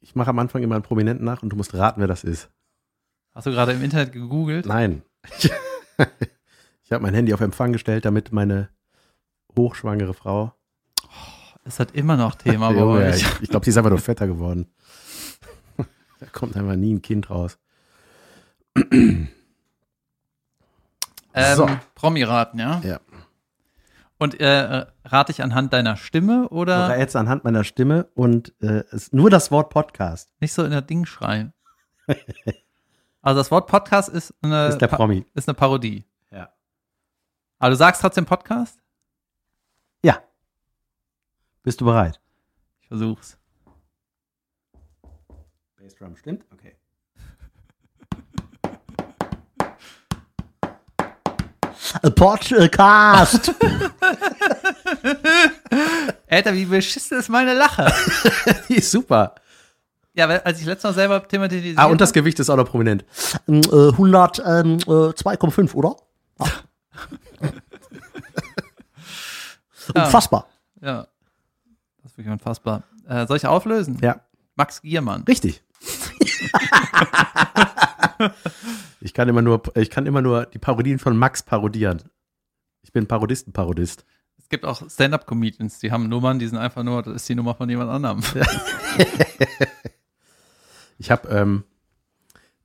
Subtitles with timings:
[0.00, 2.50] ich mache am Anfang immer einen Prominenten nach und du musst raten, wer das ist.
[3.34, 4.66] Hast du gerade im Internet gegoogelt?
[4.66, 5.02] Nein.
[6.82, 8.68] Ich habe mein Handy auf Empfang gestellt, damit meine
[9.56, 10.52] hochschwangere Frau.
[11.62, 13.22] Es hat immer noch Thema bei euch.
[13.22, 14.66] ich ich glaube, sie ist einfach nur fetter geworden.
[16.18, 17.58] da kommt einfach nie ein Kind raus.
[18.74, 19.28] Ähm,
[21.56, 21.68] So.
[21.94, 22.80] Promi-Raten, ja?
[22.82, 23.00] Ja.
[24.20, 28.84] Und äh, rate ich anhand deiner Stimme oder Oder jetzt anhand meiner Stimme und äh,
[28.90, 31.54] es, nur das Wort Podcast nicht so in der Ding schreien?
[33.22, 35.24] also das Wort Podcast ist eine, ist der Promi.
[35.32, 36.04] ist eine Parodie.
[36.30, 36.52] Ja.
[37.58, 38.78] Aber du sagst trotzdem Podcast?
[40.04, 40.22] Ja.
[41.62, 42.20] Bist du bereit?
[42.82, 43.38] Ich versuch's.
[45.78, 46.44] Bassdrum stimmt?
[46.52, 46.76] Okay.
[52.14, 53.52] Podcast.
[56.28, 57.92] Alter, wie beschissen ist meine Lache?
[58.68, 59.34] Die ist super.
[60.14, 62.68] ja, weil, als ich letztes Mal selber thematisiert Ah, und das Gewicht ist auch noch
[62.68, 63.04] prominent.
[63.48, 65.96] Ähm, äh, 102,5, oder?
[69.96, 70.04] Ja.
[70.04, 70.46] Unfassbar.
[70.80, 71.08] Ja.
[72.02, 72.84] Das ist wirklich unfassbar.
[73.08, 73.98] Äh, soll ich auflösen?
[74.00, 74.20] Ja,
[74.54, 75.24] Max Giermann.
[75.26, 75.64] richtig.
[79.00, 82.02] Ich kann immer nur, ich kann immer nur die Parodien von Max parodieren.
[82.82, 84.04] Ich bin Parodistenparodist.
[84.38, 87.54] Es gibt auch Stand-Up-Comedians, die haben Nummern, die sind einfach nur, das ist die Nummer
[87.54, 88.22] von jemand anderem.
[91.00, 91.64] Ich habe ähm,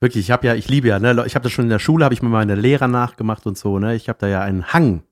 [0.02, 2.03] wirklich, ich habe ja, ich liebe ja, ne, ich habe das schon in der Schule,
[2.03, 5.03] habe ich mir meine Lehrer nachgemacht und so, ne, ich habe da ja einen Hang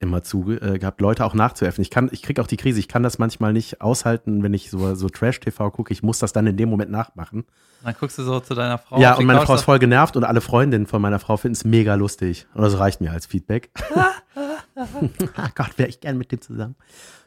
[0.00, 1.82] immer zu äh, gehabt, Leute auch nachzuäffen.
[1.82, 4.70] Ich kann, ich kriege auch die Krise, ich kann das manchmal nicht aushalten, wenn ich
[4.70, 7.44] so, so Trash-TV gucke, ich muss das dann in dem Moment nachmachen.
[7.84, 8.98] Dann guckst du so zu deiner Frau.
[8.98, 11.64] ja, und meine Frau ist voll genervt und alle Freundinnen von meiner Frau finden es
[11.64, 12.46] mega lustig.
[12.54, 13.70] Und das reicht mir als Feedback.
[13.94, 16.76] ah Gott, wäre ich gern mit dem zusammen.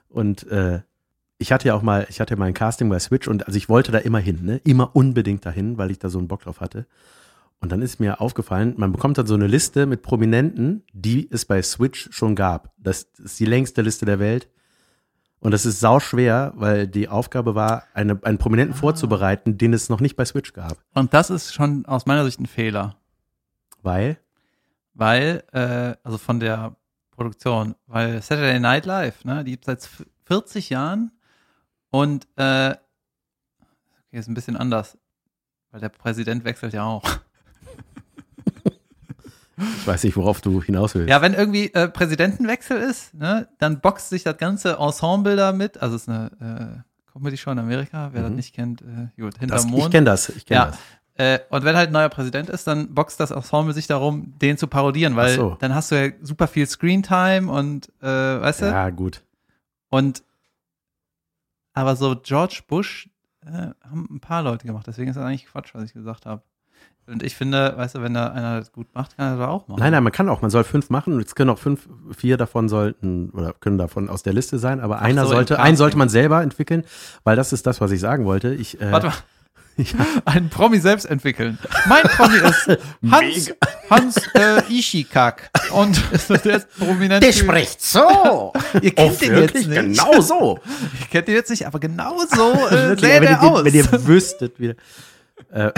[0.09, 0.81] Und äh,
[1.37, 3.69] ich hatte ja auch mal, ich hatte mal ein Casting bei Switch und also ich
[3.69, 4.61] wollte da immer hin, ne?
[4.63, 6.87] Immer unbedingt dahin, weil ich da so einen Bock drauf hatte.
[7.63, 11.45] Und dann ist mir aufgefallen, man bekommt dann so eine Liste mit Prominenten, die es
[11.45, 12.73] bei Switch schon gab.
[12.77, 14.49] Das ist die längste Liste der Welt.
[15.39, 19.87] Und das ist sau schwer, weil die Aufgabe war, eine, einen Prominenten vorzubereiten, den es
[19.87, 20.77] noch nicht bei Switch gab.
[20.93, 22.97] Und das ist schon aus meiner Sicht ein Fehler.
[23.81, 24.17] Weil,
[24.93, 26.75] Weil, äh, also von der
[27.11, 31.13] Produktion, weil Saturday Night Live, ne, die gibt es seit 40 Jahren
[31.91, 32.77] und äh, okay,
[34.11, 34.97] ist ein bisschen anders,
[35.71, 37.03] weil der Präsident wechselt ja auch.
[39.77, 41.09] Ich weiß nicht, worauf du hinaus willst.
[41.09, 45.81] Ja, wenn irgendwie äh, Präsidentenwechsel ist, ne, dann boxt sich das ganze Ensemble da mit.
[45.81, 48.35] Also es ist eine äh, Comedy-Show in Amerika, wer das Mhm.
[48.37, 49.91] nicht kennt, äh, gut, das, hinterm ich Mond.
[49.91, 50.65] kenne das, ich kenne Ja.
[50.67, 50.77] das.
[51.15, 54.57] Äh, und wenn halt ein neuer Präsident ist, dann boxt das Ensemble sich darum, den
[54.57, 55.55] zu parodieren, weil so.
[55.59, 58.65] dann hast du ja super viel Screentime und äh, weißt du?
[58.65, 59.21] Ja, gut.
[59.89, 60.23] Und
[61.73, 63.09] aber so George Bush
[63.45, 63.49] äh,
[63.83, 66.41] haben ein paar Leute gemacht, deswegen ist das eigentlich Quatsch, was ich gesagt habe.
[67.05, 69.67] Und ich finde, weißt du, wenn da einer das gut macht, kann er das auch
[69.67, 69.79] machen.
[69.79, 71.19] Nein, nein, man kann auch, man soll fünf machen.
[71.19, 74.99] Jetzt können auch fünf, vier davon sollten oder können davon aus der Liste sein, aber
[74.99, 76.85] einer so, sollte, einen sollte man selber entwickeln,
[77.25, 78.53] weil das ist das, was ich sagen wollte.
[78.53, 79.15] Ich, äh, Warte mal.
[80.25, 81.57] Einen Promi selbst entwickeln.
[81.87, 82.77] Mein Promi ist
[83.11, 83.53] Hans,
[83.89, 85.49] Hans äh, Ishikak.
[85.71, 85.99] Und
[86.45, 87.23] der ist prominent.
[87.23, 88.53] Der spricht so.
[88.81, 89.71] Ihr kennt den jetzt nicht.
[89.71, 90.59] genau so.
[91.01, 93.65] Ihr kennt den jetzt nicht, aber genau so äh, Wirklich, sähe wenn, der ihr, aus.
[93.65, 94.75] wenn ihr wüsstet, wie.
[95.51, 95.71] Äh,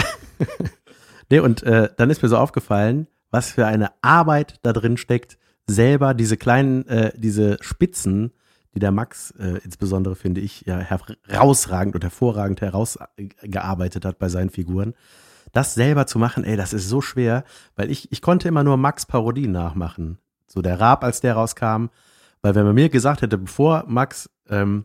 [1.30, 5.38] nee, und äh, dann ist mir so aufgefallen, was für eine Arbeit da drin steckt,
[5.66, 8.32] selber diese kleinen, äh, diese Spitzen,
[8.74, 14.50] die der Max äh, insbesondere, finde ich, ja herausragend und hervorragend herausgearbeitet hat bei seinen
[14.50, 14.94] Figuren.
[15.52, 17.44] Das selber zu machen, ey, das ist so schwer,
[17.74, 20.18] weil ich, ich konnte immer nur Max Parodien nachmachen.
[20.46, 21.86] So der Raab, als der rauskam.
[22.42, 24.84] Weil wenn man mir gesagt hätte, bevor Max ähm,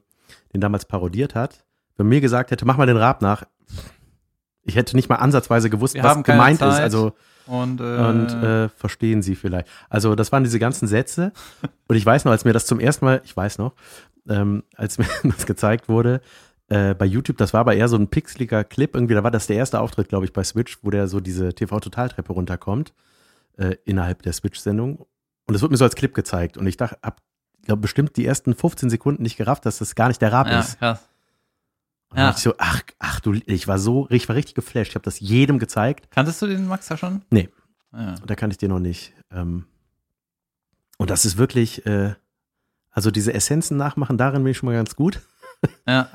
[0.54, 1.66] den damals parodiert hat,
[1.98, 3.44] wenn man mir gesagt hätte, mach mal den Raab nach,
[4.64, 6.68] ich hätte nicht mal ansatzweise gewusst, Wir was gemeint ist.
[6.68, 6.82] Zeit.
[6.82, 7.14] Also
[7.48, 9.68] und äh, und äh, verstehen Sie vielleicht.
[9.90, 11.32] Also das waren diese ganzen Sätze.
[11.88, 13.74] Und ich weiß noch, als mir das zum ersten Mal, ich weiß noch,
[14.30, 16.22] ähm, als mir das gezeigt wurde
[16.70, 18.96] äh, bei YouTube, das war aber eher so ein pixeliger Clip.
[18.96, 21.54] Irgendwie, da war das der erste Auftritt, glaube ich, bei Switch, wo der so diese
[21.54, 22.94] TV-Total-Treppe runterkommt
[23.58, 25.06] äh, innerhalb der Switch-Sendung.
[25.48, 26.58] Und es wird mir so als Clip gezeigt.
[26.58, 27.22] Und ich dachte, hab,
[27.66, 30.60] glaube bestimmt die ersten 15 Sekunden nicht gerafft, dass das gar nicht der Rap ja,
[30.60, 30.80] ist.
[30.80, 31.06] krass.
[32.12, 32.30] Und dann Ja.
[32.32, 34.90] dachte ich so, ach, ach du, ich war so, ich war richtig geflasht.
[34.92, 36.12] Ich habe das jedem gezeigt.
[36.12, 37.24] Kanntest du den Max ja schon?
[37.32, 37.50] Nee.
[37.94, 38.16] Ja.
[38.26, 39.14] Da kann ich dir noch nicht.
[39.32, 39.66] Ähm,
[40.98, 42.14] und das ist wirklich, äh,
[42.92, 45.22] also diese Essenzen nachmachen, darin bin ich schon mal ganz gut.
[45.88, 46.08] ja.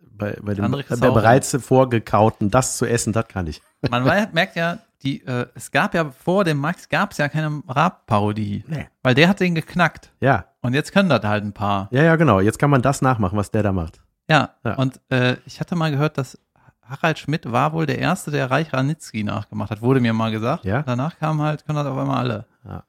[0.00, 3.62] Bei, bei dem Andere bei auch bereits vorgekauten, das zu essen, das kann ich.
[3.90, 7.62] Man merkt ja, die, äh, es gab ja vor dem Max gab es ja keine
[7.68, 8.64] Rap-Parodie.
[8.66, 8.88] Nee.
[9.02, 10.10] Weil der hat den geknackt.
[10.20, 11.88] Ja, Und jetzt können das halt ein paar.
[11.92, 12.40] ja, ja, genau.
[12.40, 14.02] Jetzt kann man das nachmachen, was der da macht.
[14.28, 14.74] Ja, Ja.
[14.74, 16.38] und äh, ich hatte mal gehört, dass
[16.82, 20.64] Harald Schmidt war wohl der Erste, der Reich Ranitzky nachgemacht hat, wurde mir mal gesagt.
[20.64, 20.82] Ja?
[20.82, 22.46] Danach kamen halt, können das auf einmal alle.
[22.64, 22.84] Ja.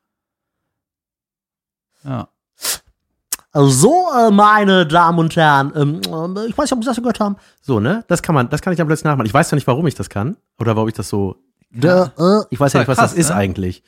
[2.04, 2.28] Ja.
[3.52, 6.02] So, äh, meine Damen und Herren, ähm,
[6.38, 7.36] äh, ich weiß nicht, ob Sie das gehört haben.
[7.62, 8.04] So, ne?
[8.08, 9.26] Das kann man, das kann ich dann plötzlich nachmachen.
[9.26, 10.38] Ich weiß ja nicht, warum ich das kann.
[10.60, 11.36] Oder warum ich das so.
[11.72, 13.36] Der, äh, Ich weiß ja Ja, nicht, was krass, das ist ne?
[13.36, 13.84] eigentlich.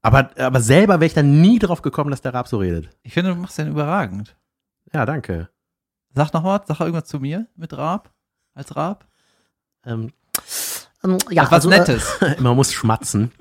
[0.00, 2.88] Aber, aber selber wäre ich dann nie drauf gekommen, dass der Rab so redet.
[3.02, 4.36] Ich finde, du machst den überragend.
[4.94, 5.48] Ja, danke.
[6.14, 8.10] Sag noch was, sag irgendwas zu mir mit Raab,
[8.54, 9.06] als Raab.
[9.84, 10.12] Ähm,
[11.04, 12.08] ähm, ja, was also, äh, Nettes.
[12.38, 13.32] man muss schmatzen.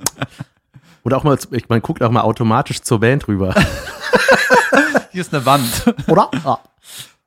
[1.03, 3.53] Oder auch mal, ich- man guckt auch mal automatisch zur Band rüber.
[5.11, 5.93] Hier ist eine Wand.
[6.07, 6.29] oder?
[6.45, 6.59] Ja,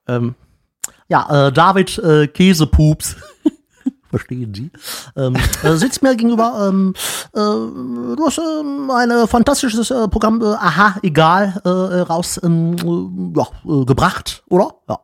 [0.09, 0.35] ähm,
[1.09, 3.17] ja äh, David äh, Käsepups.
[4.13, 4.71] Verstehen Sie?
[5.17, 6.69] Ähm, äh, sitzt mir gegenüber.
[6.69, 6.93] Ähm,
[7.33, 12.39] äh, du hast ähm, ein äh, fantastisches äh, Programm, äh, aha, egal, äh, äh, raus
[12.45, 14.75] ähm, äh, ja, äh, gebracht, oder?
[14.87, 15.01] Ja.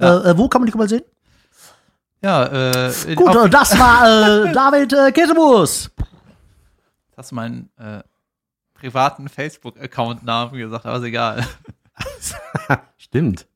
[0.00, 1.04] Äh, äh, wo kann man dich überall sehen?
[2.20, 5.92] Ja, äh, Gut, das war äh, David äh, Käsebus.
[7.16, 8.02] hast du meinen äh,
[8.74, 11.46] privaten Facebook-Account-Namen gesagt, aber ist egal.
[12.96, 13.46] stimmt.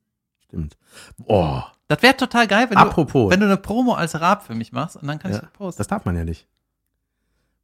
[0.44, 0.76] Stimmt.
[1.19, 3.25] Boah, Das wäre total geil, wenn Apropos.
[3.27, 5.43] du, wenn du eine Promo als Raab für mich machst und dann kann ich Ja,
[5.43, 5.79] das posten.
[5.81, 6.47] das darf man ja nicht.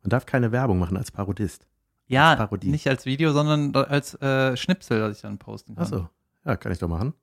[0.03, 1.67] Man darf keine Werbung machen als Parodist.
[2.07, 2.69] ja, Parodie.
[2.71, 5.85] nicht als Video, sondern als äh, Schnipsel, das ich dann posten kann.
[5.85, 6.09] Ach so.
[6.45, 7.15] Ja, kann ich doch machen.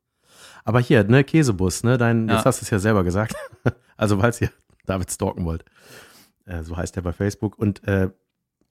[0.63, 2.35] Aber hier, ne, Käsebus, ne, dein, Ja.
[2.35, 3.35] jetzt hast du es ja selber gesagt.
[3.97, 4.51] also, falls ihr
[4.85, 5.63] David stalken wollt.
[6.45, 7.57] Äh, so heißt er bei Facebook.
[7.57, 8.09] Und äh,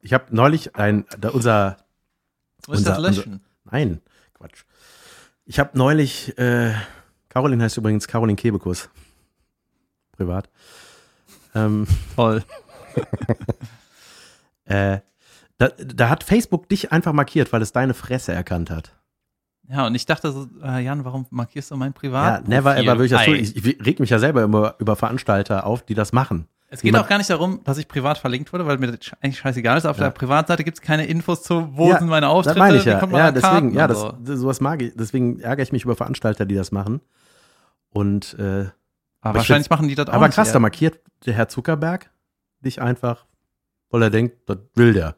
[0.01, 1.79] ich habe neulich ein, da unser,
[2.69, 3.45] Muss ich das unser- löschen?
[3.65, 4.01] nein,
[4.35, 4.65] Quatsch.
[5.47, 6.73] Ich habe neulich, äh,
[7.35, 8.89] Caroline heißt übrigens Caroline Kebekus.
[10.13, 10.49] Privat.
[11.55, 11.85] Ähm,
[12.15, 12.45] Toll.
[14.67, 14.99] äh,
[15.59, 18.93] da, da hat Facebook dich einfach markiert, weil es deine Fresse erkannt hat.
[19.69, 22.49] Ja, und ich dachte so, äh, Jan, warum markierst du mein Ja, Privat?
[22.49, 23.35] never ever würde ich das tun.
[23.35, 26.47] Ich, ich reg mich ja selber immer über Veranstalter auf, die das machen.
[26.69, 29.13] Es geht Jemand- auch gar nicht darum, dass ich privat verlinkt wurde, weil mir das
[29.21, 29.87] eigentlich scheißegal ist.
[29.87, 30.05] Auf Ja.
[30.05, 32.85] der Privatseite gibt es keine Infos zu, wo Ja, sind meine Das Auftritte, meine ich
[32.85, 33.05] ja.
[33.07, 34.13] Ja, deswegen, ja, das, so.
[34.21, 34.93] das, sowas mag ich.
[34.97, 37.01] Deswegen ärgere ich mich über Veranstalter, die das machen.
[37.95, 38.73] Und äh, Aber ich
[39.23, 42.11] wahrscheinlich machen die das auch aber krass, da markiert der Herr Zuckerberg
[42.61, 43.25] dich einfach,
[43.89, 45.17] weil er denkt, das will der.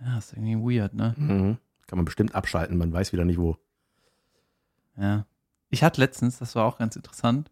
[0.00, 1.14] Ja, ist irgendwie weird, ne?
[1.16, 1.58] Mhm.
[1.88, 3.56] Kann man bestimmt abschalten, man weiß wieder nicht wo.
[4.96, 5.26] Ja.
[5.70, 7.50] Ich hatte letztens, das war auch ganz interessant,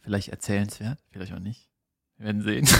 [0.00, 1.70] vielleicht erzählenswert, vielleicht auch nicht.
[2.18, 2.68] Wir werden sehen.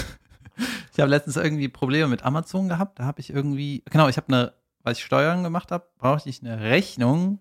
[0.91, 2.99] Ich habe letztens irgendwie Probleme mit Amazon gehabt.
[2.99, 4.53] Da habe ich irgendwie, genau, ich habe eine,
[4.83, 7.39] weil ich Steuern gemacht habe, brauchte ich eine Rechnung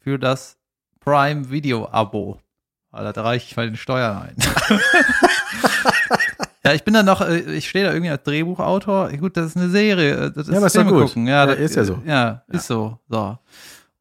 [0.00, 0.57] für das
[1.08, 2.38] Prime Video Abo.
[2.92, 4.36] Da reiche ich mal den Steuern ein.
[6.64, 9.10] ja, ich bin dann noch, äh, ich stehe da irgendwie als Drehbuchautor.
[9.12, 10.26] Gut, das ist eine Serie.
[10.26, 11.06] äh, Das ist Ja, aber ist doch gut.
[11.06, 11.26] gucken.
[11.26, 12.02] Ja, Ja, das, ist ja so.
[12.04, 12.98] Ja, ist so.
[13.08, 13.38] So.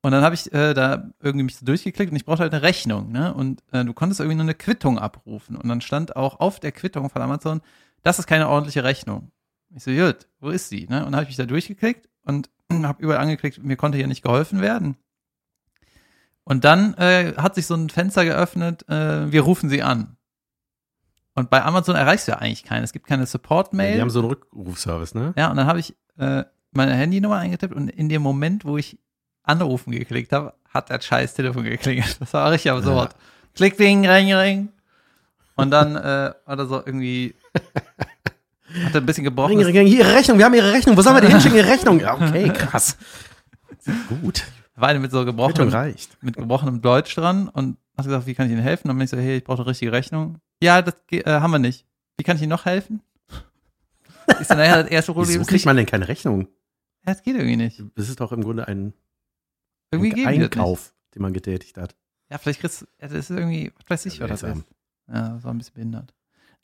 [0.02, 2.62] Und dann habe ich äh, da irgendwie mich so durchgeklickt und ich brauchte halt eine
[2.62, 3.34] Rechnung, ne?
[3.34, 5.56] Und äh, du konntest irgendwie nur eine Quittung abrufen.
[5.56, 7.62] Und dann stand auch auf der Quittung von Amazon,
[8.04, 9.32] das ist keine ordentliche Rechnung.
[9.74, 10.88] Ich so, gut, wo ist sie?
[10.90, 11.00] Ne?
[11.06, 12.50] Und dann habe ich mich da durchgeklickt und
[12.84, 14.98] habe überall angeklickt, mir konnte hier nicht geholfen werden.
[16.48, 20.16] Und dann äh, hat sich so ein Fenster geöffnet, äh, wir rufen sie an.
[21.36, 22.86] Und bei Amazon erreichst du ja eigentlich keinen.
[22.86, 23.96] Es gibt keine Ja, Support-Mail.
[23.96, 25.34] die haben so einen Rückrufservice, ne?
[25.36, 28.98] Ja, und dann habe ich äh, meine Handynummer eingetippt und in dem Moment, wo ich
[29.44, 32.16] anrufen geklickt habe, hat das scheiß Telefon geklingelt.
[32.22, 33.14] Das war richtig absurd.
[33.54, 34.70] Klick, ding, ring, ring.
[35.56, 37.36] Und dann äh, war da so irgendwie,
[38.86, 39.58] hat er ein bisschen gebrochen.
[39.58, 40.96] Ring, ring, ring, Ihre Rechnung, wir haben Ihre Rechnung.
[40.96, 41.58] Wo sollen wir die hinschicken?
[41.58, 42.00] Ihre Rechnung.
[42.00, 42.98] Ja, okay, krass.
[44.24, 44.46] Gut.
[44.80, 46.22] War mit so gebrochenem, reicht.
[46.22, 48.84] mit gebrochenem Deutsch dran und hast gesagt, wie kann ich Ihnen helfen?
[48.84, 50.40] Und dann bin ich so, hey, ich brauche eine richtige Rechnung.
[50.62, 51.86] Ja, das äh, haben wir nicht.
[52.18, 53.02] Wie kann ich Ihnen noch helfen?
[54.40, 56.48] Ich so, naja, das erste Problem Wieso ist kriegt man denn keine Rechnung?
[57.06, 57.82] ja, das geht irgendwie nicht.
[57.96, 58.94] Das ist doch im Grunde ein,
[59.92, 60.44] Irgendwie ein.
[60.44, 61.96] Einkauf, den man getätigt hat.
[62.30, 64.66] Ja, vielleicht kriegst du, ja, das ist irgendwie, was weiß ich, was das ist.
[65.08, 66.14] Ja, das war ein bisschen behindert.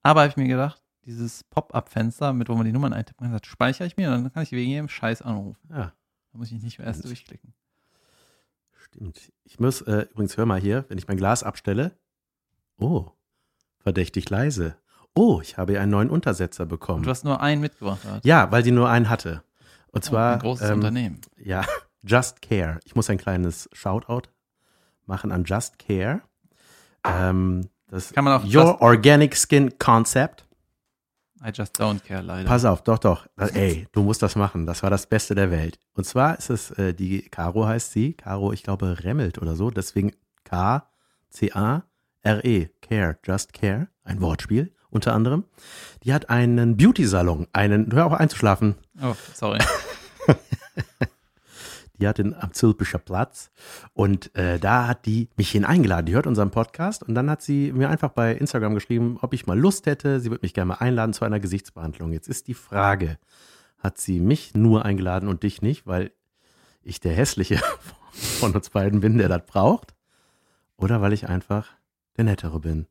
[0.02, 3.98] Aber habe ich mir gedacht, dieses Pop-Up-Fenster, mit wo man die Nummern das speichere ich
[3.98, 5.68] mir und dann kann ich wegen jedem Scheiß anrufen.
[5.70, 5.94] Ja,
[6.32, 7.54] Da muss ich nicht mehr erst durchklicken.
[8.94, 9.32] Stimmt.
[9.44, 11.92] Ich muss, äh, übrigens, hör mal hier, wenn ich mein Glas abstelle.
[12.80, 13.08] Oh,
[13.80, 14.76] verdächtig leise.
[15.16, 17.04] Oh, ich habe einen neuen Untersetzer Und bekommen.
[17.04, 18.04] du hast nur einen mitgebracht.
[18.06, 18.26] Hat.
[18.26, 19.44] Ja, weil die nur einen hatte.
[19.92, 21.22] Und Oh, zwar, ein großes ähm, Unternehmen.
[21.38, 21.64] ja,
[22.06, 22.80] Just Care.
[22.84, 24.30] Ich muss ein kleines Shoutout
[25.06, 26.22] machen an Just Care.
[27.06, 30.48] Ähm, das Kann man auch Your Just- Organic Skin Concept.
[31.46, 32.48] I just don't care, leider.
[32.48, 33.28] Pass auf, doch, doch.
[33.36, 34.66] Ey, du musst das machen.
[34.66, 35.78] Das war das Beste der Welt.
[35.94, 38.14] Und zwar ist es, äh, die Caro heißt sie.
[38.14, 39.70] Caro, ich glaube, Remmelt oder so.
[39.70, 40.14] Deswegen
[40.46, 41.80] K-C-A-R-E.
[42.82, 43.90] Care, Just Care.
[44.06, 45.44] Ein Wortspiel unter anderem.
[46.04, 47.48] Die hat einen Beauty-Salon.
[47.52, 48.76] Einen, hör auf einzuschlafen.
[49.02, 49.60] Oh, sorry.
[52.00, 53.52] Die hat den am Zülpischer Platz.
[53.94, 56.08] Und äh, da hat die mich hin eingeladen.
[56.08, 59.46] Die hört unseren Podcast und dann hat sie mir einfach bei Instagram geschrieben, ob ich
[59.46, 60.20] mal Lust hätte.
[60.20, 62.12] Sie würde mich gerne mal einladen zu einer Gesichtsbehandlung.
[62.12, 63.20] Jetzt ist die Frage,
[63.78, 66.12] hat sie mich nur eingeladen und dich nicht, weil
[66.82, 67.60] ich der Hässliche
[68.12, 69.94] von uns beiden bin, der das braucht?
[70.78, 71.70] Oder weil ich einfach
[72.18, 72.88] der Nettere bin?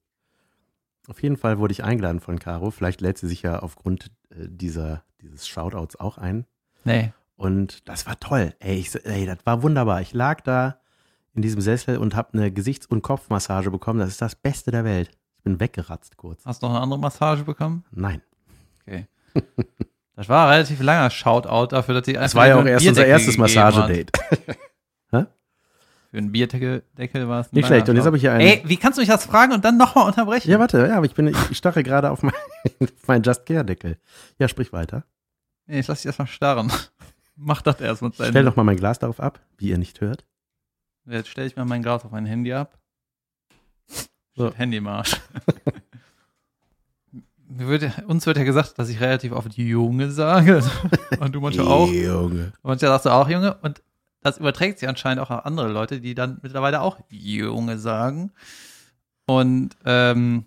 [1.08, 2.70] Auf jeden Fall wurde ich eingeladen von Caro.
[2.70, 6.46] Vielleicht lädt sie sich ja aufgrund äh, dieser, dieses Shoutouts auch ein.
[6.84, 7.12] Nee.
[7.42, 8.54] Und das war toll.
[8.60, 10.00] Ey, ich, ey, das war wunderbar.
[10.00, 10.78] Ich lag da
[11.34, 13.98] in diesem Sessel und habe eine Gesichts- und Kopfmassage bekommen.
[13.98, 15.10] Das ist das Beste der Welt.
[15.38, 16.46] Ich bin weggeratzt kurz.
[16.46, 17.84] Hast du noch eine andere Massage bekommen?
[17.90, 18.22] Nein.
[18.82, 19.08] Okay.
[20.14, 23.06] Das war ein relativ langer Shoutout dafür, dass sie Das war ja auch erst unser
[23.06, 24.12] erstes Massagedate.
[25.10, 27.88] Für einen Bierdeckel Deckel war es Nicht schlecht.
[27.88, 28.42] Und jetzt habe ich hier einen.
[28.42, 30.50] Ey, wie kannst du mich das fragen und dann nochmal unterbrechen?
[30.50, 32.34] Ja, warte, ja, aber ich bin, ich, ich starre gerade auf meinen
[33.06, 33.96] mein Just Care Deckel.
[34.38, 35.04] Ja, sprich weiter.
[35.66, 36.70] Nee, ich lass dich erstmal starren.
[37.36, 40.24] Mach das erst mit Stell doch mal mein Glas darauf ab, wie ihr nicht hört.
[41.06, 42.78] Jetzt stelle ich mal mein Glas auf mein Handy ab.
[44.34, 44.54] So.
[44.56, 45.20] Handymarsch.
[47.54, 50.62] Wird, uns wird ja gesagt, dass ich relativ oft Junge sage.
[51.20, 51.86] Und du manchmal auch.
[51.86, 52.52] Junge.
[52.62, 53.58] Manchmal sagst du auch Junge.
[53.60, 53.82] Und
[54.22, 58.32] das überträgt sich anscheinend auch auf andere Leute, die dann mittlerweile auch Junge sagen.
[59.26, 60.46] Und ähm,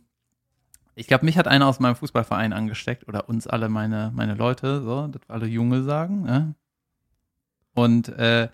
[0.95, 4.81] ich glaube, mich hat einer aus meinem Fußballverein angesteckt oder uns alle meine, meine Leute,
[4.81, 6.23] so, dass wir alle Junge sagen.
[6.23, 6.55] Ne?
[7.75, 8.47] Und äh,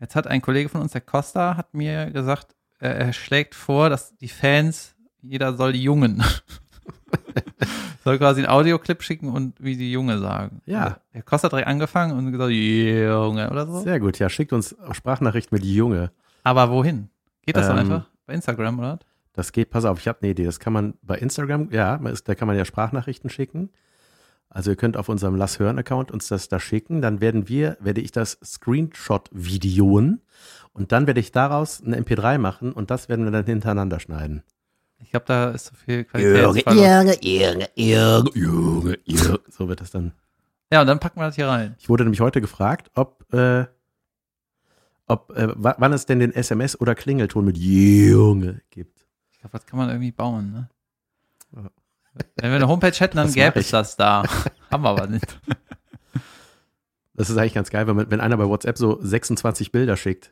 [0.00, 3.90] jetzt hat ein Kollege von uns, der Costa, hat mir gesagt, äh, er schlägt vor,
[3.90, 6.24] dass die Fans, jeder soll die Jungen.
[8.04, 10.60] soll quasi einen Audioclip schicken und wie die Junge sagen.
[10.66, 10.84] Ja.
[10.84, 13.80] Also, Der Costa hat direkt angefangen und gesagt, Junge oder so.
[13.80, 16.10] Sehr gut, ja, schickt uns Sprachnachrichten mit Junge.
[16.42, 17.08] Aber wohin?
[17.42, 18.08] Geht das dann Ähm, einfach?
[18.26, 18.98] Bei Instagram, oder?
[19.32, 20.44] Das geht, pass auf, ich habe eine Idee.
[20.44, 23.70] Das kann man bei Instagram, ja, da kann man ja Sprachnachrichten schicken.
[24.54, 27.00] Also ihr könnt auf unserem Lass hören Account uns das da schicken.
[27.00, 30.20] Dann werden wir, werde ich das Screenshot-Videoen
[30.74, 34.42] und dann werde ich daraus eine MP3 machen und das werden wir dann hintereinander schneiden.
[34.98, 37.24] Ich glaube, da ist so viel Qualitätsverlust.
[37.24, 39.40] Junge, Junge, Junge, Junge.
[39.48, 40.12] So wird das dann.
[40.70, 41.74] Ja, und dann packen wir das hier rein.
[41.78, 43.66] Ich wurde nämlich heute gefragt, ob, äh,
[45.06, 49.04] ob äh, wa- wann es denn den SMS- oder Klingelton mit Junge gibt.
[49.32, 50.68] Ich glaube, das kann man irgendwie bauen, ne?
[51.56, 51.70] Ja.
[52.36, 53.70] Wenn wir eine Homepage hätten, dann gäbe es ich.
[53.70, 54.22] das da.
[54.70, 55.38] Haben wir aber nicht.
[57.14, 60.30] Das ist eigentlich ganz geil, wenn, wenn einer bei WhatsApp so 26 Bilder schickt.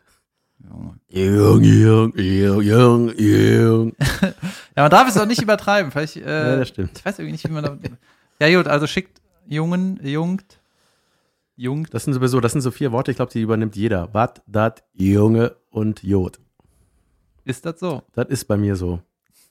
[0.59, 0.99] Junge.
[1.09, 3.93] Junge, Junge, Junge, Junge, Junge.
[4.77, 5.91] Ja, man darf es auch nicht übertreiben.
[5.91, 6.21] Vielleicht, äh,
[6.53, 6.99] Ja, das stimmt.
[6.99, 7.79] ich weiß irgendwie nicht, wie man da.
[8.47, 10.61] Ja, gut, also schickt Jungen, Jungt,
[11.57, 11.93] Jungt.
[11.93, 14.13] Das sind sowieso, das sind so vier Worte, ich glaube, die übernimmt jeder.
[14.15, 16.39] Wat, dat, Junge und Jod.
[17.45, 18.03] Ist das so?
[18.15, 19.01] Das ist bei mir so.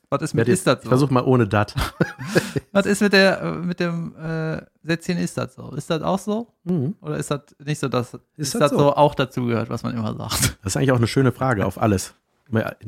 [0.09, 0.81] Was ist mit werd ist das so?
[0.83, 1.75] Ich versuche mal ohne dat.
[2.71, 5.71] Was ist mit der, äh, mit dem äh, Sätzchen ist das so?
[5.71, 6.47] Ist das auch so?
[6.63, 6.95] Mhm.
[7.01, 8.79] Oder ist das nicht so, dass ist, das das so?
[8.79, 8.95] so?
[8.95, 10.57] auch dazu gehört, was man immer sagt?
[10.63, 12.15] Das ist eigentlich auch eine schöne Frage auf alles.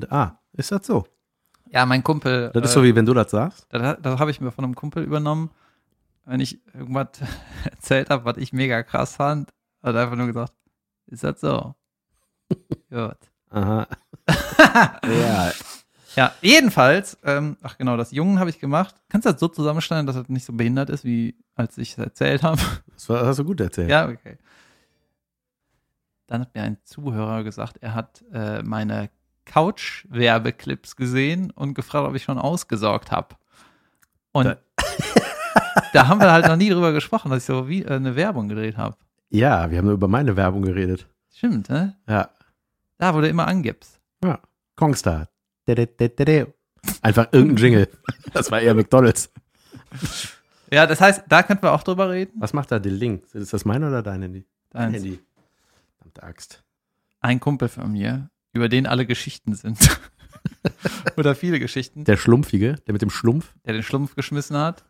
[0.09, 1.05] Ah, ist das so?
[1.69, 2.49] Ja, mein Kumpel.
[2.53, 3.67] Das ist äh, so, wie wenn du das sagst.
[3.69, 5.51] Das, das habe ich mir von einem Kumpel übernommen,
[6.25, 7.09] wenn ich irgendwas
[7.63, 9.51] erzählt habe, was ich mega krass fand.
[9.83, 10.53] Hat er einfach nur gesagt,
[11.05, 11.75] ist das so?
[12.89, 13.17] Gut.
[13.51, 13.87] Aha.
[15.05, 15.51] ja.
[16.15, 18.95] Ja, jedenfalls, ähm, ach genau, das Jungen habe ich gemacht.
[19.09, 21.97] Kannst du das so zusammenschneiden, dass das nicht so behindert ist, wie als ich es
[21.97, 22.61] erzählt habe?
[22.93, 23.89] Das war- hast du gut erzählt.
[23.89, 24.37] ja, okay.
[26.27, 29.09] Dann hat mir ein Zuhörer gesagt, er hat äh, meine
[29.45, 33.35] Couch-Werbeclips gesehen und gefragt, ob ich schon ausgesorgt habe.
[34.31, 34.57] Und Da-
[35.93, 38.47] da haben wir halt noch nie drüber gesprochen, dass ich so wie äh, eine Werbung
[38.49, 38.95] gedreht habe.
[39.29, 41.07] Ja, wir haben nur über meine Werbung geredet.
[41.33, 41.97] Stimmt, ne?
[42.07, 42.29] Ja.
[42.97, 43.99] Da, wo du immer angibst.
[44.23, 44.39] ja.
[44.75, 45.27] Kongstar.
[47.01, 47.87] Einfach irgendein Jingle.
[48.33, 49.31] Das war eher McDonalds.
[50.71, 52.31] Ja, das heißt, da könnten wir auch drüber reden.
[52.39, 53.25] Was macht da der Link?
[53.33, 54.45] Ist das mein oder dein Handy?
[54.69, 54.93] Dein.
[54.93, 55.19] Handy.
[55.97, 56.63] Verdammte Axt.
[57.19, 59.77] Ein Kumpel von mir, über den alle Geschichten sind.
[61.17, 63.53] Oder viele Geschichten, Der Schlumpfige, der mit dem Schlumpf.
[63.63, 64.83] der den Schlumpf geschmissen hat.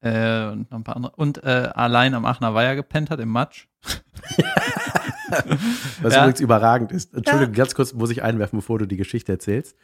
[0.00, 1.16] Äh, und noch ein paar andere.
[1.16, 3.66] Und äh, allein am Aachener Weiher gepennt hat im Matsch.
[6.02, 6.22] Was Ja.
[6.22, 7.14] übrigens überragend ist.
[7.14, 9.76] Entschuldigung, ganz kurz muss ich einwerfen, bevor du die Geschichte erzählst.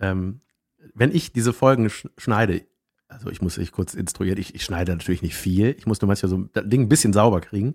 [0.00, 0.40] Ähm,
[0.94, 2.62] wenn ich diese Folgen sch schneide,
[3.08, 6.08] also ich muss dich kurz instruieren, ich, ich schneide natürlich nicht viel, ich muss nur
[6.08, 7.74] manchmal so das Ding ein bisschen sauber kriegen.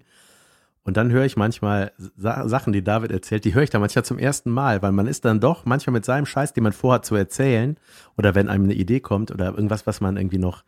[0.83, 4.03] Und dann höre ich manchmal Sa Sachen, die David erzählt, die höre ich dann manchmal
[4.03, 7.05] zum ersten Mal, weil man ist dann doch manchmal mit seinem Scheiß, den man vorhat
[7.05, 7.77] zu erzählen,
[8.17, 10.63] oder wenn einem eine Idee kommt oder irgendwas, was man irgendwie noch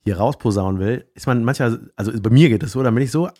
[0.00, 3.10] hier rausposaunen will, ist man manchmal, also bei mir geht es so, dann bin ich
[3.10, 3.30] so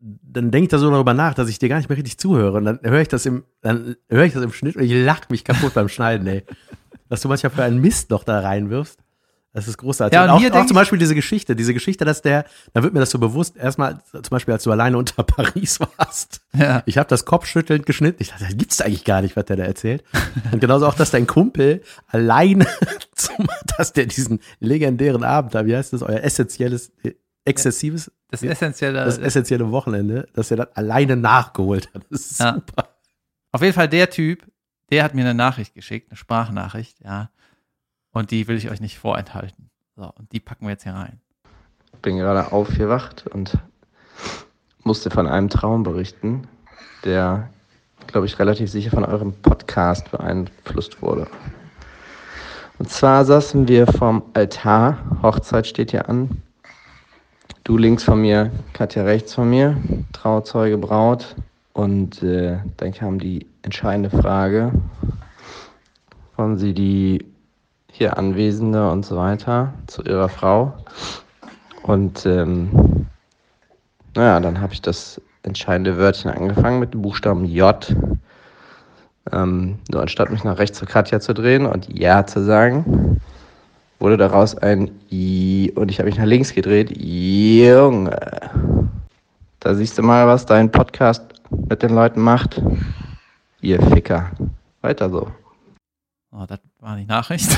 [0.00, 2.58] dann denke ich da so darüber nach, dass ich dir gar nicht mehr richtig zuhöre.
[2.58, 5.24] Und dann höre ich das im, dann höre ich das im Schnitt und ich lache
[5.30, 6.44] mich kaputt beim Schneiden, ey.
[7.08, 8.98] Was du manchmal für einen Mist noch da reinwirfst.
[9.54, 10.16] Das ist großartig.
[10.16, 12.82] Ja, und und auch, hier auch zum Beispiel diese Geschichte, diese Geschichte, dass der, da
[12.82, 16.40] wird mir das so bewusst, erstmal zum Beispiel, als du alleine unter Paris warst.
[16.58, 16.82] Ja.
[16.86, 18.20] Ich habe das kopfschüttelnd geschnitten.
[18.20, 20.02] Ich dachte, das gibt's eigentlich gar nicht, was der da erzählt.
[20.52, 22.66] Und genauso auch, dass dein Kumpel alleine,
[23.14, 23.46] zum,
[23.78, 26.90] dass der diesen legendären Abend da, wie heißt das, euer essentielles,
[27.44, 32.02] exzessives, Das essentielle, das essentielle Wochenende, dass er das alleine nachgeholt hat.
[32.10, 32.54] Das ist Ja.
[32.54, 32.88] super.
[33.52, 34.44] Auf jeden Fall der Typ,
[34.90, 37.30] der hat mir eine Nachricht geschickt, eine Sprachnachricht, ja.
[38.12, 39.70] Und die will ich euch nicht vorenthalten.
[39.96, 41.20] So, und die packen wir jetzt hier rein.
[42.02, 43.56] bin gerade aufgewacht und
[44.82, 46.46] musste von einem Traum berichten,
[47.04, 47.48] der,
[48.06, 51.26] glaube ich, relativ sicher von eurem Podcast beeinflusst wurde.
[52.78, 56.42] Und zwar saßen wir vorm Altar, Hochzeit steht hier an.
[57.64, 59.74] Du links von mir, Katja rechts von mir,
[60.12, 61.34] Trauzeuge Braut.
[61.72, 64.70] Und äh, dann kam die entscheidende Frage,
[66.36, 67.24] wollen Sie die
[67.90, 70.74] hier Anwesende und so weiter zu Ihrer Frau?
[71.82, 73.06] Und ähm,
[74.14, 77.96] naja, dann habe ich das entscheidende Wörtchen angefangen mit dem Buchstaben J.
[79.32, 83.22] Ähm, nur anstatt mich nach rechts zu Katja zu drehen und Ja zu sagen,
[83.98, 86.96] wurde daraus ein I und ich habe mich nach links gedreht.
[86.96, 88.16] Junge.
[89.60, 92.60] Da siehst du mal, was dein Podcast mit den Leuten macht.
[93.60, 94.30] Ihr Ficker.
[94.82, 95.32] Weiter so.
[96.30, 97.48] Oh, das war die Nachricht.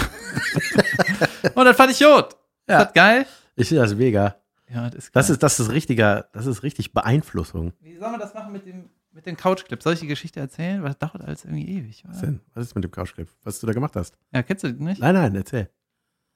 [1.55, 2.37] und das fand ich gut.
[2.69, 2.79] Ja.
[2.79, 3.27] Ist das geil?
[3.57, 4.37] Ich finde das mega.
[4.69, 5.21] Ja, das ist geil.
[5.21, 7.73] Das ist, das ist richtiger, das ist richtig Beeinflussung.
[7.81, 9.83] Wie soll man das machen mit dem, mit den Couchclips?
[9.83, 10.83] Soll ich die Geschichte erzählen?
[10.83, 12.05] Weil das dauert alles irgendwie ewig.
[12.07, 12.27] Was Oder?
[12.27, 12.41] denn?
[12.55, 13.29] Was ist mit dem Couchclip?
[13.45, 14.17] Was du da gemacht hast?
[14.33, 15.01] Ja, kennst du nicht?
[15.01, 15.71] Nein, nein, erzähl.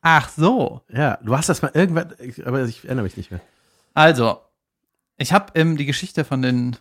[0.03, 0.83] Ach so.
[0.89, 2.15] Ja, du hast das mal irgendwann,
[2.45, 3.41] aber ich erinnere mich nicht mehr.
[3.95, 4.41] Also,
[5.19, 6.77] ich habe ähm, die Geschichte von den.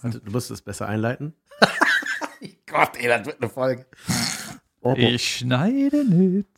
[0.00, 1.34] Warte, Du musst es besser einleiten.
[2.66, 3.86] Gott, ey, das wird eine Folge.
[4.80, 4.94] Oh, oh.
[4.96, 6.48] Ich schneide nicht.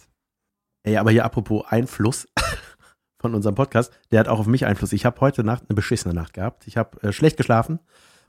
[0.83, 2.29] Ey, aber hier apropos Einfluss
[3.19, 4.93] von unserem Podcast, der hat auch auf mich Einfluss.
[4.93, 6.67] Ich habe heute Nacht eine beschissene Nacht gehabt.
[6.67, 7.81] Ich habe äh, schlecht geschlafen.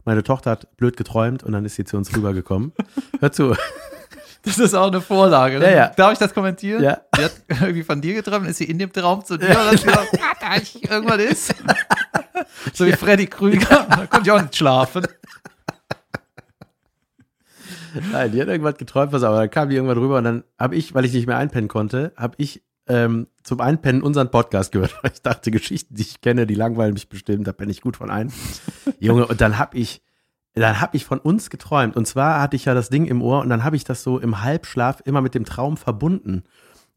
[0.05, 2.74] Meine Tochter hat blöd geträumt und dann ist sie zu uns rübergekommen.
[3.20, 3.55] Hör zu.
[4.45, 5.59] Das ist auch eine Vorlage.
[5.59, 5.65] Ne?
[5.65, 5.87] Ja, ja.
[5.95, 6.83] Darf ich das kommentieren?
[6.83, 7.01] Ja.
[7.17, 9.83] Die hat irgendwie von dir geträumt, ist sie in dem Traum zu dir und hat
[9.83, 11.55] gesagt, "Ah, da irgendwas ist.
[12.74, 13.87] so wie Freddy Krüger.
[13.89, 15.07] Da konnte ich auch nicht schlafen.
[18.11, 20.75] Nein, die hat irgendwas geträumt, was aber dann kam die irgendwann rüber und dann habe
[20.75, 24.96] ich, weil ich nicht mehr einpennen konnte, habe ich ähm, zum Einpennen unseren Podcast gehört,
[25.01, 27.98] weil ich dachte, Geschichten, die ich kenne, die langweilen mich bestimmt, da penne ich gut
[27.98, 28.31] von ein.
[29.00, 30.01] Junge, und dann habe ich,
[30.61, 31.96] dann habe ich von uns geträumt.
[31.96, 34.20] Und zwar hatte ich ja das Ding im Ohr und dann habe ich das so
[34.20, 36.44] im Halbschlaf immer mit dem Traum verbunden.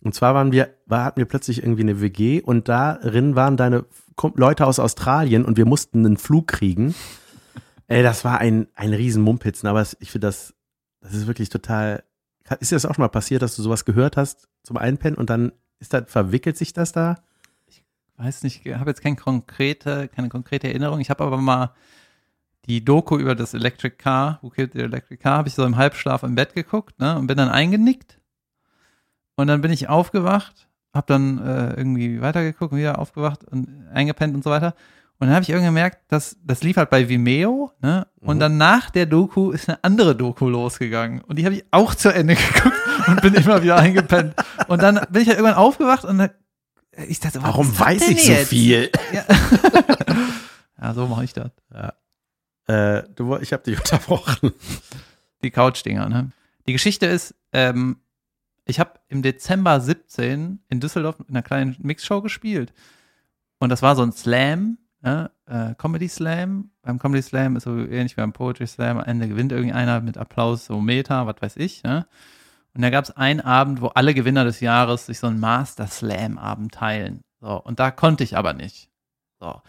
[0.01, 3.85] Und zwar waren wir, war, hatten wir plötzlich irgendwie eine WG und darin waren deine
[4.35, 6.95] Leute aus Australien und wir mussten einen Flug kriegen.
[7.89, 10.55] Ey, das war ein, ein riesen Mumpitzen, aber ich finde das,
[11.01, 12.05] das ist wirklich total.
[12.61, 15.31] Ist dir das auch schon mal passiert, dass du sowas gehört hast zum Einpennen und
[15.31, 17.17] dann ist das, verwickelt sich das da?
[18.17, 21.01] Weiß nicht, ich habe jetzt keine konkrete, keine konkrete Erinnerung.
[21.01, 21.73] Ich habe aber mal
[22.69, 25.77] die Doku über das Electric Car, Who Killed the Electric Car, habe ich so im
[25.77, 28.19] Halbschlaf im Bett geguckt ne, und bin dann eingenickt.
[29.37, 34.43] Und dann bin ich aufgewacht, habe dann äh, irgendwie weitergeguckt, wieder aufgewacht und eingepennt und
[34.45, 34.75] so weiter.
[35.21, 38.07] Und dann habe ich irgendwie gemerkt, dass das lief halt bei Vimeo, ne?
[38.21, 38.41] Und Mhm.
[38.41, 41.23] dann nach der Doku ist eine andere Doku losgegangen.
[41.23, 42.77] Und die habe ich auch zu Ende geguckt
[43.09, 44.35] und bin immer wieder eingepennt.
[44.69, 46.31] Und dann bin ich halt irgendwann aufgewacht und dann,
[47.09, 48.49] ich dachte, Warum weiß ich so jetzt?
[48.49, 48.91] viel?
[49.13, 49.25] Ja,
[50.83, 51.51] ja so mache ich das.
[52.69, 54.53] Äh, du, ich habe dich unterbrochen.
[55.43, 56.31] Die Couch-Dinger, ne?
[56.67, 57.97] Die Geschichte ist, ähm,
[58.67, 62.75] ich habe im Dezember 17 in Düsseldorf in einer kleinen Mixshow gespielt.
[63.59, 65.31] Und das war so ein Slam, ne?
[65.47, 66.71] äh, Comedy Slam.
[66.83, 68.99] Beim Comedy Slam ist so ähnlich wie beim Poetry Slam.
[68.99, 71.83] Am Ende gewinnt irgendeiner mit Applaus, so Meta, was weiß ich.
[71.83, 72.07] Ne?
[72.75, 75.87] Und da gab es einen Abend, wo alle Gewinner des Jahres sich so einen Master
[75.87, 77.23] Slam-Abend teilen.
[77.41, 78.91] So, und da konnte ich aber nicht.
[79.41, 79.63] So.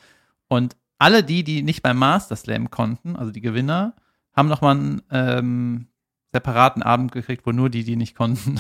[0.49, 3.95] Und alle die, die nicht beim Master Slam konnten, also die Gewinner,
[4.35, 5.88] haben nochmal einen ähm,
[6.31, 8.59] separaten Abend gekriegt, wo nur die, die nicht konnten,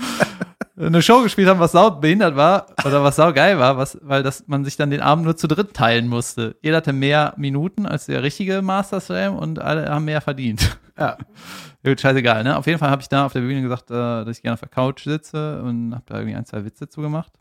[0.78, 4.22] eine Show gespielt haben, was sau behindert war oder was sau geil war, was, weil
[4.22, 6.56] das, man sich dann den Abend nur zu dritt teilen musste.
[6.62, 10.78] Jeder hatte mehr Minuten als der richtige Master Slam und alle haben mehr verdient.
[10.98, 11.16] Ja.
[11.84, 12.56] Gut, scheißegal, ne?
[12.56, 14.60] Auf jeden Fall habe ich da auf der Bühne gesagt, äh, dass ich gerne auf
[14.60, 17.32] der Couch sitze und habe da irgendwie ein, zwei Witze zugemacht.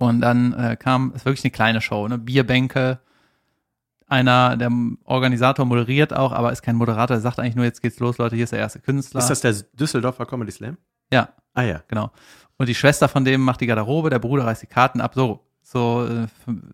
[0.00, 2.16] Und dann äh, kam, ist wirklich eine kleine Show, ne?
[2.16, 3.00] Bierbänke.
[4.06, 4.70] Einer, der
[5.04, 8.34] Organisator moderiert auch, aber ist kein Moderator, der sagt eigentlich nur, jetzt geht's los, Leute,
[8.34, 9.20] hier ist der erste Künstler.
[9.20, 10.78] Ist das der Düsseldorfer Comedy Slam?
[11.12, 11.28] Ja.
[11.52, 11.82] Ah ja.
[11.86, 12.10] Genau.
[12.56, 15.44] Und die Schwester von dem macht die Garderobe, der Bruder reißt die Karten ab, so,
[15.60, 16.26] so, äh,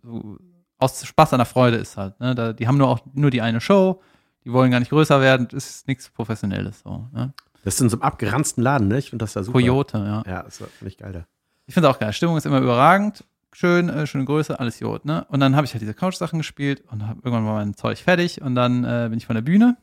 [0.04, 0.38] so
[0.78, 2.20] aus Spaß an der Freude ist halt.
[2.20, 2.36] Ne?
[2.36, 4.00] Da, die haben nur auch nur die eine Show,
[4.44, 7.08] die wollen gar nicht größer werden, das ist nichts Professionelles so.
[7.12, 7.34] Ne?
[7.64, 8.98] Das ist in so einem abgeranzten Laden, ne?
[8.98, 9.58] Ich finde das da super.
[9.58, 10.22] Coyote, ja.
[10.30, 11.26] Ja, das war nicht geil da.
[11.66, 12.12] Ich finde auch geil.
[12.12, 13.24] Stimmung ist immer überragend.
[13.52, 15.24] Schön, äh, schöne Größe, alles Jod, ne?
[15.30, 18.42] Und dann habe ich halt diese Couch-Sachen gespielt und hab, irgendwann war mein Zeug fertig
[18.42, 19.76] und dann äh, bin ich von der Bühne.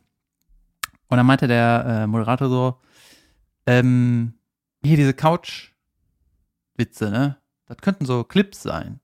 [1.07, 2.79] Und dann meinte der äh, Moderator so,
[3.65, 4.33] ähm,
[4.83, 7.37] hier diese Couch-Witze, ne?
[7.65, 8.99] Das könnten so Clips sein.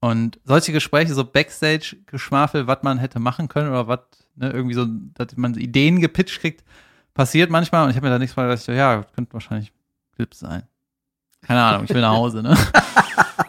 [0.00, 4.00] Und solche Gespräche, so Backstage-Geschwafel, was man hätte machen können oder was,
[4.34, 6.62] ne, irgendwie so, dass man Ideen gepitcht kriegt,
[7.14, 7.84] passiert manchmal.
[7.84, 9.72] Und ich habe mir da nichts mal gedacht, ja, das könnte wahrscheinlich
[10.14, 10.64] Clips sein.
[11.46, 12.56] Keine Ahnung, ich will nach Hause, ne?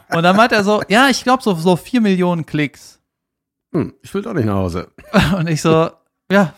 [0.10, 3.02] Und dann meint er so, ja, ich glaube so, so vier Millionen Klicks.
[3.74, 4.92] Hm, ich will doch nicht nach Hause.
[5.38, 5.90] Und ich so,
[6.32, 6.54] ja,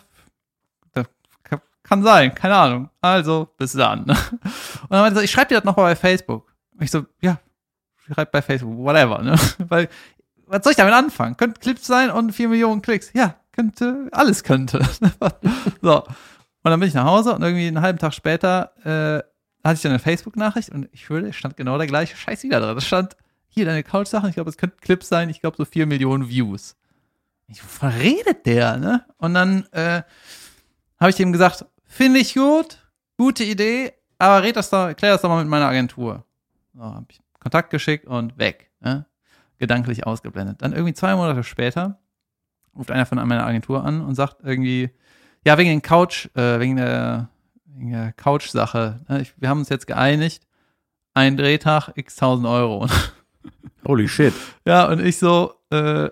[1.87, 2.89] kann sein, keine Ahnung.
[3.01, 4.05] Also, bis dann.
[4.05, 4.17] ne?
[4.43, 6.53] Und dann meinte er so, ich schreibe dir das nochmal bei Facebook.
[6.73, 7.39] Und ich so, ja,
[8.13, 9.35] schreib bei Facebook, whatever, ne?
[9.69, 9.87] Weil,
[10.47, 11.37] was soll ich damit anfangen?
[11.37, 13.11] Könnte Clips sein und vier Millionen Klicks.
[13.13, 14.79] Ja, könnte, alles könnte.
[15.81, 16.03] so.
[16.03, 19.23] Und dann bin ich nach Hause und irgendwie einen halben Tag später äh,
[19.67, 22.75] hatte ich dann eine Facebook-Nachricht und ich würde, stand genau der gleiche Scheiß wieder drin.
[22.75, 23.17] Da stand,
[23.49, 26.75] hier deine Couch-Sachen, ich glaube, es könnten Clips sein, ich glaube so vier Millionen Views.
[27.47, 29.05] Ich, wovon redet der, ne?
[29.17, 30.03] Und dann äh,
[30.99, 35.21] habe ich ihm gesagt, finde ich gut, gute Idee, aber red das doch, klär das
[35.21, 36.25] doch mal mit meiner Agentur.
[36.73, 39.05] So, habe ich Kontakt geschickt und weg, ne?
[39.59, 40.61] Gedanklich ausgeblendet.
[40.61, 41.99] Dann irgendwie zwei Monate später
[42.75, 44.91] ruft einer von meiner Agentur an und sagt irgendwie,
[45.43, 47.29] ja, wegen den Couch, äh, wegen der,
[47.79, 49.25] der Couch-Sache, ne?
[49.37, 50.47] wir haben uns jetzt geeinigt,
[51.13, 52.87] ein Drehtag, x tausend Euro.
[53.87, 54.33] Holy shit.
[54.65, 56.09] Ja, und ich so, äh,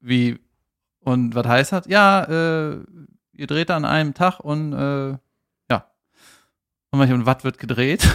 [0.00, 0.38] wie,
[1.00, 1.86] und was heißt das?
[1.86, 2.78] Ja, äh,
[3.32, 5.10] ihr dreht an einem Tag und, äh,
[5.70, 5.86] ja.
[6.90, 8.08] Und manchmal, und was wird gedreht?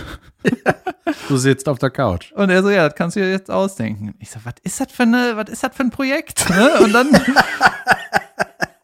[1.28, 2.32] Du sitzt auf der Couch.
[2.34, 4.16] Und er so, ja, das kannst du dir jetzt ausdenken.
[4.20, 6.50] Ich so, was ist das für eine, was ist das für ein Projekt?
[6.50, 6.72] Ne?
[6.80, 7.08] Und dann,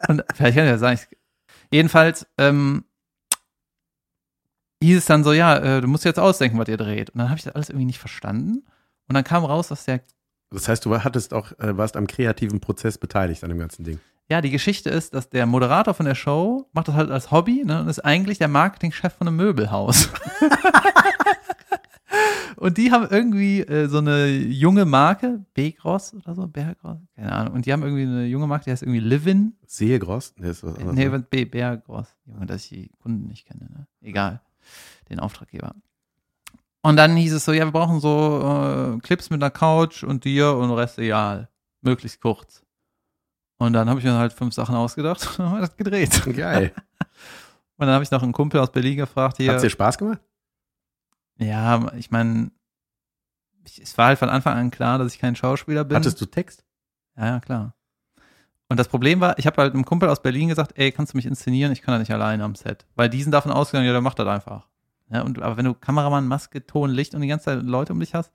[0.08, 1.18] und vielleicht kann ich ja sagen, ich,
[1.72, 2.86] jedenfalls, ähm,
[4.84, 7.10] hieß es dann so, ja, äh, du musst jetzt ausdenken, was ihr dreht.
[7.10, 8.64] Und dann habe ich das alles irgendwie nicht verstanden.
[9.08, 10.02] Und dann kam raus, dass der
[10.52, 14.00] Das heißt, du hattest auch, äh, warst am kreativen Prozess beteiligt an dem ganzen Ding.
[14.30, 17.64] Ja, die Geschichte ist, dass der Moderator von der Show macht das halt als Hobby
[17.66, 20.10] ne, und ist eigentlich der Marketingchef von einem Möbelhaus.
[22.58, 27.54] und die haben irgendwie äh, so eine junge Marke, B-Gross oder so, Berggross, keine Ahnung.
[27.54, 29.56] Und die haben irgendwie eine junge Marke, die heißt irgendwie Livin.
[29.66, 30.34] Sehe Gross?
[30.38, 30.96] Nee, ist was anderes.
[30.96, 32.14] Nee, was B, Berggross.
[32.26, 33.88] Junge, dass ich die Kunden nicht kenne, ne?
[34.02, 34.42] Egal.
[35.10, 35.74] Den Auftraggeber.
[36.82, 40.24] Und dann hieß es so, ja, wir brauchen so äh, Clips mit einer Couch und
[40.24, 41.50] dir und Rest egal.
[41.82, 42.64] Möglichst kurz.
[43.58, 46.24] Und dann habe ich mir halt fünf Sachen ausgedacht und haben wir das gedreht.
[46.36, 46.74] Geil.
[47.80, 49.52] Und dann habe ich noch einen Kumpel aus Berlin gefragt, hier.
[49.52, 50.20] Hat's dir Spaß gemacht?
[51.38, 52.50] ja, ich meine,
[53.80, 55.98] es war halt von Anfang an klar, dass ich kein Schauspieler bin.
[55.98, 56.66] Hattest du Text?
[57.16, 57.77] Ja, ja, klar.
[58.70, 61.18] Und das Problem war, ich habe halt einem Kumpel aus Berlin gesagt, ey, kannst du
[61.18, 61.72] mich inszenieren?
[61.72, 62.86] Ich kann da nicht alleine am Set.
[62.96, 64.68] Weil die sind davon ausgegangen, ja, der macht das einfach.
[65.10, 68.00] Ja, und, aber wenn du Kameramann, Maske, Ton, Licht und die ganze Zeit Leute um
[68.00, 68.34] dich hast,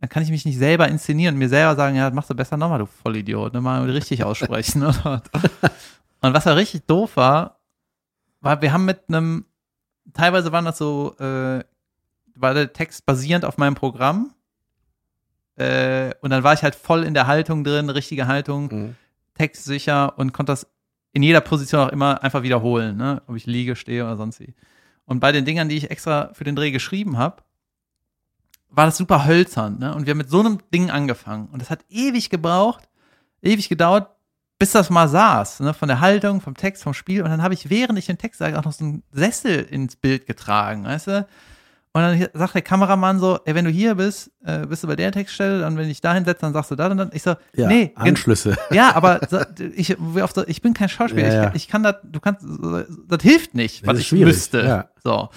[0.00, 2.34] dann kann ich mich nicht selber inszenieren und mir selber sagen, ja, das machst du
[2.34, 4.82] besser nochmal, du Vollidiot, ne, mal richtig aussprechen.
[4.86, 5.22] oder
[6.22, 7.60] und was da richtig doof war,
[8.40, 9.44] war, wir haben mit einem,
[10.14, 11.62] teilweise waren das so, äh,
[12.34, 14.32] war der Text basierend auf meinem Programm.
[15.56, 18.96] Äh, und dann war ich halt voll in der Haltung drin, richtige Haltung Mhm.
[19.40, 20.66] Textsicher und konnte das
[21.12, 23.22] in jeder Position auch immer einfach wiederholen, ne?
[23.26, 24.54] ob ich liege, stehe oder sonst wie.
[25.06, 27.42] Und bei den Dingern, die ich extra für den Dreh geschrieben habe,
[28.68, 29.78] war das super hölzern.
[29.78, 29.94] Ne?
[29.94, 31.48] Und wir haben mit so einem Ding angefangen.
[31.48, 32.88] Und das hat ewig gebraucht,
[33.42, 34.10] ewig gedauert,
[34.58, 35.60] bis das mal saß.
[35.60, 35.74] Ne?
[35.74, 37.22] Von der Haltung, vom Text, vom Spiel.
[37.22, 39.96] Und dann habe ich, während ich den Text sage, auch noch so einen Sessel ins
[39.96, 41.26] Bild getragen, weißt du?
[41.92, 44.94] Und dann sagt der Kameramann so, ey, wenn du hier bist, äh, bist du bei
[44.94, 47.10] der Textstelle, dann wenn ich da hinsetze, dann sagst du da und dann.
[47.12, 48.56] Ich so, Ja, nee, Anschlüsse.
[48.70, 49.38] ja, aber so,
[49.74, 49.96] ich,
[50.34, 51.26] so, ich bin kein Schauspieler.
[51.28, 51.48] Ja, ja.
[51.48, 52.46] Ich, ich kann das, du kannst,
[53.08, 54.88] das hilft nicht, was ich schwierig, müsste.
[55.02, 55.30] So.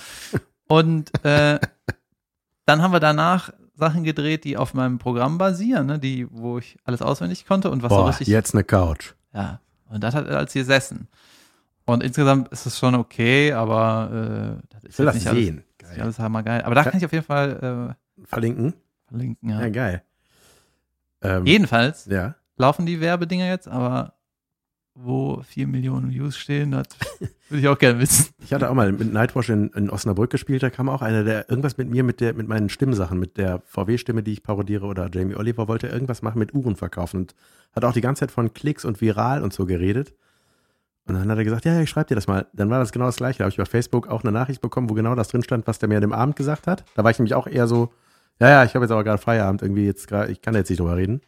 [0.67, 1.59] Und äh,
[2.65, 6.77] dann haben wir danach Sachen gedreht, die auf meinem Programm basieren, ne, die, wo ich
[6.85, 8.27] alles auswendig konnte und was so Boah, richtig.
[8.27, 9.13] jetzt eine Couch.
[9.33, 9.59] Ja.
[9.89, 11.07] Und das hat er als gesessen.
[11.85, 15.43] Und insgesamt ist es schon okay, aber äh, das ist Ich will das nicht alles,
[15.45, 15.55] sehen.
[15.55, 16.03] nicht Geil.
[16.03, 16.61] alles hammergeil.
[16.63, 18.69] Aber da kann ich auf jeden Fall Verlinken?
[18.69, 19.49] äh, verlinken.
[19.49, 19.61] Ja.
[19.61, 20.03] Ja, geil.
[21.21, 22.35] Ähm, Jedenfalls ja.
[22.57, 24.13] laufen die Werbedinger jetzt, aber
[24.95, 26.85] wo vier Millionen Views stehen, das
[27.49, 28.27] würde ich auch gerne wissen.
[28.43, 31.49] Ich hatte auch mal mit Nightwash in, in Osnabrück gespielt, da kam auch einer, der
[31.49, 35.09] irgendwas mit mir, mit der, mit meinen Stimmsachen, mit der VW-Stimme, die ich parodiere, oder
[35.11, 37.35] Jamie Oliver wollte irgendwas machen mit Uhren verkaufen und
[37.75, 40.13] hat auch die ganze Zeit von Klicks und viral und so geredet.
[41.05, 42.47] Und dann hat er gesagt, ja, ja, ich schreib dir das mal.
[42.53, 43.39] Dann war das genau das gleiche.
[43.39, 45.79] Da habe ich bei Facebook auch eine Nachricht bekommen, wo genau das drin stand, was
[45.79, 46.85] der mir an dem Abend gesagt hat.
[46.95, 47.91] Da war ich nämlich auch eher so,
[48.39, 50.79] ja, ja, ich habe jetzt aber gerade Feierabend, irgendwie jetzt gerade, ich kann jetzt nicht
[50.79, 51.21] drüber reden.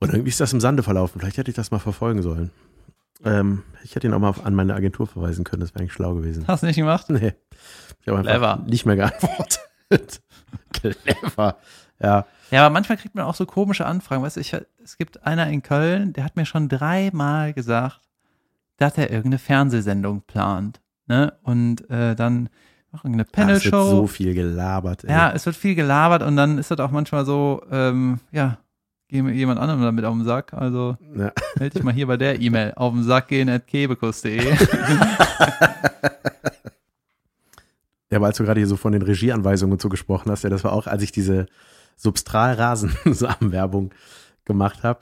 [0.00, 1.18] Und irgendwie ist das im Sande verlaufen.
[1.20, 2.50] Vielleicht hätte ich das mal verfolgen sollen.
[3.24, 6.14] Ähm, ich hätte ihn auch mal an meine Agentur verweisen können, das wäre eigentlich schlau
[6.14, 6.44] gewesen.
[6.46, 7.06] Hast du nicht gemacht?
[7.10, 7.32] Nee.
[8.00, 8.64] Ich habe einfach Clever.
[8.68, 9.60] nicht mehr geantwortet.
[10.72, 11.56] Clever.
[12.00, 12.26] Ja.
[12.50, 14.22] Ja, aber manchmal kriegt man auch so komische Anfragen.
[14.22, 18.00] Weißt du, ich, es gibt einer in Köln, der hat mir schon dreimal gesagt,
[18.78, 20.80] dass er irgendeine Fernsehsendung plant.
[21.06, 21.34] Ne?
[21.42, 22.48] Und äh, dann
[22.92, 23.90] noch irgendeine Ah, es wird Panel-Show.
[23.90, 25.04] so viel gelabert.
[25.04, 25.10] Ey.
[25.10, 28.56] Ja, es wird viel gelabert und dann ist das auch manchmal so, ähm, ja,
[29.08, 30.54] geh mir jemand anderem damit auf den Sack.
[30.54, 31.32] Also Ja.
[31.58, 34.54] melde dich mal hier bei der E-Mail auf den Sack gehen at kebekus.de.
[38.10, 40.48] Ja, aber als du gerade hier so von den Regieanweisungen und so gesprochen hast, ja,
[40.48, 41.44] das war auch, als ich diese
[41.96, 43.90] Substral-Rasen-Werbung
[44.46, 45.00] gemacht habe.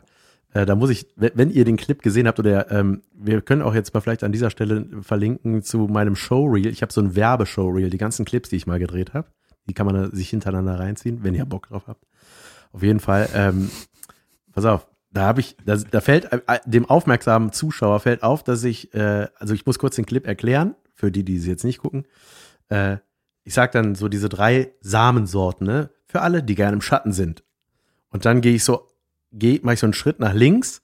[0.57, 3.75] Äh, da muss ich, wenn ihr den Clip gesehen habt, oder ähm, wir können auch
[3.75, 6.69] jetzt mal vielleicht an dieser Stelle verlinken zu meinem Showreel.
[6.69, 9.29] Ich habe so ein Werbeshowreel, die ganzen Clips, die ich mal gedreht habe.
[9.69, 12.07] Die kann man sich hintereinander reinziehen, wenn ihr Bock drauf habt.
[12.73, 13.71] Auf jeden Fall, ähm,
[14.55, 18.65] pass auf, da habe ich, da, da fällt äh, dem aufmerksamen Zuschauer fällt auf, dass
[18.65, 21.81] ich, äh, also ich muss kurz den Clip erklären, für die, die sie jetzt nicht
[21.81, 22.07] gucken.
[22.71, 22.97] Äh,
[23.45, 25.91] ich sag dann so diese drei Samensorten, ne?
[26.07, 27.45] Für alle, die gerne im Schatten sind.
[28.09, 28.89] Und dann gehe ich so,
[29.39, 30.83] gehe, mache ich so einen Schritt nach links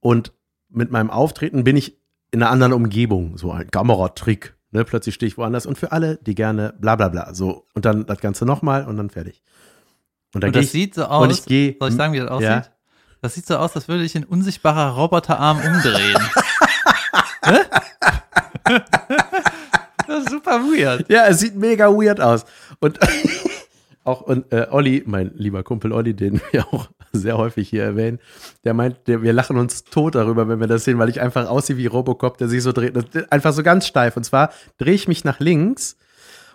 [0.00, 0.32] und
[0.68, 1.98] mit meinem Auftreten bin ich
[2.30, 4.54] in einer anderen Umgebung, so ein Kameratrick.
[4.72, 4.84] Ne?
[4.84, 7.34] Plötzlich stehe ich woanders und für alle, die gerne bla bla bla.
[7.34, 9.42] So, und dann das Ganze nochmal und dann fertig.
[10.34, 12.18] Und dann Und das ich, sieht so und aus, ich gehe, soll ich sagen, wie
[12.18, 12.48] das aussieht?
[12.48, 12.66] Ja.
[13.22, 16.18] Das sieht so aus, als würde ich ein unsichtbarer Roboterarm umdrehen.
[20.06, 21.08] Das ist super weird.
[21.10, 22.44] Ja, es sieht mega weird aus.
[22.80, 22.98] Und
[24.04, 28.18] auch und äh, Olli, mein lieber Kumpel Olli, den wir auch sehr häufig hier erwähnen,
[28.64, 31.76] der meint, wir lachen uns tot darüber, wenn wir das sehen, weil ich einfach aussehe
[31.76, 32.96] wie Robocop, der sich so dreht.
[33.32, 34.16] Einfach so ganz steif.
[34.16, 35.96] Und zwar drehe ich mich nach links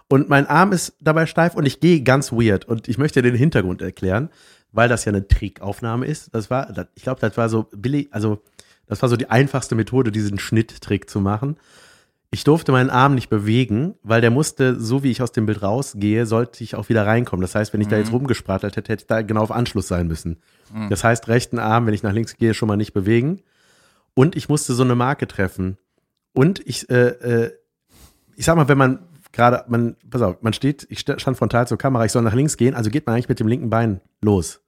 [0.09, 2.65] und mein Arm ist dabei steif und ich gehe ganz weird.
[2.65, 4.29] Und ich möchte den Hintergrund erklären,
[4.71, 6.33] weil das ja eine Trickaufnahme ist.
[6.33, 8.41] Das war, ich glaube, das war so billig, also
[8.87, 11.57] das war so die einfachste Methode, diesen Schnitttrick zu machen.
[12.31, 15.63] Ich durfte meinen Arm nicht bewegen, weil der musste, so wie ich aus dem Bild
[15.63, 17.41] rausgehe, sollte ich auch wieder reinkommen.
[17.41, 20.07] Das heißt, wenn ich da jetzt rumgespratelt hätte, hätte ich da genau auf Anschluss sein
[20.07, 20.37] müssen.
[20.89, 23.41] Das heißt, rechten Arm, wenn ich nach links gehe, schon mal nicht bewegen.
[24.13, 25.77] Und ich musste so eine Marke treffen.
[26.33, 27.07] Und ich, äh,
[27.45, 27.51] äh,
[28.35, 28.99] ich sag mal, wenn man
[29.31, 32.33] gerade, man, pass auf, man steht, ich sta- stand frontal zur Kamera, ich soll nach
[32.35, 34.61] links gehen, also geht man eigentlich mit dem linken Bein los.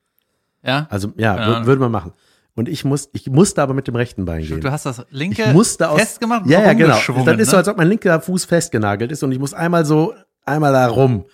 [0.63, 0.87] Ja?
[0.89, 1.35] Also ja,
[1.67, 2.13] würde man machen.
[2.53, 4.59] Und ich muss, ich musste aber mit dem rechten Bein gehen.
[4.59, 7.23] Du hast das linke Ich musste aus, festgemacht ja, so ja, genau.
[7.25, 7.57] Das ist so, ne?
[7.59, 10.13] als ob mein linker Fuß festgenagelt ist und ich muss einmal so,
[10.45, 11.25] einmal da rum,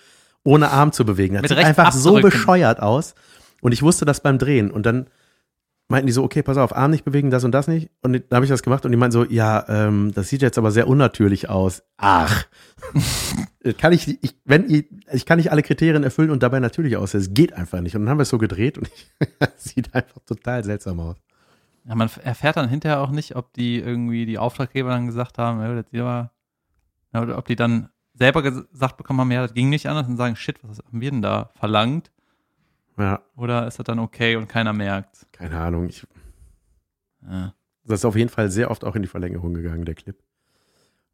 [0.44, 1.34] ohne Arm zu bewegen.
[1.34, 2.30] Das Mit sieht einfach so abdrücken.
[2.30, 3.14] bescheuert aus.
[3.60, 4.70] Und ich wusste das beim Drehen.
[4.70, 5.08] Und dann
[5.88, 7.90] meinten die so, okay, pass auf, Arm nicht bewegen, das und das nicht.
[8.02, 10.58] Und dann habe ich das gemacht und die meinten so, ja, ähm, das sieht jetzt
[10.58, 11.82] aber sehr unnatürlich aus.
[11.96, 12.46] Ach.
[13.78, 17.20] kann ich, ich, wenn ich, ich kann nicht alle Kriterien erfüllen und dabei natürlich aussehen.
[17.20, 17.96] Es geht einfach nicht.
[17.96, 21.16] Und dann haben wir es so gedreht und ich, es sieht einfach total seltsam aus.
[21.84, 25.60] Ja, man erfährt dann hinterher auch nicht, ob die irgendwie die Auftraggeber dann gesagt haben,
[25.60, 26.30] ja, das ja,
[27.14, 30.36] oder ob die dann selber gesagt bekommen haben, ja, das ging nicht anders und sagen,
[30.36, 32.10] shit, was haben wir denn da verlangt?
[32.98, 35.26] Ja, Oder ist das dann okay und keiner merkt?
[35.32, 35.88] keine Ahnung.
[35.88, 36.06] Ich,
[37.22, 37.54] Ja.
[37.84, 40.22] Das ist auf jeden Fall sehr oft auch in die Verlängerung gegangen, der Clip.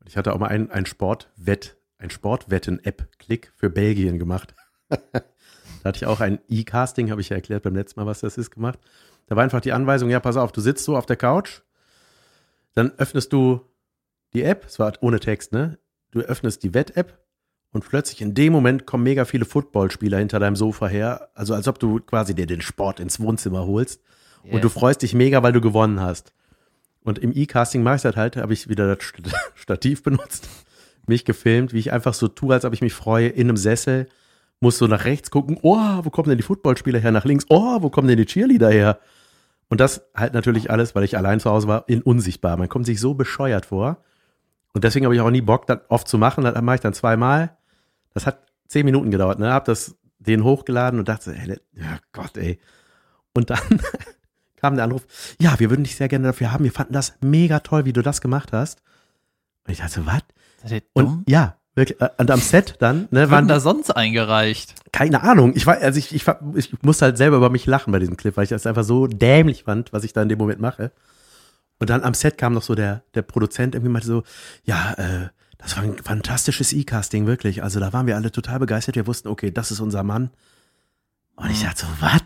[0.01, 4.55] Und ich hatte auch mal einen, einen Sportwett, ein Sportwetten-App-Klick für Belgien gemacht.
[4.89, 4.99] da
[5.85, 8.51] hatte ich auch ein E-Casting, habe ich ja erklärt beim letzten Mal, was das ist,
[8.51, 8.81] gemacht.
[9.27, 11.61] Da war einfach die Anweisung, ja, pass auf, du sitzt so auf der Couch,
[12.75, 13.61] dann öffnest du
[14.33, 15.79] die App, es war ohne Text, ne?
[16.11, 17.24] Du öffnest die Wett-App
[17.75, 21.69] und plötzlich in dem Moment kommen mega viele Footballspieler hinter deinem Sofa her, also als
[21.69, 24.01] ob du quasi dir den Sport ins Wohnzimmer holst
[24.55, 26.33] und du freust dich mega, weil du gewonnen hast.
[27.03, 30.49] Und im E-Casting mache ich das halt, habe ich wieder das St- Stativ benutzt,
[31.07, 34.07] mich gefilmt, wie ich einfach so tue, als ob ich mich freue, in einem Sessel,
[34.61, 37.83] muss so nach rechts gucken, oh, wo kommen denn die Footballspieler her, nach links, oh,
[37.83, 38.99] wo kommen denn die Cheerleader her?
[39.69, 42.57] Und das halt natürlich alles, weil ich allein zu Hause war, in unsichtbar.
[42.57, 43.99] Man kommt sich so bescheuert vor.
[44.73, 46.45] Und deswegen habe ich auch nie Bock, das oft zu machen.
[46.45, 47.57] Das mache ich dann zweimal.
[48.15, 49.53] Das hat zehn Minuten gedauert, ne?
[49.53, 52.59] Hab das den hochgeladen und dachte, ey, ja Gott, ey.
[53.35, 53.59] Und dann
[54.57, 55.07] kam der Anruf,
[55.41, 56.65] ja, wir würden dich sehr gerne dafür haben.
[56.65, 58.81] Wir fanden das mega toll, wie du das gemacht hast.
[59.67, 60.23] Und ich dachte, was?
[60.95, 62.01] Und ja, wirklich.
[62.01, 64.75] äh, Und am Set dann, ne, Wann waren da sonst eingereicht?
[64.93, 65.53] keine Ahnung.
[65.57, 66.25] Ich war, also ich, ich,
[66.55, 69.07] ich musste halt selber über mich lachen bei diesem Clip, weil ich das einfach so
[69.09, 70.93] dämlich fand, was ich da in dem Moment mache.
[71.81, 74.23] Und dann am Set kam noch so der, der Produzent irgendwie meinte so,
[74.63, 75.29] ja, äh,
[75.65, 77.63] das war ein fantastisches E-Casting, wirklich.
[77.63, 78.97] Also da waren wir alle total begeistert.
[78.97, 80.31] Wir wussten, okay, das ist unser Mann.
[81.37, 82.21] Und ich dachte so, was?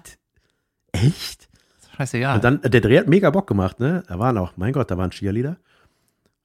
[0.90, 1.48] Echt?
[1.96, 2.35] Scheißegal.
[2.37, 4.03] Und dann, der Dreh hat mega Bock gemacht, ne?
[4.09, 5.57] Da waren auch, mein Gott, da waren Cheerleader.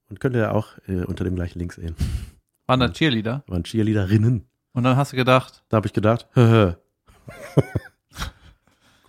[0.10, 1.95] Und könnt ihr auch äh, unter dem gleichen Link sehen.
[2.67, 3.43] Waren da Cheerleader?
[3.47, 4.45] Waren Cheerleaderinnen.
[4.73, 6.27] Und dann hast du gedacht, Da habe ich gedacht.
[6.36, 6.77] Guck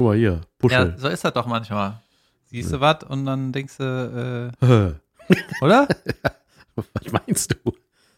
[0.06, 0.94] mal hier, ja, Puschel.
[0.96, 2.00] so ist das doch manchmal.
[2.46, 4.94] Siehst du was und dann denkst du, äh,
[5.60, 5.86] oder?
[6.76, 7.72] Was meinst du?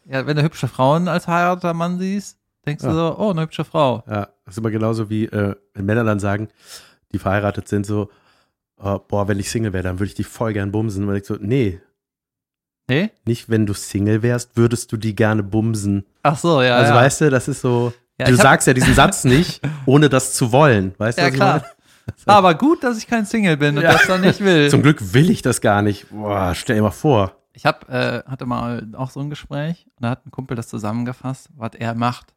[0.05, 2.89] Ja, wenn du hübsche Frauen als heirateter Mann siehst, denkst Ja.
[2.89, 4.03] du so, oh, eine hübsche Frau.
[4.07, 6.47] Ja, das ist immer genauso wie, äh, wenn Männer dann sagen,
[7.11, 8.09] die verheiratet sind, so,
[8.81, 11.03] äh, boah, wenn ich Single wäre, dann würde ich die voll gern bumsen.
[11.05, 11.79] Und denkt so, nee,
[12.89, 13.09] Nee?
[13.25, 16.05] nicht wenn du Single wärst, würdest du die gerne bumsen.
[16.23, 16.77] Ach so, ja.
[16.77, 16.95] also ja.
[17.01, 20.33] weißt du, das ist so, Ja, du ich sagst ja diesen Satz nicht, ohne das
[20.33, 20.95] zu wollen.
[20.97, 21.65] Weißt du, Ja, was ich klar.
[22.25, 24.69] Aber gut, dass ich kein Single bin und das dann nicht will.
[24.69, 26.09] Zum Glück will ich das gar nicht.
[26.09, 27.33] Boah, stell dir mal vor.
[27.57, 30.67] Ich hab, äh, hatte mal auch so ein Gespräch und da hat ein Kumpel das
[30.67, 32.35] zusammengefasst, was er macht,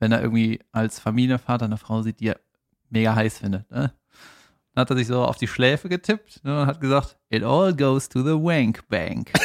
[0.00, 2.40] wenn er irgendwie als Familienvater eine Frau sieht, die er
[2.88, 3.70] mega heiß findet.
[3.70, 3.92] Ne?
[4.74, 7.72] Dann hat er sich so auf die Schläfe getippt ne, und hat gesagt, it all
[7.72, 9.32] goes to the wank bank.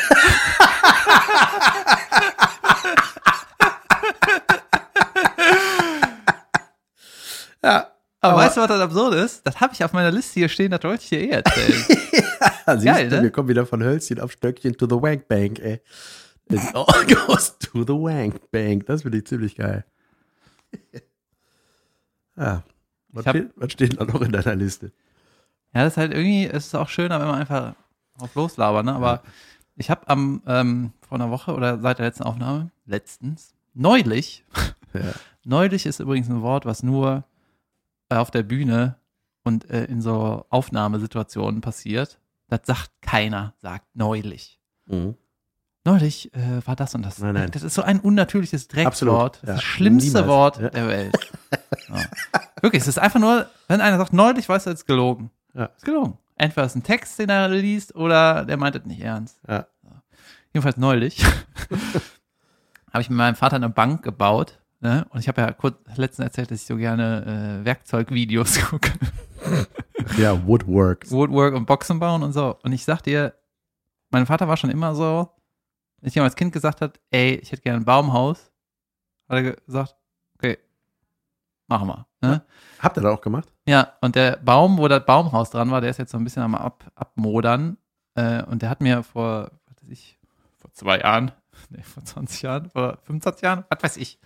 [7.63, 7.94] Ja,
[8.25, 9.45] Aber, Aber- weißt du, was das absurd ist?
[9.47, 11.83] Das habe ich auf meiner Liste hier stehen, das wollte ich dir eh erzählen.
[11.87, 13.23] siehst Geil, du, ne?
[13.23, 15.81] wir kommen wieder von Hölzchen auf Stöckchen to the Wank Bank, ey.
[16.49, 18.85] It all goes to the Wank Bank.
[18.85, 19.83] Das finde ich ziemlich geil.
[22.37, 22.63] ja.
[23.09, 24.91] Was, Ich hab- steht, was steht da noch in deiner Liste?
[25.73, 27.73] Ja, das ist halt irgendwie, es ist auch schöner, wenn man einfach
[28.19, 28.93] auf loslabert, ne?
[28.93, 29.21] Aber
[29.77, 34.43] ich habe am, ähm, vor einer Woche oder seit der letzten Aufnahme, letztens, neulich,
[34.93, 35.13] Ja.
[35.45, 37.23] neulich ist übrigens ein Wort, was nur
[38.09, 38.97] auf der Bühne
[39.43, 42.19] und äh, in so Aufnahmesituationen passiert.
[42.47, 44.59] Das sagt keiner, sagt neulich.
[44.85, 45.15] Mhm.
[45.83, 47.19] Neulich äh, war das und das.
[47.19, 47.51] Nein, nein.
[47.51, 49.39] Das ist so ein unnatürliches Dreckswort.
[49.43, 49.53] Das, ja.
[49.55, 50.27] das schlimmste Niemals.
[50.27, 50.69] Wort Ja.
[50.69, 51.17] der Welt.
[51.87, 52.01] Ja.
[52.61, 55.29] Wirklich, es ist einfach nur, wenn einer sagt neulich, weißt du, ist gelogen.
[55.53, 55.65] Ja.
[55.65, 56.17] Ist gelogen.
[56.35, 59.39] Entweder ist ein Text, den er liest, oder der meint es nicht ernst.
[60.51, 61.23] Jedenfalls neulich
[62.91, 64.59] habe ich mit meinem Vater eine Bank gebaut.
[64.79, 65.05] Ne?
[65.09, 68.91] Und ich habe ja kurz letztens erzählt, dass ich so gerne äh, Werkzeugvideos gucke.
[70.17, 71.11] ja, Woodworks.
[71.11, 72.57] Woodwork und Boxen bauen und so.
[72.63, 73.33] Und ich sag dir,
[74.09, 75.29] mein Vater war schon immer so,
[75.99, 78.51] wenn ich ihm als Kind gesagt hat, ey, ich hätte gerne ein Baumhaus,
[79.27, 79.95] hat er gesagt,
[80.37, 80.57] okay,
[81.67, 82.07] machen wir.
[82.21, 82.41] Ne?
[82.79, 83.51] Habt ihr das auch gemacht?
[83.67, 86.43] Ja, und der Baum, wo das Baumhaus dran war, der ist jetzt so ein bisschen
[86.43, 87.77] am Ab Abmodern.
[88.15, 90.19] Äh, und der hat mir vor, was weiß ich,
[90.57, 91.31] vor zwei Jahren,
[91.69, 94.19] nee, vor 20 Jahren, vor 25 Jahren, was weiß ich.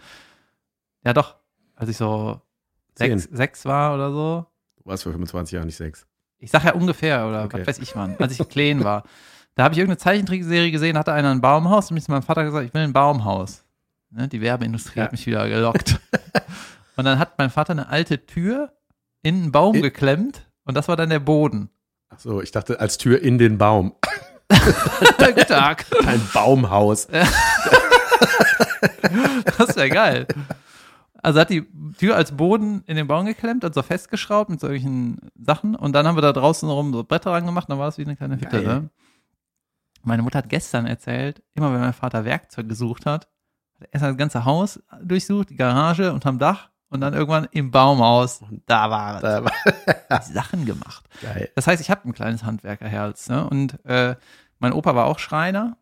[1.06, 1.36] Ja, doch,
[1.76, 2.42] als ich so
[2.96, 4.46] sechs, sechs war oder so.
[4.78, 6.06] Du warst vor 25 Jahren nicht sechs.
[6.38, 7.60] Ich sag ja ungefähr, oder Okay.
[7.62, 9.04] was weiß ich wann, als ich klein war.
[9.56, 12.44] Da habe ich irgendeine Zeichentrickserie gesehen, hatte einer ein Baumhaus und mich zu meinem Vater
[12.46, 13.64] gesagt, ich will ein Baumhaus.
[14.12, 15.04] Ne, die Werbeindustrie Ja.
[15.06, 16.00] hat mich wieder gelockt.
[16.96, 18.72] und dann hat mein Vater eine alte Tür
[19.22, 21.70] in einen Baum In- geklemmt und das war dann der Boden.
[22.10, 23.96] Ach so, ich dachte als Tür in den Baum.
[25.20, 25.86] Guten Tag.
[26.08, 27.08] Ein Baumhaus.
[29.58, 30.28] Das wäre geil.
[31.22, 35.32] Also hat die Tür als Boden in den Baum geklemmt und so festgeschraubt mit solchen
[35.36, 35.76] Sachen.
[35.76, 38.04] Und dann haben wir da draußen rum so Bretter rangemacht und dann war es wie
[38.04, 38.62] eine kleine Hütte.
[38.62, 38.90] Ne?
[40.04, 43.28] Meine Mutter hat gestern erzählt, immer wenn mein Vater Werkzeug gesucht hat,
[43.76, 47.72] hat er erst das ganze Haus durchsucht, die Garage unterm Dach und dann irgendwann im
[47.72, 48.44] Baumhaus.
[48.66, 49.22] Da war es.
[49.22, 51.08] Da war, Sachen gemacht.
[51.22, 51.50] geil.
[51.56, 53.30] Das heißt, ich habe ein kleines Handwerkerherz.
[53.30, 53.48] Ne?
[53.48, 54.16] Und äh,
[54.60, 55.78] mein Opa war auch Schreiner.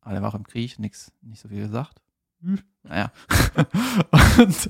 [0.00, 2.00] Aber der war auch im Krieg, nix, nicht so viel gesagt.
[2.42, 2.58] Hm.
[2.82, 3.12] Naja.
[4.38, 4.68] und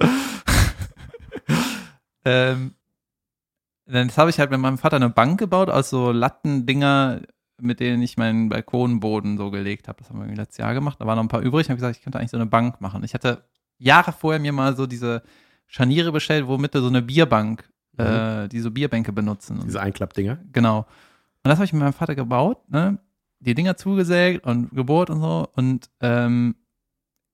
[2.25, 2.75] ähm,
[3.87, 7.23] dann habe ich halt mit meinem Vater eine Bank gebaut aus so Lattendinger,
[7.61, 9.99] mit denen ich meinen Balkonboden so gelegt habe.
[9.99, 11.01] Das haben wir irgendwie letztes Jahr gemacht.
[11.01, 11.67] Da waren noch ein paar übrig.
[11.67, 13.03] Ich habe gesagt, ich könnte eigentlich so eine Bank machen.
[13.05, 13.45] Ich hatte
[13.79, 15.23] Jahre vorher mir mal so diese
[15.67, 19.61] Scharniere bestellt, womit du so eine Bierbank, äh, diese Bierbänke benutzen.
[19.65, 20.39] Diese Einklappdinger.
[20.53, 20.79] Genau.
[20.79, 20.87] Und
[21.51, 22.99] das habe ich mit meinem Vater gebaut, ne?
[23.41, 25.49] Die Dinger zugesägt und gebohrt und so.
[25.55, 26.57] Und ähm,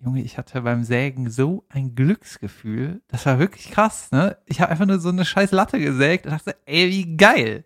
[0.04, 3.00] Junge, ich hatte beim Sägen so ein Glücksgefühl.
[3.08, 4.36] Das war wirklich krass, ne?
[4.44, 7.64] Ich habe einfach nur so eine scheiß Latte gesägt und dachte, ey, wie geil.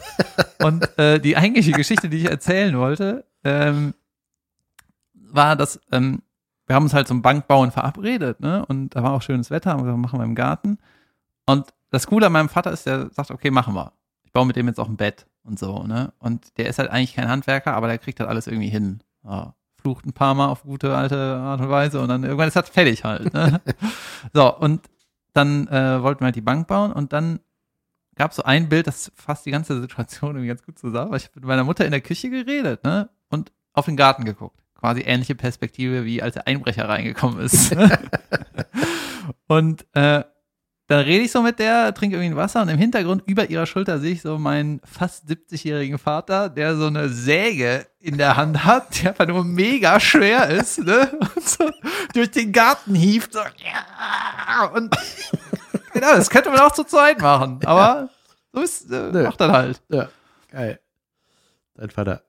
[0.62, 3.94] und äh, die eigentliche Geschichte, die ich erzählen wollte, ähm,
[5.14, 6.22] war, dass ähm,
[6.66, 8.64] wir haben uns halt zum Bankbauen verabredet, ne?
[8.66, 10.78] Und da war auch schönes Wetter, haben wir gesagt, machen wir im Garten.
[11.46, 13.94] Und das Coole an meinem Vater ist, der sagt, okay, machen wir.
[14.22, 16.12] Ich baue mit dem jetzt auch ein Bett und so, ne?
[16.18, 19.02] Und der ist halt eigentlich kein Handwerker, aber der kriegt halt alles irgendwie hin.
[19.24, 22.56] Ja, flucht ein paar Mal auf gute alte Art und Weise und dann irgendwann ist
[22.56, 23.60] das fertig halt, ne?
[24.32, 24.82] so, und
[25.32, 27.40] dann äh, wollten wir halt die Bank bauen und dann
[28.16, 31.14] gab es so ein Bild, das fasst die ganze Situation irgendwie ganz gut zusammen.
[31.14, 33.08] Ich habe mit meiner Mutter in der Küche geredet, ne?
[33.30, 34.60] Und auf den Garten geguckt.
[34.78, 37.74] Quasi ähnliche Perspektive, wie als der Einbrecher reingekommen ist.
[39.46, 40.24] und äh,
[40.90, 43.64] dann rede ich so mit der, trinke irgendwie ein Wasser und im Hintergrund über ihrer
[43.64, 48.64] Schulter sehe ich so meinen fast 70-jährigen Vater, der so eine Säge in der Hand
[48.64, 51.16] hat, die einfach nur mega schwer ist, ne?
[51.20, 51.70] Und so
[52.12, 53.34] durch den Garten hieft.
[53.34, 54.92] So, ja, und
[55.92, 58.08] genau, das könnte man auch zu zweit machen, aber
[58.52, 59.22] so ist, äh, Nö.
[59.22, 59.80] macht dann halt.
[59.90, 60.08] Ja,
[60.50, 60.80] geil.
[61.76, 62.24] Dein Vater,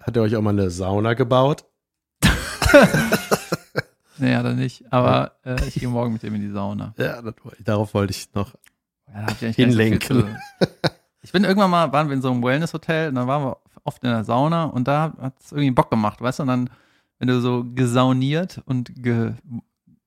[0.00, 1.64] hat er euch auch mal eine Sauna gebaut?
[4.18, 4.84] Nee, hat er nicht.
[4.92, 6.94] Aber äh, ich gehe morgen mit ihm in die Sauna.
[6.98, 8.54] Ja, das, darauf wollte ich noch.
[9.12, 10.36] Ja, ich so Hinlenken.
[11.22, 14.02] Ich bin irgendwann mal, waren wir in so einem Wellness-Hotel und dann waren wir oft
[14.04, 16.42] in der Sauna und da hat es irgendwie Bock gemacht, weißt du?
[16.42, 16.70] Und dann,
[17.18, 19.32] wenn du so gesauniert und ge,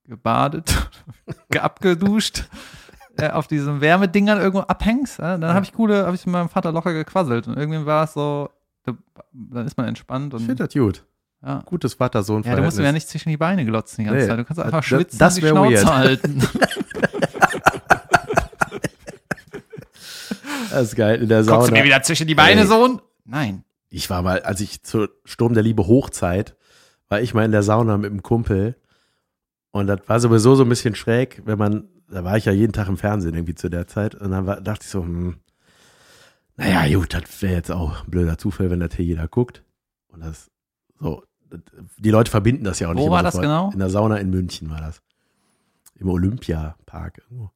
[0.05, 0.89] gebadet,
[1.59, 2.45] abgeduscht,
[3.17, 6.49] äh, auf diesen Wärmedingern irgendwo abhängst, äh, dann habe ich coole, habe ich mit meinem
[6.49, 8.49] Vater locker gequasselt und irgendwie war es so,
[8.83, 8.93] da-
[9.33, 11.03] dann ist man entspannt Ich und finde das gut.
[11.43, 11.61] Ja.
[11.65, 12.43] Gutes Vater-Sohn.
[12.43, 14.39] Ja, du musst mir ja nicht zwischen die Beine glotzen die ganze Nee, Zeit.
[14.39, 15.87] Du kannst das- einfach das- schwitzen das und die Schnauze weird.
[15.87, 16.43] halten.
[20.69, 21.57] Das ist geil in der Sauna.
[21.57, 22.67] Guckst du mir wieder zwischen die Beine, Ey.
[22.67, 23.01] Sohn?
[23.25, 23.63] Nein.
[23.89, 26.55] Ich war mal, als ich zur Sturm der Liebe Hochzeit,
[27.09, 28.75] war ich mal in der Sauna mit einem Kumpel.
[29.71, 32.71] Und das war sowieso so ein bisschen schräg, wenn man, da war ich ja jeden
[32.73, 34.15] Tag im Fernsehen irgendwie zu der Zeit.
[34.15, 35.39] Und dann war, dachte ich so, hm,
[36.55, 39.63] naja, gut, das wäre jetzt auch ein blöder Zufall, wenn das hier jeder guckt.
[40.07, 40.49] Und das,
[40.99, 41.29] so, das,
[41.97, 43.03] die Leute verbinden das ja auch nicht.
[43.03, 43.43] Wo war das sofort.
[43.45, 43.69] genau?
[43.71, 45.01] In der Sauna in München war das.
[45.95, 47.51] Im Olympiapark irgendwo.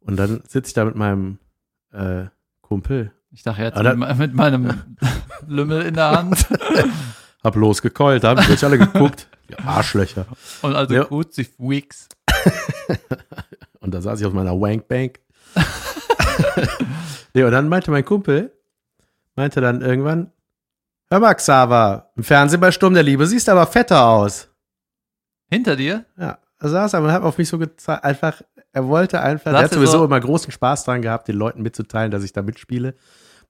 [0.00, 1.38] Und dann sitze ich da mit meinem
[1.92, 2.24] äh,
[2.60, 4.72] Kumpel, Ich dachte jetzt Ah, da- mit, mit meinem
[5.46, 6.46] Lümmel in der Hand
[7.44, 9.28] hab losgekeult, haben sich alle geguckt.
[9.50, 10.26] Die Arschlöcher.
[10.62, 11.04] und also Ja.
[11.04, 12.08] gut sich Weeks.
[13.80, 15.18] Und da saß ich auf meiner Wankbank.
[17.34, 18.52] nee, und dann meinte mein Kumpel,
[19.36, 20.30] meinte dann irgendwann,
[21.12, 24.48] hör mal, Xaver, im Fernsehen bei Sturm der Liebe siehst aber fetter aus.
[25.50, 26.04] Hinter dir?
[26.18, 28.40] Ja, er saß aber und hat auf mich so gezeigt, einfach,
[28.72, 32.10] er wollte einfach, er hat sowieso so- immer großen Spaß dran gehabt, den Leuten mitzuteilen,
[32.10, 32.94] dass ich da mitspiele.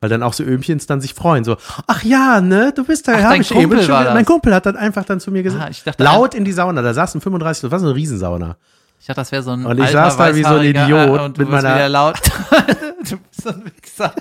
[0.01, 1.57] Weil dann auch so Öhmchens dann sich freuen, so,
[1.87, 4.15] ach ja, ne, du bist da, Ach, hab ich eben Kumpel schon, war das.
[4.15, 6.51] mein Kumpel hat dann einfach dann zu mir gesagt, Ah, ich dachte, laut in die
[6.51, 8.57] Sauna, da saßen 35, das war so eine Riesensauna.
[8.99, 10.91] Ich dachte, das wäre so ein Und ich alter, saß da wie so ein Idiot
[10.91, 12.21] äh, und du mit bist meiner- wieder laut.
[13.09, 14.13] du bist so ein Wichser.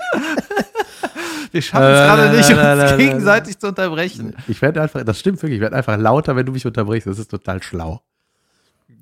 [1.52, 4.36] Wir schaffen es Äh, gerade nicht, uns gegenseitig zu unterbrechen.
[4.48, 7.08] Ich werde einfach, das stimmt wirklich, ich werde einfach lauter, wenn du mich unterbrichst.
[7.08, 8.02] Das ist total schlau.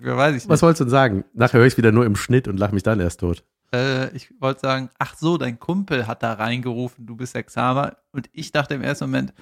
[0.02, 0.62] Ja, weiß ich Was nicht.
[0.64, 1.26] wolltest du denn sagen?
[1.34, 3.44] Nachher höre ich wieder nur im Schnitt und lache mich dann erst tot.
[3.74, 7.98] Äh, ich wollte sagen, ach so, dein Kumpel hat da reingerufen, du bist der Xaver.
[8.14, 9.34] Und ich dachte im ersten Moment,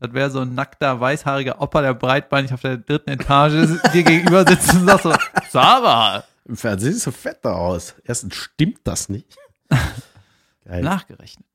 [0.00, 4.44] das wäre so ein nackter, weißhaariger Opa, der breitbeinig auf der dritten Etage dir gegenüber
[4.46, 5.10] sitzt und sagt so,
[5.48, 7.94] Xaver, Im Fernsehen siehst du fetter aus.
[8.04, 9.36] Erstens stimmt das nicht.
[10.64, 10.82] Geil.
[10.82, 11.46] nachgerechnet.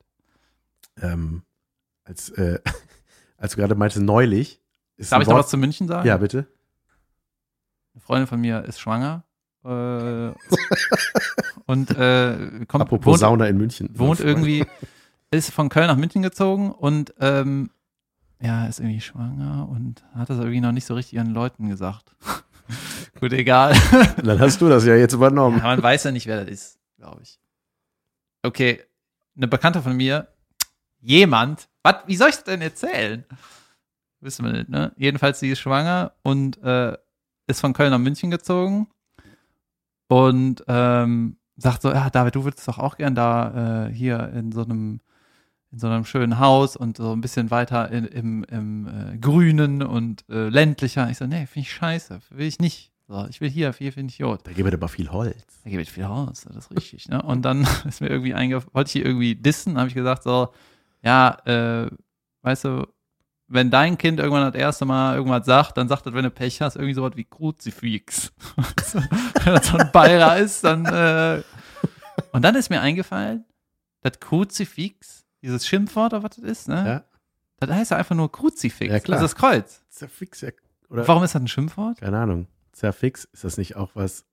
[1.00, 1.42] Ähm,
[2.04, 2.58] als, äh,
[3.36, 4.60] als du gerade meintest, neulich.
[4.96, 6.06] Ist Darf ich noch was zu München sagen?
[6.06, 6.46] Ja, bitte.
[7.94, 9.24] Eine Freundin von mir ist schwanger.
[9.64, 10.32] Äh,
[11.66, 13.88] und äh, kommt, Apropos wohnt, Sauna in München.
[13.98, 14.64] wohnt irgendwie,
[15.30, 17.70] ist von Köln nach München gezogen und ähm,
[18.40, 22.14] ja, ist irgendwie schwanger und hat das irgendwie noch nicht so richtig ihren Leuten gesagt.
[23.20, 23.74] Gut, egal.
[24.24, 25.62] Dann hast du das ja jetzt Ja, übernommen.
[25.62, 27.38] man weiß ja nicht, wer das ist, glaube ich.
[28.42, 28.80] Okay,
[29.36, 30.26] eine Bekannte von mir,
[31.02, 33.24] jemand, was, wie soll ich das denn erzählen?
[34.20, 34.92] Wissen wir nicht, ne?
[34.96, 36.96] Jedenfalls, sie ist schwanger und äh,
[37.48, 38.88] ist von Köln nach München gezogen
[40.08, 44.52] und ähm, sagt so, ja, David, du würdest doch auch gern da äh, hier in
[44.52, 45.00] so einem
[45.72, 49.82] in so einem schönen Haus und so ein bisschen weiter in, im, im äh, Grünen
[49.82, 51.08] und äh, ländlicher.
[51.10, 52.92] Ich so, nee, finde ich scheiße, will ich nicht.
[53.08, 54.40] So, ich will hier, hier finde ich gut.
[54.44, 55.62] Da gibt es aber viel Holz.
[55.64, 57.08] Da gebe ich viel raus, das ist richtig.
[57.08, 57.22] Ne?
[57.22, 60.52] Und dann ist mir irgendwie eingefallen, wollte ich hier irgendwie dissen, habe ich gesagt so,
[61.02, 61.90] ja, äh,
[62.42, 62.86] weißt du,
[63.48, 66.62] wenn dein Kind irgendwann das erste Mal irgendwas sagt, dann sagt das, wenn du Pech
[66.62, 68.32] hast, irgendwie sowas wie Kruzifix.
[69.44, 71.42] wenn das so ein Bayer ist, dann äh,
[72.32, 73.44] und dann ist mir eingefallen,
[74.00, 76.86] das Kruzifix, dieses Schimpfwort oder was das ist, ne?
[76.86, 77.04] Ja.
[77.58, 78.92] Das heißt ja einfach nur Kruzifix.
[78.92, 79.20] Ja, klar.
[79.20, 79.84] Das ist das Kreuz.
[79.88, 80.50] Zerfix, ja.
[80.88, 81.06] Oder?
[81.06, 82.00] Warum ist das ein Schimpfwort?
[82.00, 82.48] Keine Ahnung.
[82.72, 84.24] Zerfix, ist das nicht auch was?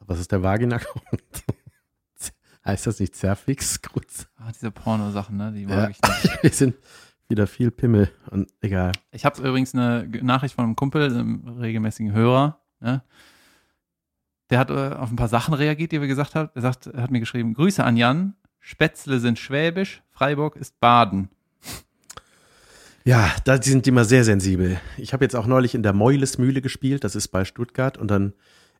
[0.00, 0.80] Was ist der Vagina?
[2.66, 3.80] heißt das nicht Zerfix?
[3.92, 4.26] Kurz.
[4.38, 5.52] Ah, diese Porno-Sachen, ne?
[5.52, 5.88] Die mag Ja.
[5.90, 6.38] ich nicht.
[6.42, 6.74] Wir sind
[7.28, 8.92] wieder viel Pimmel und egal.
[9.10, 12.60] Ich habe übrigens eine Nachricht von einem Kumpel, einem regelmäßigen Hörer.
[12.80, 13.02] Ne?
[14.50, 16.50] Der hat äh, auf ein paar Sachen reagiert, die wir gesagt haben.
[16.54, 18.34] Er sagt, er hat mir geschrieben: Grüße an Jan.
[18.60, 21.28] Spätzle sind Schwäbisch, Freiburg ist Baden.
[23.04, 24.80] Ja, da die sind die immer sehr sensibel.
[24.96, 28.32] Ich habe jetzt auch neulich in der Meulesmühle gespielt, das ist bei Stuttgart, und dann,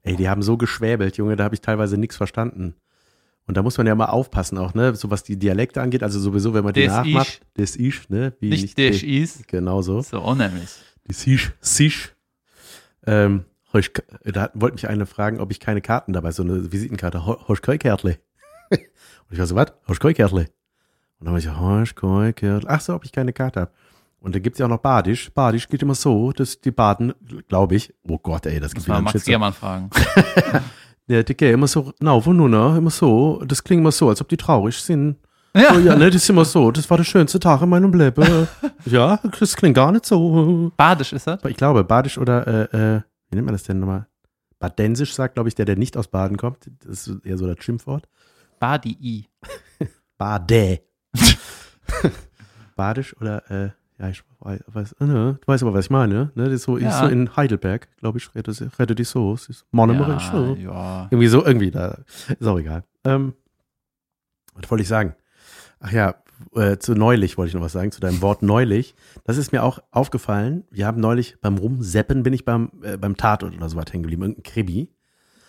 [0.02, 2.74] ey, die haben so geschwäbelt, Junge, da habe ich teilweise nichts verstanden.
[3.46, 6.18] Und da muss man ja mal aufpassen auch, ne, so was die Dialekte angeht, also
[6.18, 7.40] sowieso, wenn man die Des nachmacht.
[7.56, 8.34] Des Isch, ne?
[8.40, 9.42] Wie Nicht des de- is.
[9.46, 10.02] Genau so.
[10.02, 10.68] So unheimlich.
[11.08, 12.12] Des Isch, Sisch.
[13.06, 13.92] Ähm, ich-
[14.24, 18.18] da wollte mich eine fragen, ob ich keine Karten dabei, so eine Visitenkarte, Hosch Kärtle.
[18.70, 18.80] Und
[19.30, 19.72] ich war so, was?
[19.86, 20.46] Hosch Kärtle.
[21.20, 22.68] Und dann war ich so, Hosch Kärtle.
[22.68, 23.72] Ach so, ob ich keine Karte habe.
[24.18, 25.30] Und da gibt's ja auch noch Badisch.
[25.32, 27.12] Badisch geht immer so, dass die Baden,
[27.46, 29.30] glaube ich, oh Gott, ey, das Muss gibt mal einen Max Shitstorm.
[29.30, 29.90] Giermann fragen.
[31.08, 33.42] Ja, die gehen immer so rauf und runter, immer so.
[33.46, 35.16] Das klingt immer so, als ob die traurig sind.
[35.54, 35.74] Ja.
[35.74, 36.70] Oh, ja, ne, das ist immer so.
[36.70, 38.48] Das war der schönste Tag in meinem Leben.
[38.84, 40.70] ja, das klingt gar nicht so.
[40.76, 41.42] Badisch ist das?
[41.44, 43.00] Ich glaube, Badisch oder, äh, äh,
[43.30, 44.06] wie nennt man das denn nochmal?
[44.58, 46.70] Badensisch sagt, glaube ich, der, der nicht aus Baden kommt.
[46.84, 48.08] Das ist eher so das Schimpfwort.
[48.58, 49.28] Badi.
[50.18, 50.80] Bade.
[52.76, 56.32] Badisch oder, äh, ja, ich weiß, weiß ne, du weißt aber, was ich meine, ne?
[56.34, 56.90] Das ist so, Ja.
[56.90, 59.32] ist so in Heidelberg, glaube ich, redet, redet die so.
[59.34, 60.30] Es ist Monomerisch.
[60.32, 61.02] Ja, ja.
[61.10, 61.98] Irgendwie so, irgendwie da.
[62.38, 62.84] Ist auch egal.
[63.04, 63.32] Ähm,
[64.54, 65.14] was wollte ich sagen?
[65.80, 66.14] Ach ja,
[66.54, 68.94] äh, zu neulich wollte ich noch was sagen, zu deinem Wort neulich.
[69.24, 70.64] Das ist mir auch aufgefallen.
[70.70, 74.02] Wir haben neulich beim Rumseppen bin ich beim, äh, beim Tatort oder so was hängen
[74.02, 74.90] geblieben, irgendein Krimi.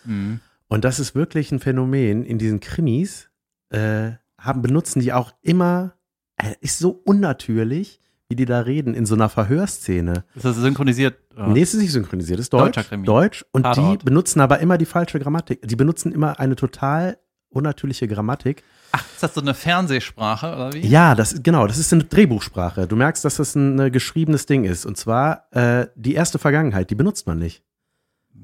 [0.04, 0.40] Mhm.
[0.68, 2.24] Und das ist wirklich ein Phänomen.
[2.24, 3.30] In diesen Krimis
[3.70, 5.94] äh, haben, benutzen die auch immer,
[6.36, 10.24] äh, ist so unnatürlich, wie die da reden, in so einer Verhörszene.
[10.34, 11.18] Ist das synchronisiert?
[11.34, 11.48] oder?
[11.48, 12.78] Nee, es ist nicht synchronisiert, es ist Deutsch.
[13.04, 13.44] Deutsch.
[13.52, 14.02] Und Tatort.
[14.02, 15.66] die benutzen aber immer die falsche Grammatik.
[15.66, 17.18] Die benutzen immer eine total
[17.48, 18.62] unnatürliche Grammatik.
[18.92, 20.86] Ach, ist das so eine Fernsehsprache oder wie?
[20.86, 22.86] Ja, das genau, das ist eine Drehbuchsprache.
[22.86, 24.84] Du merkst, dass das ein äh, geschriebenes Ding ist.
[24.84, 27.62] Und zwar äh, die erste Vergangenheit, die benutzt man nicht.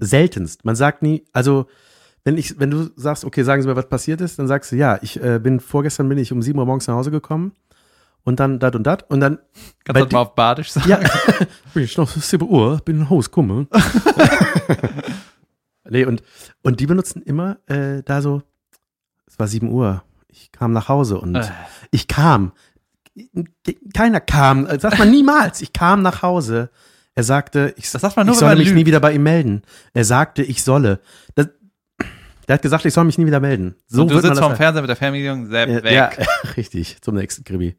[0.01, 0.65] Seltenst.
[0.65, 1.67] Man sagt nie, also
[2.25, 4.77] wenn ich, wenn du sagst, okay, sagen Sie mir, was passiert ist, dann sagst du,
[4.77, 7.53] ja, ich äh, bin vorgestern bin ich um 7 Uhr morgens nach Hause gekommen
[8.25, 9.39] und dann dat und dat und dann
[9.85, 10.89] Kannst du das mal auf Badisch sagen?
[10.89, 10.99] ja,
[11.75, 13.69] bin ich noch 7 Uhr, bin nach Hause gekommen.
[15.89, 16.23] nee, und,
[16.63, 18.43] und die benutzen immer äh, da so,
[19.27, 21.45] es war 7 Uhr, ich kam nach Hause und Äh.
[21.91, 22.53] ich kam.
[23.95, 26.71] Keiner kam, äh, sagt man niemals, ich kam nach Hause.
[27.15, 28.87] Er sagte, ich, man nur, ich solle mich nie lügt.
[28.89, 29.63] wieder bei ihm melden.
[29.93, 30.99] Er sagte, ich solle.
[31.37, 31.49] Das,
[32.49, 33.77] der hat gesagt, ich soll mich nie wieder melden.
[33.87, 35.93] So und du sitzt das vorm Fernseher mit der Fernbedienung, Sepp, ja, weg.
[35.93, 36.11] ja,
[36.57, 37.77] richtig, zum nächsten Krimi.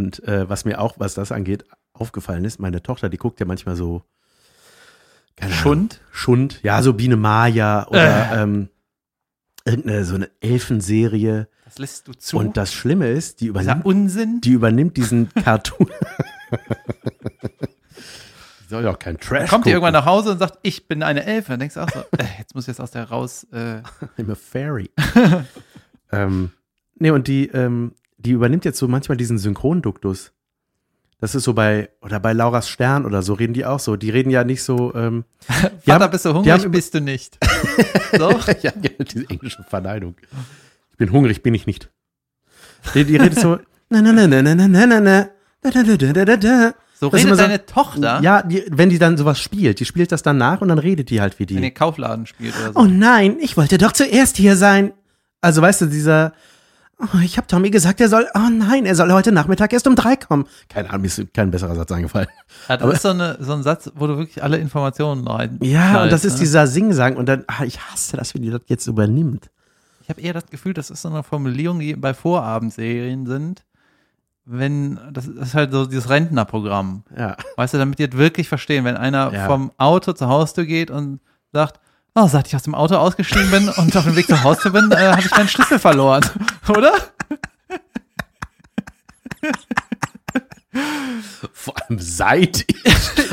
[0.00, 3.44] Und äh, was mir auch, was das angeht, aufgefallen ist, meine Tochter, die guckt ja
[3.46, 4.02] manchmal so
[5.36, 6.00] keine Ahnung, Schund?
[6.10, 8.42] Schund, ja, so Biene Maya oder Äh.
[8.42, 8.68] ähm,
[9.66, 11.48] irgendeine so eine Elfenserie.
[11.66, 12.38] Das lässt du zu.
[12.38, 14.40] Und das Schlimme ist, die übernimmt, Unsinn.
[14.40, 15.88] die übernimmt diesen Cartoon.
[18.64, 19.84] die soll ja auch kein Trash Kommt die gucken.
[19.84, 21.50] irgendwann nach Hause und sagt, ich bin eine Elfe.
[21.52, 23.44] Dann denkst du auch so, äh, jetzt muss ich jetzt aus der raus.
[23.52, 23.82] Äh,
[24.18, 24.90] I'm a fairy.
[26.12, 26.52] ähm,
[26.96, 27.92] nee, und die, ähm,
[28.24, 30.32] die übernimmt jetzt so manchmal diesen Synchronduktus.
[31.20, 33.96] Das ist so bei, oder bei Laura's Stern oder so reden die auch so.
[33.96, 35.24] Die reden ja nicht so, ähm,
[35.84, 36.52] die Vater, haben- bist du die hungrig?
[36.52, 37.38] haben- bist du nicht.
[38.16, 38.30] so?
[38.62, 40.14] ja, diese englische Verneinung.
[40.92, 41.90] Ich bin hungrig, bin ich nicht.
[42.94, 43.58] Die, die redet so,
[43.90, 45.28] na, na, na, na, na, na, na, na, na,
[45.60, 46.74] da, da, da, da, da, da, da.
[46.98, 49.84] So Das redet immer so- deine Tochter, Ja, die, wenn die dann sowas spielt, die
[49.86, 51.70] spielt das dann nach und dann redet die halt wie wenn ihr die.
[51.72, 52.78] Kaufladen spielt oder so.
[52.80, 54.92] Oh nein, ich wollte doch zuerst hier sein.
[55.42, 56.32] Also weißt du, dieser,
[57.00, 59.94] oh, ich habe Tommy gesagt, er soll, oh nein, er soll heute Nachmittag erst um
[59.96, 60.46] drei kommen.
[60.68, 62.28] Keine Ahnung, mir ist kein besserer Satz eingefallen.
[62.68, 65.58] Ja, das aber- ist so, eine, so ein Satz, wo du wirklich alle Informationen rein.
[65.62, 66.38] Ja, und das ist ne?
[66.40, 69.50] dieser Singsang und dann, ah, ich hasse das, wenn die das jetzt übernimmt.
[70.02, 73.62] Ich habe eher das Gefühl, das ist so eine Formulierung, die bei Vorabendserien sind.
[74.44, 77.04] Wenn, das ist halt so dieses Rentnerprogramm.
[77.16, 77.36] Ja.
[77.56, 79.46] Weißt du, damit die das wirklich verstehen, wenn einer Ja.
[79.46, 81.20] vom Auto zur Haustür geht und
[81.52, 81.78] sagt,
[82.16, 84.90] oh, seit ich aus dem Auto ausgestiegen bin und auf dem Weg zur Haustür bin,
[84.90, 86.24] äh, habe ich meinen Schlüssel verloren.
[86.68, 86.92] Oder?
[91.52, 92.84] Vor allem seit ich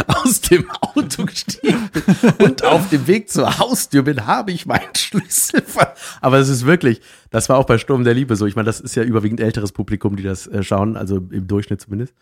[0.08, 2.04] aus dem Auto gestiegen bin
[2.46, 6.66] und auf dem Weg zur Haustür bin, habe ich meinen Schlüssel ver Aber es ist
[6.66, 8.46] wirklich, das war auch bei Sturm der Liebe so.
[8.46, 11.82] Ich meine, das ist ja überwiegend älteres Publikum, die das äh, schauen, also im Durchschnitt
[11.82, 12.14] zumindest.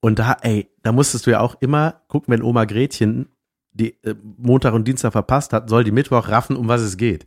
[0.00, 3.28] Und da, ey, da musstest du ja auch immer gucken, wenn Oma Gretchen
[3.72, 7.26] die äh, Montag und Dienstag verpasst hat, soll die Mittwoch raffen, um was es geht.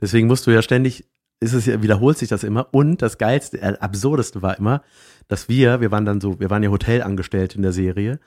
[0.00, 1.04] Deswegen musst du ja ständig,
[1.40, 2.68] ist es ja, wiederholt sich das immer.
[2.72, 4.82] Und das geilste, äh, absurdeste war immer,
[5.28, 8.18] dass wir, wir waren dann so, wir waren ja Hotelangestellte in der Serie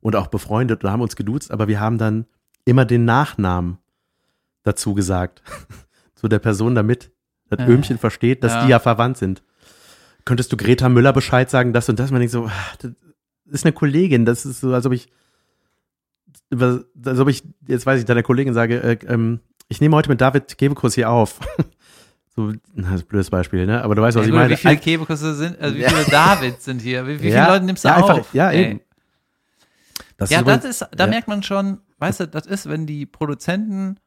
[0.00, 2.26] und auch befreundet und haben uns geduzt, aber wir haben dann
[2.64, 3.78] immer den Nachnamen
[4.62, 5.42] dazu gesagt.
[6.14, 7.12] Zu der Person, damit
[7.48, 8.64] das Äh, Öhmchen versteht, dass ja.
[8.64, 9.42] die ja verwandt sind.
[10.24, 12.10] Könntest du Greta Müller Bescheid sagen, das und das?
[12.10, 12.92] Man denkt so, ah, das
[13.50, 15.08] ist eine Kollegin, das ist so, als ob ich,
[16.52, 20.20] als ob ich, jetzt weiß ich, deiner Kollegin sage, äh, ähm, ich nehme heute mit
[20.20, 21.40] David Gebekus hier auf.
[22.38, 23.82] so, das ist ein blödes Beispiel, ne?
[23.82, 24.50] Aber du weißt, was Ja, ich gut, meine.
[24.52, 27.06] wie viele Ein- Kebekus sind, also wie viele Davids sind hier?
[27.06, 28.34] Wie, wie viele Leute nimmst du ja, einfach- auf?
[28.34, 28.70] ja, Ey.
[28.70, 28.80] eben.
[30.16, 33.06] das Ja, übrigens- das ist, da merkt man schon, weißt du, das ist, wenn die
[33.06, 33.98] Produzenten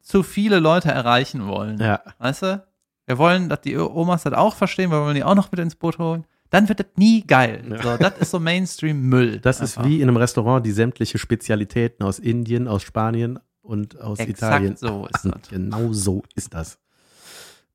[0.00, 1.78] zu viele Leute erreichen wollen.
[1.78, 2.64] Ja, Weißt du?
[3.06, 5.74] Wir wollen, dass die Omas das auch verstehen, wir wollen die auch noch mit ins
[5.74, 6.24] Boot holen.
[6.50, 7.62] Dann wird das nie geil.
[7.68, 7.82] Ja.
[7.82, 9.38] So, das ist so Mainstream-Müll.
[9.40, 9.88] das ist Einfach.
[9.90, 14.76] wie in einem Restaurant, die sämtliche Spezialitäten aus Indien, aus Spanien und aus Exakt Italien.
[14.76, 15.48] so ist das.
[15.50, 16.78] Genau so ist das.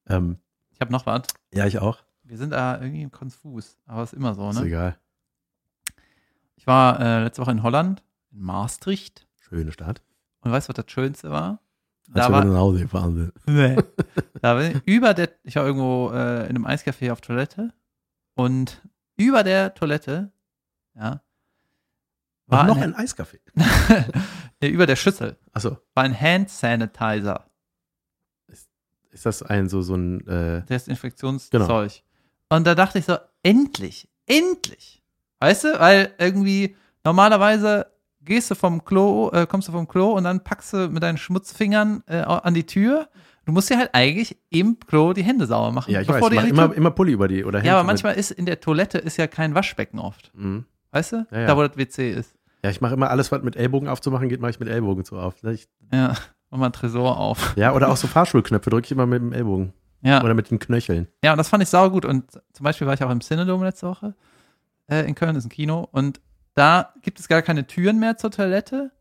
[0.07, 0.37] Ähm,
[0.71, 1.23] Ich habe noch was.
[1.53, 1.99] ja, ich auch.
[2.23, 4.65] Wir sind da irgendwie konfus, aber ist immer so, Ist ne?
[4.65, 4.97] egal.
[6.55, 9.27] Ich war äh, letzte Woche in Holland, in Maastricht.
[9.39, 10.01] Schöne Stadt.
[10.41, 11.59] Und weißt du, was das Schönste war?
[12.13, 13.33] Als Da war, nach Hause gefahren sind.
[13.47, 13.75] Nee.
[14.41, 17.73] da bin ich über der, ich war irgendwo äh, in einem Eiscafé auf Toilette
[18.35, 18.81] Und
[19.17, 20.31] über der Toilette,
[20.95, 21.21] ja,
[22.47, 23.39] War war noch ein, ein Eiskaffee.
[24.61, 27.45] nee, über der Schüssel Achso, war ein Hand Sanitizer,
[29.15, 31.67] ist das ein so, so ein, äh, Desinfektionszeug.
[31.67, 31.87] Genau.
[32.49, 35.01] Und da dachte ich so, endlich, endlich.
[35.39, 37.87] Weißt du, weil irgendwie normalerweise
[38.21, 41.17] gehst du vom Klo, äh, kommst du vom Klo und dann packst du mit deinen
[41.17, 43.07] Schmutzfingern äh, an die Tür.
[43.45, 45.91] Du musst dir halt eigentlich im Klo die Hände sauber machen.
[45.91, 48.45] ja, ich weiß, die immer, immer Pulli über die oder Ja, aber manchmal ist in
[48.45, 50.31] der Toilette ist ja kein Waschbecken oft.
[50.35, 50.65] Mhm.
[50.91, 51.27] Weißt du?
[51.31, 51.47] Ja, ja.
[51.47, 52.35] Da, wo das WC ist.
[52.63, 55.17] Ja, ich mache immer alles, was mit Ellbogen aufzumachen geht, mache ich mit Ellbogen zu
[55.17, 55.35] auf.
[55.43, 56.15] Ich, Ja.
[56.55, 57.53] Mach mal ein Tresor auf.
[57.57, 59.73] ja, oder auch so Fahrschulknöpfe drücke ich immer mit dem Ellbogen.
[60.01, 60.23] Ja.
[60.23, 61.09] Oder mit den Knöcheln.
[61.21, 62.05] Ja, und das fand ich saugut.
[62.05, 64.15] Und zum Beispiel war ich auch im Cinedome letzte Woche
[64.87, 65.89] äh, in Köln, ist ein Kino.
[65.91, 66.21] Und
[66.53, 68.91] da gibt es gar keine Türen mehr zur Toilette,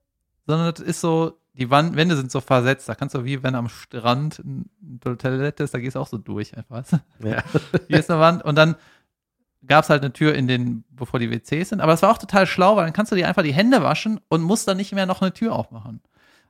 [0.48, 2.88] sondern das ist so, die Wand, Wände sind so versetzt.
[2.88, 6.18] Da kannst du wie wenn am Strand eine Toilette ist, da gehst du auch so
[6.18, 6.82] durch einfach.
[7.20, 7.44] Ja.
[7.86, 8.44] Hier ist eine Wand.
[8.44, 8.74] Und dann
[9.64, 11.80] gab es halt eine Tür in den, bevor die WCs sind.
[11.80, 14.18] Aber es war auch total schlau, weil dann kannst du dir einfach die Hände waschen
[14.26, 16.00] und musst dann nicht mehr noch eine Tür aufmachen.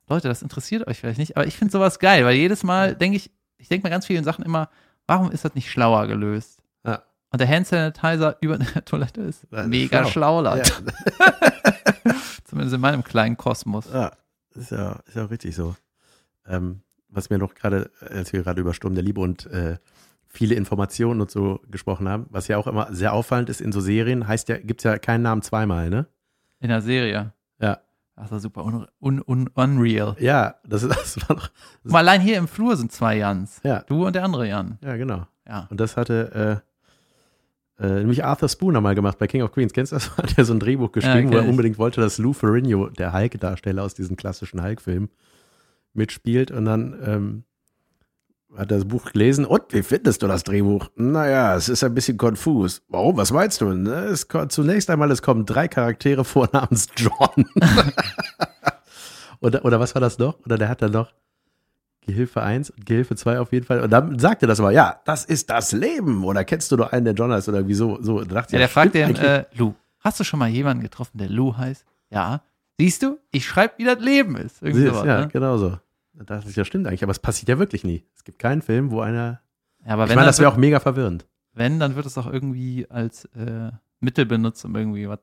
[0.08, 3.16] Leute, das interessiert euch vielleicht nicht, aber ich finde sowas geil, weil jedes Mal denke
[3.16, 4.68] ich, ich denke bei ganz vielen Sachen immer,
[5.06, 6.60] warum ist das nicht schlauer gelöst?
[6.84, 7.02] Ja.
[7.30, 10.40] Und der Hand Sanitizer über der Toilette ist Das ist mega schlau.
[10.40, 10.72] schlau, Leute.
[12.44, 13.88] Zumindest in meinem kleinen Kosmos.
[13.92, 14.12] Ja,
[14.54, 15.74] ist ja, ist ja auch richtig so.
[16.46, 19.78] Ähm, was mir noch gerade, als wir gerade über Sturm der Liebe und äh,
[20.26, 23.80] viele Informationen und so gesprochen haben, was ja auch immer sehr auffallend ist in so
[23.80, 26.06] Serien, heißt ja, gibt es ja keinen Namen zweimal, ne?
[26.60, 27.32] In der Serie.
[27.60, 27.80] Ja.
[28.16, 30.14] Das war super un, un, un, unreal.
[30.20, 31.36] Ja, das, ist, das war
[31.82, 33.60] Guck mal, allein hier im Flur sind zwei Jans.
[33.64, 34.78] ja, Du und der andere Jan.
[34.82, 35.26] ja, genau.
[35.46, 35.66] Ja.
[35.70, 36.62] Und das hatte
[37.78, 39.72] äh, äh, nämlich Arthur Spooner mal gemacht bei King of Queens.
[39.72, 40.16] Kennst du das?
[40.16, 43.12] Hat er so ein Drehbuch geschrieben, wo kenn er unbedingt wollte, dass Lou Ferrigno, der
[43.12, 45.08] Hulk-Darsteller aus diesem klassischen Hulk-Film,
[45.92, 46.50] mitspielt.
[46.50, 47.44] Und dann ähm,
[48.56, 49.44] hat er das Buch gelesen.
[49.44, 50.88] Und wie findest du das Drehbuch?
[50.96, 52.82] Naja, es ist ein bisschen konfus.
[52.88, 53.16] Warum?
[53.16, 53.66] Was meinst du?
[53.72, 57.46] Ne, Es kommt, zunächst einmal, es kommen drei Charaktere vor namens John.
[59.40, 60.38] oder, oder was war das noch?
[60.44, 61.12] Oder der hat dann noch
[62.06, 63.80] Gehilfe 1 und Gehilfe 2 auf jeden Fall.
[63.80, 66.24] Und dann sagt er das aber, ja, das ist das Leben.
[66.24, 67.48] Oder kennst du noch einen, der John heißt?
[67.48, 67.98] Oder wieso?
[68.02, 70.82] So, da dachte ich, Ja, der fragt den, äh, Lou, hast du schon mal jemanden
[70.82, 71.84] getroffen, der Lou heißt?
[72.10, 72.42] Ja.
[72.78, 74.58] Siehst du, ich schreibe, wie das Leben ist.
[74.60, 75.28] Siehst, sowas, ja, ne?
[75.32, 75.78] genau so.
[76.16, 78.04] Da dachte ich, ja, stimmt eigentlich, aber es passiert ja wirklich nie.
[78.14, 79.40] Es gibt keinen Film, wo einer.
[79.84, 81.26] ja, aber Ich wenn, meine, das wäre auch mega verwirrend.
[81.54, 85.18] wenn, dann wird es auch irgendwie als äh, Mittel benutzt, um irgendwie was,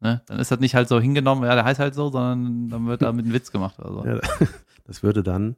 [0.00, 0.22] ne?
[0.26, 3.02] Dann ist das nicht halt so hingenommen, ja, der heißt halt so, sondern dann wird
[3.02, 4.04] da mit einem Witz gemacht oder so.
[4.06, 4.18] Ja,
[4.84, 5.56] das würde dann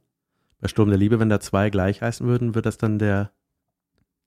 [0.59, 3.31] bei Sturm der Liebe, wenn da zwei gleich heißen würden, wird das dann der,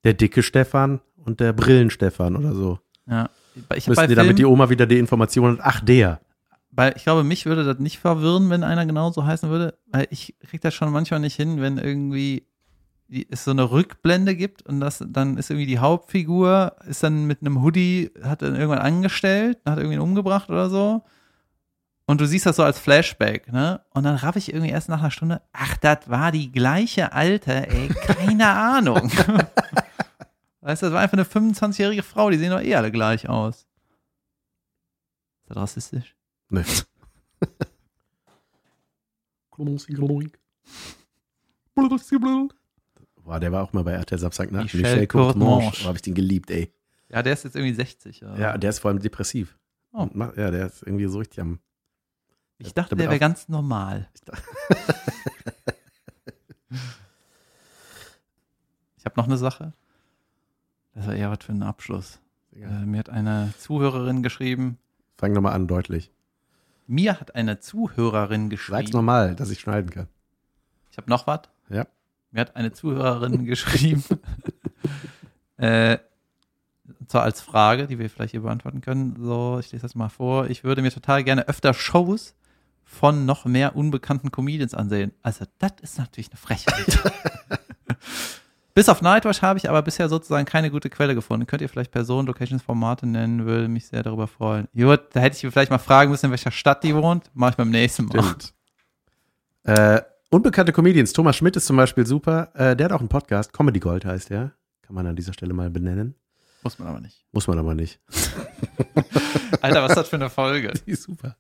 [0.05, 2.79] der dicke Stefan und der Brillen-Stefan oder so.
[3.07, 3.29] Ja.
[3.75, 6.21] Ich Müssten die damit die Oma wieder die Information hat, ach der.
[6.77, 10.37] Bei, ich glaube, mich würde das nicht verwirren, wenn einer genauso heißen würde, weil ich
[10.47, 12.47] krieg das schon manchmal nicht hin, wenn irgendwie
[13.31, 17.41] es so eine Rückblende gibt und das dann ist irgendwie die Hauptfigur ist dann mit
[17.41, 21.03] einem Hoodie hat dann irgendwann angestellt, hat irgendwie umgebracht oder so.
[22.09, 23.81] Und du siehst das so als Flashback, ne?
[23.91, 27.68] Und dann raff ich irgendwie erst nach einer Stunde, ach, das war die gleiche Alte,
[27.68, 29.11] ey, keine Ahnung.
[30.61, 33.66] weißt du, das war einfach eine 25-jährige Frau, die sehen doch eh alle gleich aus.
[35.43, 36.16] Ist das rassistisch?
[36.49, 36.64] Ne.
[43.16, 44.64] Boah, der war auch mal bei RTL Samstagnacht.
[44.64, 45.82] Michel Michel Courtemanche.
[45.84, 46.72] Oh, habe ich den geliebt, ey.
[47.09, 48.22] Ja, der ist jetzt irgendwie 60.
[48.24, 48.38] oder?
[48.38, 49.59] Ja, der ist vor allem depressiv.
[49.92, 50.09] Oh.
[50.14, 51.59] Ja, der ist irgendwie so richtig am.
[52.59, 54.09] ich dachte, der wäre ganz normal.
[54.14, 54.22] Ich
[58.99, 59.72] Ich habe noch eine Sache.
[60.94, 62.18] Das war eher was für einen Abschluss.
[62.53, 64.78] Äh, mir hat eine Zuhörerin geschrieben.
[65.16, 66.12] Fang nochmal an, deutlich.
[66.87, 68.91] Mir hat eine Zuhörerin Sag's geschrieben.
[68.93, 70.09] normal, dass ich schneiden kann.
[70.91, 71.43] Ich habe noch was.
[71.68, 71.87] Ja.
[72.30, 74.05] Mir hat eine Zuhörerin geschrieben.
[75.57, 75.99] äh,
[77.09, 79.16] zwar als Frage, die wir vielleicht hier beantworten können.
[79.20, 80.49] So, ich lese das mal vor.
[80.49, 82.34] Ich würde mir total gerne öfter Shows
[82.84, 85.12] von noch mehr unbekannten Comedians ansehen.
[85.22, 87.03] Also, das ist natürlich eine Frechheit.
[88.77, 91.47] Bis auf Nightwatch habe ich aber bisher sozusagen keine gute Quelle gefunden.
[91.47, 93.47] Könnt ihr vielleicht Personen, Locations, Formate nennen?
[93.47, 94.68] Würde mich sehr darüber freuen.
[94.77, 97.31] Gut, da hätte ich vielleicht mal fragen müssen, in welcher Stadt die wohnt.
[97.33, 98.37] Mache ich beim nächsten Mal.
[99.62, 101.14] Äh, unbekannte Comedians.
[101.14, 102.51] Thomas Schmidt ist zum Beispiel super.
[102.53, 103.55] Äh, der hat auch einen Podcast.
[103.55, 104.53] Comedy Gold heißt der.
[104.83, 106.14] Kann man an dieser Stelle mal benennen.
[106.62, 107.24] Muss man aber nicht.
[107.33, 107.99] Muss man aber nicht.
[109.62, 110.74] Alter, was ist das für eine Folge?
[110.87, 111.39] Die ist super.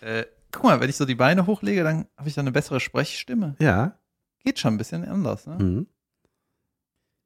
[0.00, 2.80] Äh, guck mal, wenn ich so die Beine hochlege, dann habe ich dann eine bessere
[2.80, 3.54] Sprechstimme.
[3.60, 3.96] Ja.
[4.42, 5.46] Geht schon ein bisschen anders.
[5.46, 5.54] Ne?
[5.60, 5.86] Mhm.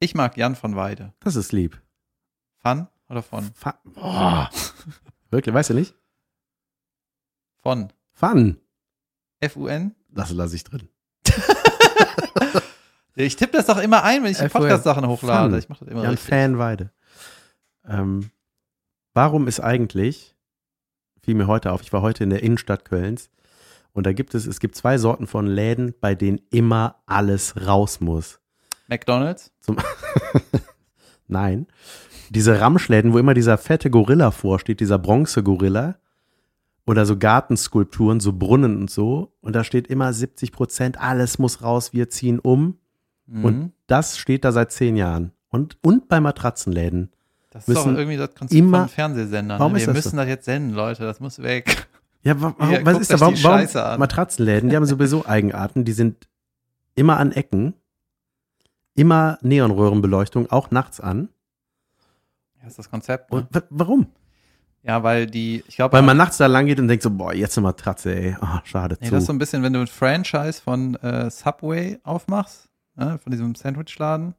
[0.02, 1.12] Ich mag Jan von Weide.
[1.20, 1.80] Das ist lieb.
[2.56, 3.52] Fun oder von?
[3.54, 4.50] Fa Boah.
[5.30, 5.94] Wirklich, weißt du nicht?
[7.60, 7.92] Von.
[8.10, 8.60] Fun.
[9.38, 9.94] F-U-N?
[10.08, 10.88] Das lasse ich drin.
[13.14, 14.62] Ich tippe das doch immer ein, wenn ich die FUN.
[14.62, 15.50] Podcast-Sachen hochlade.
[15.50, 15.58] Fun.
[15.58, 16.30] Ich mache das immer Jan richtig.
[16.30, 16.90] Fanweide.
[17.86, 18.30] Ähm,
[19.12, 20.34] warum ist eigentlich,
[21.20, 23.28] fiel mir heute auf, ich war heute in der Innenstadt Kölns
[23.92, 28.00] und da gibt es, es gibt zwei Sorten von Läden, bei denen immer alles raus
[28.00, 28.41] muss.
[28.92, 29.50] McDonalds?
[29.60, 29.76] Zum
[31.28, 31.66] Nein.
[32.30, 35.96] Diese Ramschläden, wo immer dieser fette Gorilla vorsteht, dieser Bronze-Gorilla.
[36.84, 39.32] Oder so Gartenskulpturen, so Brunnen und so.
[39.40, 42.78] Und da steht immer 70 Prozent, alles muss raus, wir ziehen um.
[43.26, 43.44] Mhm.
[43.44, 45.32] Und das steht da seit zehn Jahren.
[45.48, 47.12] Und, und bei Matratzenläden.
[47.50, 49.60] das ist doch irgendwie das Konzept immer- von Fernsehsendern.
[49.60, 49.78] Warum ne?
[49.78, 51.04] ist Wir das müssen das jetzt senden, Leute.
[51.04, 51.88] Das muss weg.
[52.24, 53.18] Ja, wa warum, Hier, was ist da?
[53.18, 53.98] Warum, warum.
[53.98, 56.28] Matratzenläden, die haben sowieso Eigenarten, die sind
[56.94, 57.74] immer an Ecken,
[58.94, 61.28] immer Neonröhrenbeleuchtung, auch nachts an.
[62.60, 63.32] Das ist das Konzept.
[63.32, 63.46] Ne?
[63.70, 64.06] Warum?
[64.82, 67.32] Ja, weil die, ich glaube, Weil man nachts da lang geht und denkt so, boah,
[67.32, 68.36] jetzt eine Matratze, ey.
[68.40, 69.12] Oh, schade nee, zu.
[69.12, 73.30] das ist so ein bisschen, wenn du ein Franchise von äh, Subway aufmachst, ne, von
[73.30, 74.34] diesem Sandwichladen.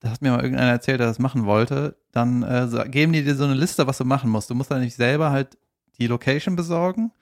[0.00, 1.96] Da hat mir mal irgendeiner erzählt, der das machen wollte.
[2.12, 4.50] Dann äh, so, geben die dir so eine Liste, was du machen musst.
[4.50, 5.58] Du musst dann nicht selber halt
[5.98, 7.12] die Location besorgen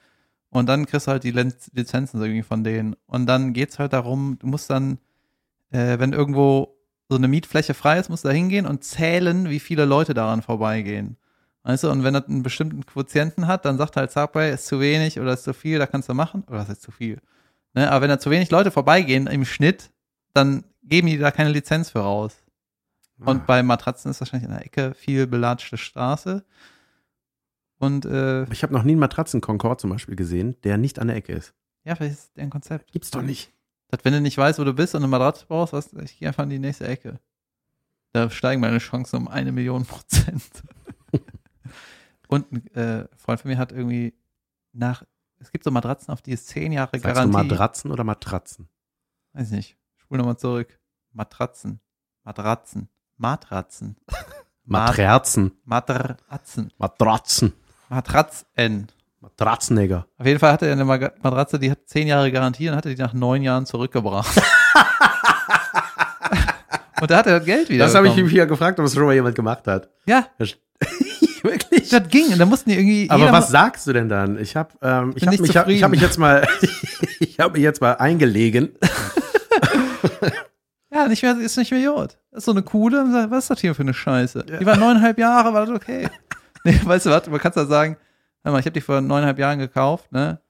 [0.50, 2.96] und dann kriegst du halt die Liz Lizenzen so irgendwie von denen.
[3.06, 4.98] Und dann geht's halt darum, du musst dann,
[5.70, 6.76] äh, wenn irgendwo
[7.08, 10.42] so eine Mietfläche frei ist, musst du da hingehen und zählen, wie viele Leute daran
[10.42, 11.16] vorbeigehen.
[11.64, 14.80] Weißt du, und wenn das einen bestimmten Quotienten hat, dann sagt halt Subway, ist zu
[14.80, 16.44] wenig oder ist zu viel, da kannst du machen.
[16.48, 17.20] Oder ist zu viel?
[17.74, 17.90] Ne?
[17.90, 19.90] Aber wenn da zu wenig Leute vorbeigehen im Schnitt,
[20.32, 22.36] dann geben die da keine Lizenz für raus.
[23.18, 23.44] Und Ah.
[23.46, 26.44] bei Matratzen ist wahrscheinlich in der Ecke viel belatschte Straße.
[27.78, 31.16] Und äh, ich habe noch nie einen Matratzen-Concorde zum Beispiel gesehen, der nicht an der
[31.16, 31.54] Ecke ist.
[31.84, 32.92] ja, vielleicht ist der ein Konzept.
[32.92, 33.52] Gibt's doch nicht.
[33.90, 36.28] Dass wenn du nicht weißt, wo du bist und eine Matratze brauchst, was, ich gehe
[36.28, 37.18] einfach in die nächste Ecke.
[38.12, 40.42] Da steigen meine Chancen um eine Million Prozent.
[42.28, 44.14] und ein äh, Freund von mir hat irgendwie
[44.72, 45.02] nach,
[45.38, 47.48] es gibt so Matratzen, auf die ist zehn Jahre Sagst du Garantie.
[47.50, 48.68] Matratzen oder Matratzen?
[49.32, 49.76] Weiß nicht.
[49.96, 50.78] Spul nochmal zurück.
[51.12, 51.80] Matratzen.
[52.24, 52.88] Matratzen.
[53.16, 53.96] Matratzen.
[54.64, 55.52] Mat- Matratzen.
[55.64, 56.72] Matratzen.
[56.78, 57.52] Matratzen.
[57.88, 58.88] Matratzen.
[59.20, 60.06] Matratzenegger.
[60.18, 63.00] Auf jeden Fall hatte er eine Matratze, die hat zehn Jahre Garantie und hatte die
[63.00, 64.34] nach neun Jahren zurückgebracht.
[67.00, 68.94] und da hat er das Geld wieder Das habe ich mich ja gefragt, ob es
[68.94, 69.90] schon mal jemand gemacht hat.
[70.06, 70.26] Ja,
[71.42, 71.88] Wirklich?
[71.88, 72.32] das ging.
[72.32, 73.10] Und da mussten die irgendwie.
[73.10, 74.38] Aber was sagst du denn dann?
[74.38, 76.46] Ich habe ähm, ich hab mich, hab- ich hab mich jetzt mal
[77.18, 78.70] ich habe mich jetzt mal eingelegen.
[80.92, 82.18] Ja, nicht mehr, ist nicht mehr gut.
[82.30, 82.62] Das ist so eine
[83.12, 84.44] sagt, Was ist das hier für eine Scheiße?
[84.60, 86.08] Die war neuneinhalb Jahre, war das okay.
[86.64, 87.26] nee, weißt du was?
[87.28, 87.96] Man kann ja sagen,
[88.42, 90.40] hör mal, ich habe die vor neuneinhalb Jahren gekauft, ne?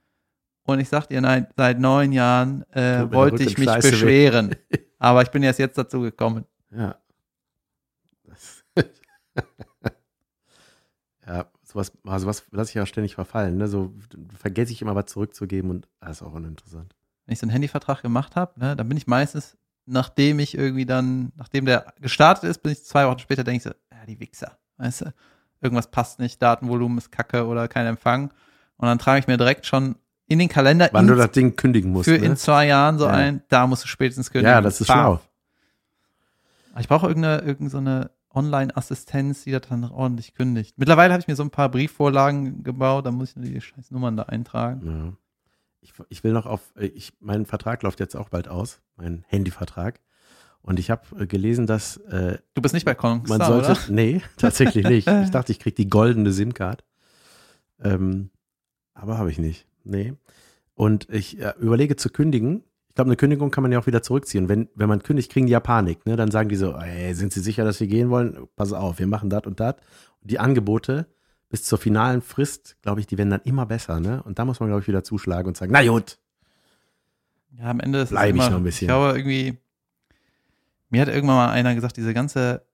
[0.64, 4.54] Und ich sag dir, nein, seit neun Jahren äh, wollte ich mich scheiße beschweren.
[4.98, 6.44] Aber ich bin erst jetzt dazu gekommen.
[6.70, 6.96] Ja.
[11.26, 13.56] Ja, sowas, also was lasse ich ja ständig verfallen.
[13.56, 13.68] Ne?
[13.68, 13.94] So
[14.36, 16.96] vergesse ich immer was zurückzugeben und das ist auch uninteressant.
[17.26, 20.86] wenn ich so einen Handyvertrag gemacht habe, ne, dann bin ich meistens, nachdem ich irgendwie
[20.86, 24.18] dann, nachdem der gestartet ist, bin ich zwei Wochen später, denke ich so, ja, die
[24.18, 25.14] Wichser, weißt du,
[25.60, 28.30] irgendwas passt nicht, Datenvolumen ist kacke oder kein Empfang.
[28.76, 29.96] Und dann trage ich mir direkt schon
[30.26, 32.08] in den Kalender Wann du das Ding kündigen musst.
[32.08, 32.24] für ne?
[32.24, 33.12] in zwei Jahren so Ja.
[33.12, 34.50] ein, da musst du spätestens kündigen.
[34.52, 34.96] Ja, das ist Bam.
[34.96, 35.20] schlau.
[36.78, 40.78] Ich brauche irgendeine, irgendeine Online-Assistenz, die das dann ordentlich kündigt.
[40.78, 43.90] Mittlerweile habe ich mir so ein paar Briefvorlagen gebaut, da muss ich nur die scheiß
[43.90, 44.86] Nummern da eintragen.
[44.86, 45.12] Ja.
[45.82, 49.24] Ich, ich will noch auf, äh, ich, mein Vertrag läuft jetzt auch bald aus, mein
[49.28, 49.98] Handyvertrag.
[50.62, 53.80] Und ich habe äh, gelesen, dass äh, Du bist nicht bei Kongstar, man sollte, oder?
[53.88, 55.08] nee, tatsächlich nicht.
[55.24, 56.84] Ich dachte, ich krieg die goldene SIM-Card.
[57.82, 58.30] Ähm,
[58.94, 59.66] aber habe ich nicht.
[59.84, 60.14] Nee.
[60.74, 62.64] Und ich äh, überlege zu kündigen.
[62.88, 64.48] Ich glaube, eine Kündigung kann man ja auch wieder zurückziehen.
[64.48, 66.04] Wenn, wenn man kündigt, kriegen die ja Panik.
[66.06, 66.16] Ne?
[66.16, 68.48] Dann sagen die so, ey, sind Sie sicher, dass Sie gehen wollen?
[68.56, 69.76] Pass auf, wir machen das und das.
[70.20, 71.06] Und die Angebote
[71.48, 74.00] bis zur finalen Frist, glaube ich, die werden dann immer besser.
[74.00, 74.22] Ne?
[74.22, 76.18] Und da muss man, glaube ich, wieder zuschlagen und sagen, na gut.
[77.58, 78.86] Ja, am Ende ist es Bleib ich immer, noch ein bisschen.
[78.86, 79.58] Ich glaube irgendwie,
[80.90, 82.66] mir hat irgendwann mal einer gesagt, diese ganze,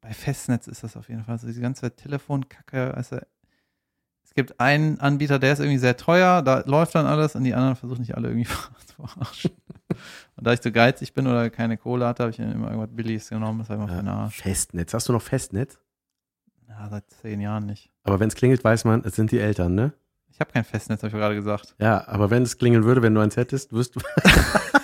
[0.00, 3.18] bei Festnetz ist das auf jeden Fall so, diese ganze Telefonkacke, also
[4.24, 7.54] es gibt einen Anbieter, der ist irgendwie sehr teuer, da läuft dann alles und die
[7.54, 9.50] anderen versuchen nicht alle irgendwie zu verarschen.
[10.36, 13.28] Und da ich so geizig bin oder keine Kohle hatte, habe ich immer irgendwas Billiges
[13.28, 14.36] genommen, das war immer für den Arsch.
[14.36, 14.94] Festnetz.
[14.94, 15.78] Hast du noch Festnetz?
[16.66, 17.90] Ja, seit zehn Jahren nicht.
[18.04, 19.92] Aber wenn es klingelt, weiß man, es sind die Eltern, ne?
[20.30, 21.74] Ich habe kein Festnetz, habe ich gerade gesagt.
[21.78, 24.00] Ja, aber wenn es klingeln würde, wenn du eins hättest, wirst du.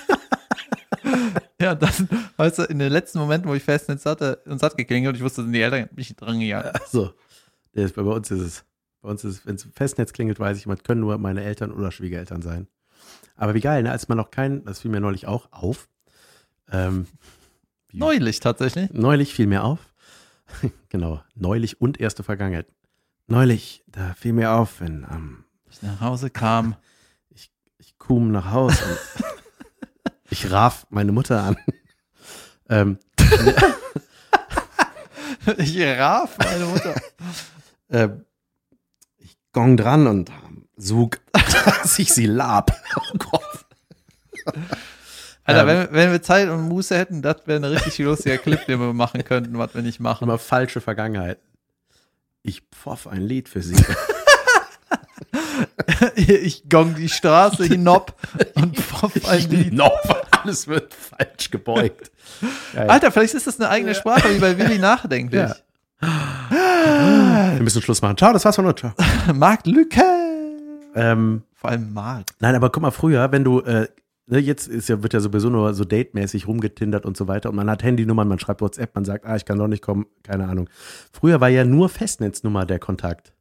[1.61, 5.15] Ja, dann, weißt du, in den letzten Momenten, wo ich Festnetz hatte, uns hat geklingelt
[5.15, 6.71] und ich wusste, sind die Eltern mich dran gegangen.
[6.73, 7.13] Also,
[7.73, 8.65] ist, bei uns ist es.
[9.01, 11.73] Bei uns ist es, wenn es Festnetz klingelt, weiß ich, man können nur meine Eltern
[11.73, 12.67] oder Schwiegereltern sein.
[13.37, 13.93] Aber wie geil, ne?
[13.93, 15.89] Als man noch kein, das fiel mir neulich auch auf.
[16.71, 17.07] Ähm,
[17.93, 18.93] Neulich tatsächlich.
[18.93, 19.79] Neulich fiel mir auf.
[20.89, 22.67] genau, neulich und erste Vergangenheit.
[23.27, 26.77] Neulich, da fiel mir auf, wenn ähm, Ich nach Hause kam.
[27.31, 27.51] ich
[27.99, 29.25] kum nach Haus und
[30.31, 31.57] ich raf meine Mutter an.
[32.69, 32.99] ähm,
[35.59, 36.95] Giraffe, meine Mutter.
[37.91, 38.11] Äh,
[39.17, 40.31] ich gong dran und
[40.77, 42.71] sug, dass ich sie lab.
[42.97, 43.65] Oh Gott.
[45.45, 45.67] Alter, Ähm.
[45.67, 48.93] wenn, wenn wir Zeit und Muße hätten, das wäre ein richtig lustiger Clip, den wir
[48.93, 50.25] machen könnten, was wir nicht machen.
[50.25, 51.39] Immer falsche Vergangenheit.
[52.43, 53.83] Ich pfoff ein Lied für sie.
[56.15, 58.15] ich gong die Straße hinab
[58.55, 59.73] und pfoff ein Lied.
[59.73, 59.91] no,
[60.31, 62.11] alles wird falsch gebeugt.
[62.75, 62.89] Geil.
[62.89, 65.49] Alter, vielleicht ist das eine eigene Sprache, wie bei Willi nachdenklich.
[65.49, 65.57] Ja.
[67.55, 68.17] Wir müssen Schluss machen.
[68.17, 68.81] Ciao, das war's von uns.
[68.81, 68.93] Ciao.
[69.65, 70.03] Lücke.
[70.95, 72.31] Ähm, Vor allem Markt.
[72.41, 73.89] nein, aber guck mal, früher, wenn du, äh,
[74.27, 77.57] ne, jetzt ist ja, wird ja sowieso nur so datemäßig rumgetindert und so weiter und
[77.57, 80.49] man hat Handynummern, man schreibt WhatsApp, man sagt, ah, ich kann doch nicht kommen, keine
[80.49, 80.69] Ahnung.
[81.13, 83.33] Früher war ja nur Festnetznummer der Kontakt.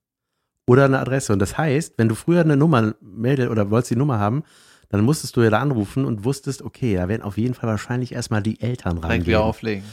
[0.69, 1.31] Oder eine Adresse.
[1.31, 4.43] Und das heißt, wenn du früher eine Nummer melde oder wolltest die Nummer haben,
[4.89, 8.13] dann musstest du ja da anrufen und wusstest, okay, da werden auf jeden Fall wahrscheinlich
[8.13, 9.25] erstmal die Eltern Direkt rangehen.
[9.27, 9.83] wieder auflegen.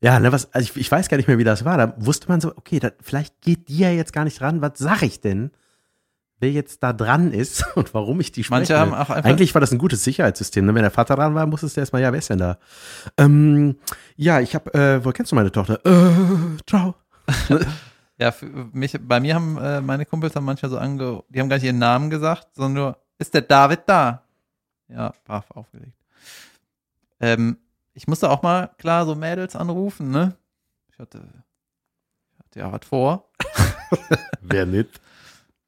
[0.00, 1.76] Ja, ne, was, also ich, ich weiß gar nicht mehr, wie das war.
[1.78, 4.60] Da wusste man so, okay, da, vielleicht geht die ja jetzt gar nicht dran.
[4.60, 5.52] Was sag ich denn?
[6.40, 8.58] Wer jetzt da dran ist und warum ich die spreche.
[8.58, 9.24] Manche haben auch einfach.
[9.24, 10.66] Eigentlich war das ein gutes Sicherheitssystem.
[10.66, 10.74] Ne?
[10.74, 12.58] Wenn der Vater dran war, musstest du erstmal, ja, wer ist denn da?
[13.16, 13.76] Ähm,
[14.16, 15.78] ja, ich hab, äh, wo kennst du meine Tochter?
[15.86, 16.94] Äh, ciao.
[18.18, 21.48] Ja, für mich, bei mir haben äh, meine Kumpels haben manchmal so ange, die haben
[21.48, 24.21] gar nicht ihren Namen gesagt, sondern nur, ist der David da?
[24.88, 25.96] Ja, brav aufgelegt.
[27.20, 27.58] Ähm,
[27.94, 30.36] ich musste auch mal klar so Mädels anrufen, ne?
[30.90, 31.22] Ich hatte,
[32.32, 33.30] ich hatte ja was vor.
[34.40, 35.00] Wer nicht?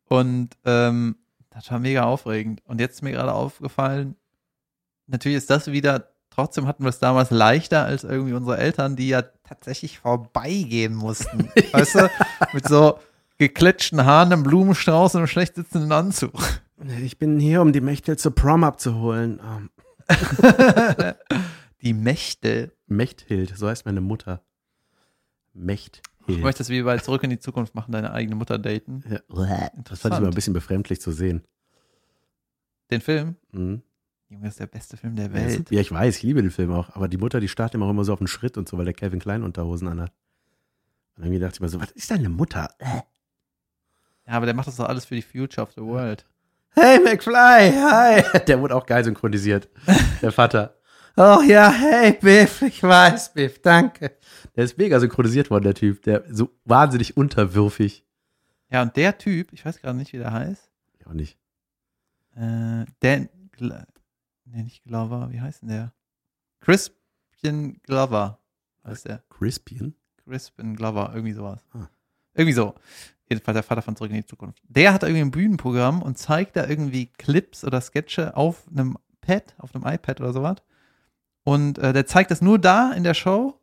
[0.07, 1.17] Und ähm,
[1.51, 2.62] das war mega aufregend.
[2.67, 4.17] Und jetzt ist mir gerade aufgefallen,
[5.07, 9.09] natürlich ist das wieder, trotzdem hatten wir es damals leichter als irgendwie unsere Eltern, die
[9.09, 11.51] ja tatsächlich vorbeigehen mussten.
[11.73, 12.11] weißt du?
[12.53, 12.99] Mit so
[13.39, 16.33] gekletschten Haaren, einem Blumenstrauß und einem schlecht sitzenden Anzug.
[17.03, 19.41] Ich bin hier, um die Mächte zur Prom abzuholen.
[19.43, 19.70] Ähm,
[21.83, 22.72] Die Mächte.
[22.87, 24.43] Mechthild, so heißt meine Mutter.
[25.53, 26.09] Mechthild.
[26.41, 29.05] möchtest wie bei Zurück in die Zukunft machen, deine eigene Mutter daten.
[29.09, 29.70] Ja.
[29.85, 31.45] Das fand ich immer ein bisschen befremdlich zu sehen.
[32.91, 33.37] Den Film?
[33.53, 33.83] Mhm.
[34.31, 35.70] Junge, das ist der beste Film der Welt.
[35.70, 36.97] Ja, ich weiß, ich liebe den Film auch.
[36.97, 38.87] Aber die Mutter, die starrt immer auch immer so auf den Schritt und so, weil
[38.87, 40.12] der Kevin Klein Unterhosen anhat.
[41.16, 42.70] Und irgendwie dachte ich mir so, was ist deine Mutter?
[42.81, 46.27] Ja, aber der macht das doch alles für die Future of the World.
[46.75, 48.39] Hey McFly, hi.
[48.49, 49.68] Der wurde auch geil synchronisiert.
[50.20, 50.77] Der Vater.
[51.16, 54.16] Oh ja, hey Biff, ich weiß, Biff, danke.
[54.57, 56.03] Der ist mega synchronisiert worden, der Typ.
[56.03, 58.05] Der so wahnsinnig unterwürfig.
[58.70, 60.68] Ja, und der Typ, ich weiß gerade nicht, wie der heißt.
[60.99, 61.39] Ich auch nicht.
[62.35, 63.87] Äh, Dan, Gl
[64.47, 65.93] nee, nicht Glover, wie heißt denn der?
[66.59, 68.41] Crispin Glover
[68.85, 69.22] heißt der.
[69.31, 69.95] Crispian?
[70.25, 71.64] Crispin Glover, irgendwie sowas.
[71.72, 71.87] Ah.
[72.35, 72.75] Irgendwie so.
[73.29, 74.62] Jedenfalls der Vater von Zurück in die Zukunft.
[74.68, 79.55] Der hat irgendwie ein Bühnenprogramm und zeigt da irgendwie Clips oder Sketche auf einem Pad,
[79.59, 80.57] auf einem iPad oder sowas.
[81.43, 83.59] Und äh, der zeigt das nur da in der Show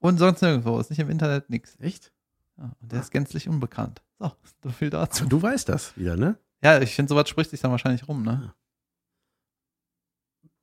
[0.00, 0.78] und sonst nirgendwo.
[0.78, 1.76] Ist nicht im Internet nix.
[1.80, 2.12] Echt?
[2.56, 4.02] Ja, und der ist gänzlich unbekannt.
[4.18, 4.32] So,
[4.62, 5.26] so viel dazu.
[5.26, 6.36] Du weißt das wieder, ne?
[6.62, 8.54] Ja, ich finde, sowas spricht sich dann wahrscheinlich rum, ne?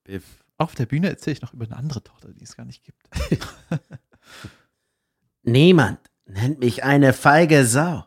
[0.03, 0.43] Biff.
[0.57, 3.07] Auf der Bühne erzähle ich noch über eine andere Tochter, die es gar nicht gibt.
[5.43, 8.05] Niemand nennt mich eine feige Sau.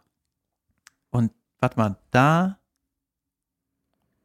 [1.11, 2.59] Und warte mal, da,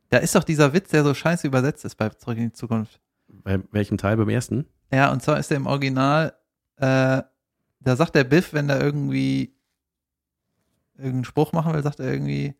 [0.10, 3.00] da ist doch dieser Witz, der so scheiße übersetzt ist bei Zurück in die Zukunft.
[3.28, 4.18] Bei welchem Teil?
[4.18, 4.66] Beim ersten?
[4.91, 6.34] Ja, und zwar ist der im Original,
[6.78, 7.24] äh,
[7.80, 9.56] da sagt der Biff, wenn er irgendwie
[10.96, 12.56] irgendeinen Spruch machen will, sagt er irgendwie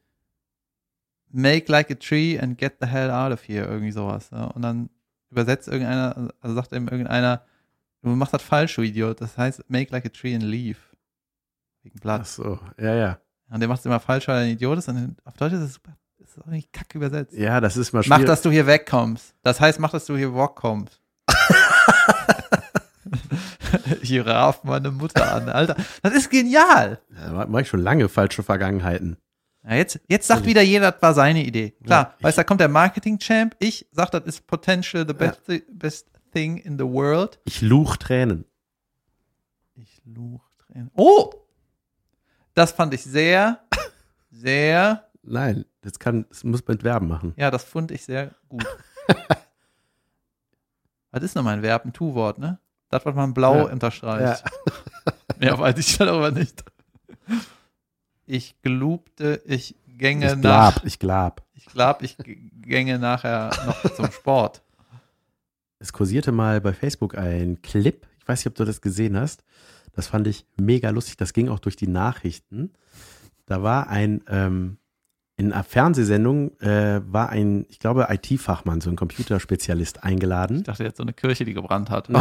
[1.32, 4.30] Make like a tree and get the hell out of here, irgendwie sowas.
[4.32, 4.46] Ja.
[4.46, 4.90] Und dann
[5.30, 7.44] übersetzt irgendeiner, also sagt ihm irgendeiner,
[8.02, 9.20] du machst das falsch, du Idiot.
[9.20, 10.78] Das heißt, make like a tree and leave.
[11.86, 12.36] Wegen Ach Platz.
[12.36, 13.20] so, ja, ja.
[13.52, 14.90] Und der macht es immer falsch, weil er ein Idiot ist.
[14.90, 15.96] Und auf Deutsch ist es super.
[16.18, 17.34] Das ist auch nicht kack übersetzt.
[17.38, 18.26] Ja, das ist mal Mach, schwierig.
[18.26, 19.36] dass du hier wegkommst.
[19.44, 21.00] Das heißt, mach, dass du hier wegkommst.
[24.02, 25.76] ich raff meine Mutter an, Alter.
[26.02, 27.00] Das ist genial.
[27.10, 29.18] Da mache ich schon lange falsche Vergangenheiten.
[29.64, 31.76] Ja, jetzt, jetzt sagt wieder jeder, das war seine Idee.
[31.84, 33.56] Klar, Ja, weißt du, da kommt der Marketing-Champ.
[33.60, 37.40] Ich sag, das ist potential the best, best thing in the world.
[37.46, 38.46] Ich luch Tränen.
[39.76, 40.90] Ich luch Tränen.
[40.96, 41.32] Oh!
[42.56, 43.60] Das fand ich sehr,
[44.32, 47.34] sehr, Nein, das kann, das muss man mit Verben machen.
[47.38, 48.66] ja, das fand ich sehr gut.
[51.12, 51.86] Was ist nochmal ein Verb?
[51.86, 52.60] Ein Tu-Wort, ne?
[52.90, 53.72] Das, was man blau Ja.
[53.72, 54.44] unterstreicht.
[55.38, 56.64] Mehr weiß ich dann aber nicht.
[58.26, 60.74] Ich gelobte, ich gänge Ich nach.
[60.76, 61.42] glab, ich glab.
[61.54, 62.18] Ich glaube, ich
[62.62, 64.62] gänge nachher noch zum Sport.
[65.80, 68.06] Es kursierte mal bei Facebook ein Clip.
[68.20, 69.44] Ich weiß nicht, ob du das gesehen hast.
[69.96, 71.18] Das fand ich mega lustig.
[71.18, 72.74] Das ging auch durch die Nachrichten.
[73.46, 74.78] Da war ein, ähm,
[75.38, 80.58] in einer Fernsehsendung äh, war ein, ich glaube, IT-Fachmann, so ein Computerspezialist eingeladen.
[80.58, 82.10] Ich dachte jetzt so eine Kirche, die gebrannt hat.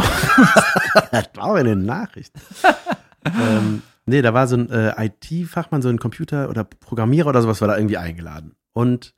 [1.11, 2.39] Das war aber in den Nachrichten.
[3.25, 7.61] ähm, nee, da war so ein äh, IT-Fachmann, so ein Computer- oder Programmierer oder sowas
[7.61, 8.55] war da irgendwie eingeladen.
[8.73, 9.13] Und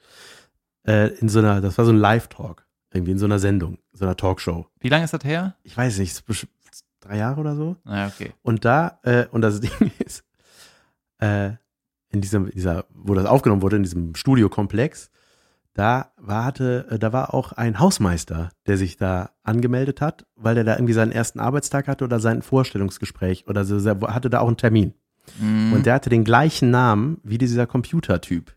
[0.87, 4.05] äh, in so einer, das war so ein Live-Talk, irgendwie in so einer Sendung, so
[4.05, 4.67] einer Talkshow.
[4.79, 5.55] Wie lange ist das her?
[5.63, 6.23] Ich weiß nicht,
[7.07, 7.77] drei Jahre oder so.
[7.83, 8.33] Naja, okay.
[8.41, 10.23] Und da, äh, und das Ding ist,
[11.19, 11.51] äh,
[12.09, 15.09] in diesem, dieser, wo das aufgenommen wurde, in diesem Studiokomplex,
[15.73, 20.55] da war, hatte, äh, da war auch ein Hausmeister, der sich da angemeldet hat, weil
[20.55, 23.77] der da irgendwie seinen ersten Arbeitstag hatte oder sein Vorstellungsgespräch oder so,
[24.07, 24.93] hatte da auch einen Termin.
[25.39, 25.73] Mhm.
[25.73, 28.55] Und der hatte den gleichen Namen wie dieser Computertyp.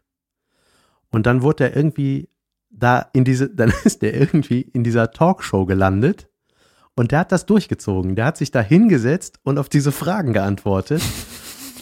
[1.10, 2.30] Und dann wurde er irgendwie
[2.70, 6.29] da in diese, dann ist der irgendwie in dieser Talkshow gelandet
[7.00, 8.14] und der hat das durchgezogen.
[8.14, 11.00] Der hat sich da hingesetzt und auf diese Fragen geantwortet.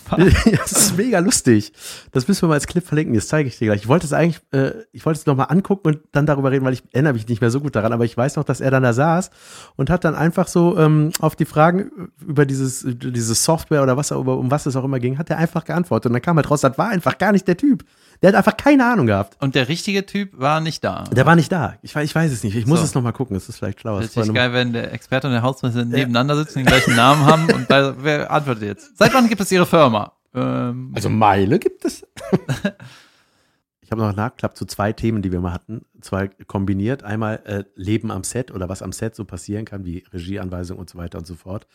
[0.16, 1.72] das ist mega lustig.
[2.12, 3.14] Das müssen wir mal als Clip verlinken.
[3.14, 3.82] Das zeige ich dir gleich.
[3.82, 6.72] Ich wollte es eigentlich, äh, ich wollte es nochmal angucken und dann darüber reden, weil
[6.72, 7.92] ich erinnere mich nicht mehr so gut daran.
[7.92, 9.30] Aber ich weiß noch, dass er dann da saß
[9.76, 14.12] und hat dann einfach so ähm, auf die Fragen über dieses, diese Software oder was,
[14.12, 16.06] über, um was es auch immer ging, hat er einfach geantwortet.
[16.06, 17.84] Und dann kam halt raus, das war einfach gar nicht der Typ.
[18.22, 19.40] Der hat einfach keine Ahnung gehabt.
[19.40, 21.04] Und der richtige Typ war nicht da.
[21.04, 21.76] Der war nicht da.
[21.82, 22.56] Ich weiß, ich weiß es nicht.
[22.56, 22.84] Ich muss So.
[22.86, 23.34] es nochmal gucken.
[23.34, 24.00] Das ist vielleicht schlauer.
[24.00, 27.48] Das ist geil, wenn der Experte und der Hausmeister nebeneinander sitzen, den gleichen Namen haben
[27.52, 28.98] und bei, wer antwortet jetzt?
[28.98, 30.12] Seit wann gibt es Ihre Firma?
[30.34, 32.04] Ähm, Also Meile gibt es.
[33.80, 35.82] ich habe noch nachgeklappt zu zwei Themen, die wir mal hatten.
[36.00, 37.04] Zwei kombiniert.
[37.04, 40.90] Einmal äh, Leben am Set oder was am Set so passieren kann, wie Regieanweisungen und
[40.90, 41.66] so weiter und so fort.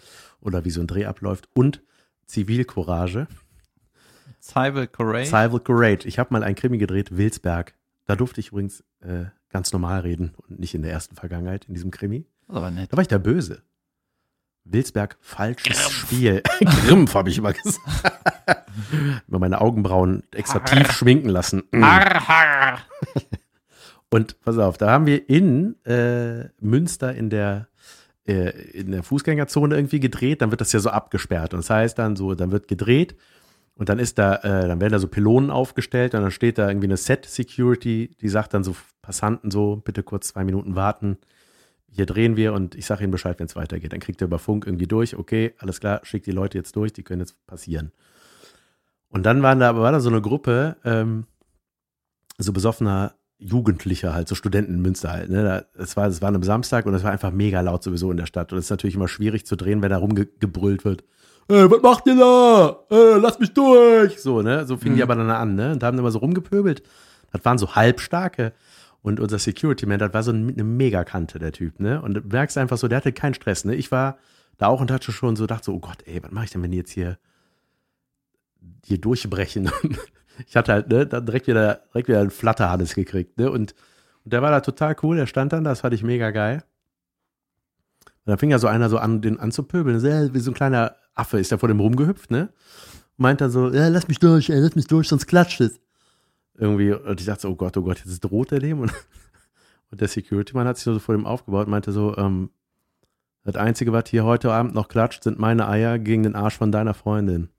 [0.41, 1.47] Oder wie so ein Dreh abläuft.
[1.53, 1.81] Und
[2.25, 3.27] Zivilcourage.
[4.43, 5.29] Cyber Courage.
[5.29, 6.05] Civil Courage.
[6.05, 7.73] Ich habe mal einen Krimi gedreht, Wilsberg.
[8.05, 11.75] Da durfte ich übrigens äh, ganz normal reden und nicht in der ersten Vergangenheit in
[11.75, 12.25] diesem Krimi.
[12.47, 12.91] Das aber nett.
[12.91, 13.61] Da war ich der Böse.
[14.65, 16.43] Wilsberg, falsches Spiel.
[16.59, 17.79] Grimpf, habe ich immer gesagt.
[19.29, 21.63] immer meine Augenbrauen extra tief schminken lassen.
[24.09, 27.69] Und pass auf, da haben wir in äh, Münster in der
[28.27, 31.53] äh, in der Fußgängerzone irgendwie gedreht, dann wird das ja so abgesperrt.
[31.53, 33.15] Und das heißt dann so, dann wird gedreht
[33.75, 36.67] und dann ist da, äh, dann werden da so Pylonen aufgestellt und dann steht da
[36.67, 41.17] irgendwie eine Set-Security, die sagt dann so Passanten so, bitte kurz zwei Minuten warten.
[41.89, 43.93] Hier drehen wir und ich sage ihnen Bescheid, wenn es weitergeht.
[43.93, 46.93] Dann kriegt er über Funk irgendwie durch, okay, alles klar, schickt die Leute jetzt durch,
[46.93, 47.91] die können jetzt passieren.
[49.09, 51.25] Und dann waren da, war da so eine Gruppe, ähm,
[52.39, 55.29] so besoffener Jugendlicher halt, so Studenten in Münster halt.
[55.29, 55.43] Ne?
[55.43, 58.17] Da- Es war, es war einem Samstag und es war einfach mega laut sowieso in
[58.17, 58.51] der Stadt.
[58.53, 61.03] Und es ist natürlich immer schwierig zu drehen, wenn da rumgebrüllt wird.
[61.49, 62.79] Ey, was macht ihr da?
[62.89, 64.19] Ey, lass mich durch!
[64.21, 64.65] So, ne?
[64.65, 65.73] So fingen die aber dann an, ne?
[65.73, 66.83] Und haben immer so rumgepöbelt.
[67.31, 68.53] Das waren so halbstarke.
[69.01, 72.01] Und unser Security-Man, das war so ein- eine Megakante, der Typ, ne?
[72.01, 73.75] Und du merkst einfach so, der hatte keinen Stress, ne?
[73.75, 74.17] Ich war
[74.57, 76.61] da auch und hatte schon so, dachte so, oh Gott, ey, was mache ich denn,
[76.63, 77.17] wenn die jetzt hier,
[78.85, 79.69] hier durchbrechen?
[80.47, 83.51] Ich hatte halt, ne, dann direkt wieder, direkt wieder einen Flatterhannes gekriegt, ne?
[83.51, 83.75] Und,
[84.25, 86.63] und der war da total cool, der stand dann, das fand ich mega geil.
[88.25, 90.53] Und dann fing ja so einer so an, den anzupöbeln, so, äh, wie so ein
[90.53, 92.49] kleiner Affe ist der vor dem rumgehüpft, ne?
[93.17, 95.79] Meint dann so, ja, lass mich durch, ey, lass mich durch, sonst klatscht es.
[96.55, 98.79] Irgendwie, und ich dachte so, oh Gott, oh Gott, jetzt droht er dem.
[98.79, 98.93] Und,
[99.91, 102.49] und der Security-Mann hat sich so vor dem aufgebaut und meinte so, ähm,
[103.43, 106.71] das Einzige, was hier heute Abend noch klatscht, sind meine Eier gegen den Arsch von
[106.71, 107.49] deiner Freundin.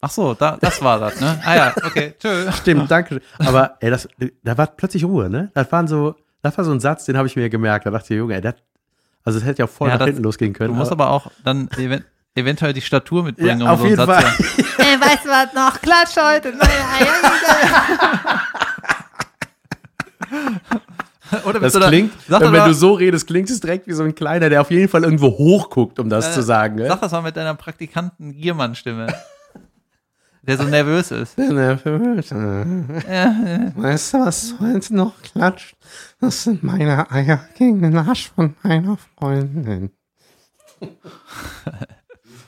[0.00, 1.40] Ach so, da, das war das, ne?
[1.44, 2.50] Ah ja, okay, tschö.
[2.60, 3.22] Stimmt, danke.
[3.38, 4.08] Aber ey, das,
[4.42, 5.50] da war plötzlich Ruhe, ne?
[5.54, 7.86] Das waren so, das war so ein Satz, den habe ich mir gemerkt.
[7.86, 8.56] Da dachte ich, Junge, ey, das,
[9.24, 10.74] also es hätte ja voll Ja, nach das- hinten losgehen Du können.
[10.74, 12.04] musst aber auch dann even
[12.36, 14.36] eventuell die Statur mitbringen, Ja, auf um so einen jeden Satz Fall.
[14.36, 14.42] zu
[14.82, 15.80] Ey, weißt du was noch?
[15.80, 16.52] Klatsch heute.
[21.46, 24.02] Oder das du da- klingt, wenn, mal- du so redest, klingt es direkt wie so
[24.04, 26.76] ein Kleiner, der auf jeden Fall irgendwo hochguckt, um das Äh, zu sagen.
[26.76, 26.86] Ne?
[26.88, 29.06] Sag das mal mit deiner Praktikanten Giermann-Stimme.
[30.42, 31.38] Der so nervös ist.
[31.38, 31.84] Weißt
[34.12, 35.74] Ja, du, was heute noch klatscht?
[36.24, 39.90] Das sind meine Eier gegen den Arsch von meiner Freundin.
[40.80, 40.88] ich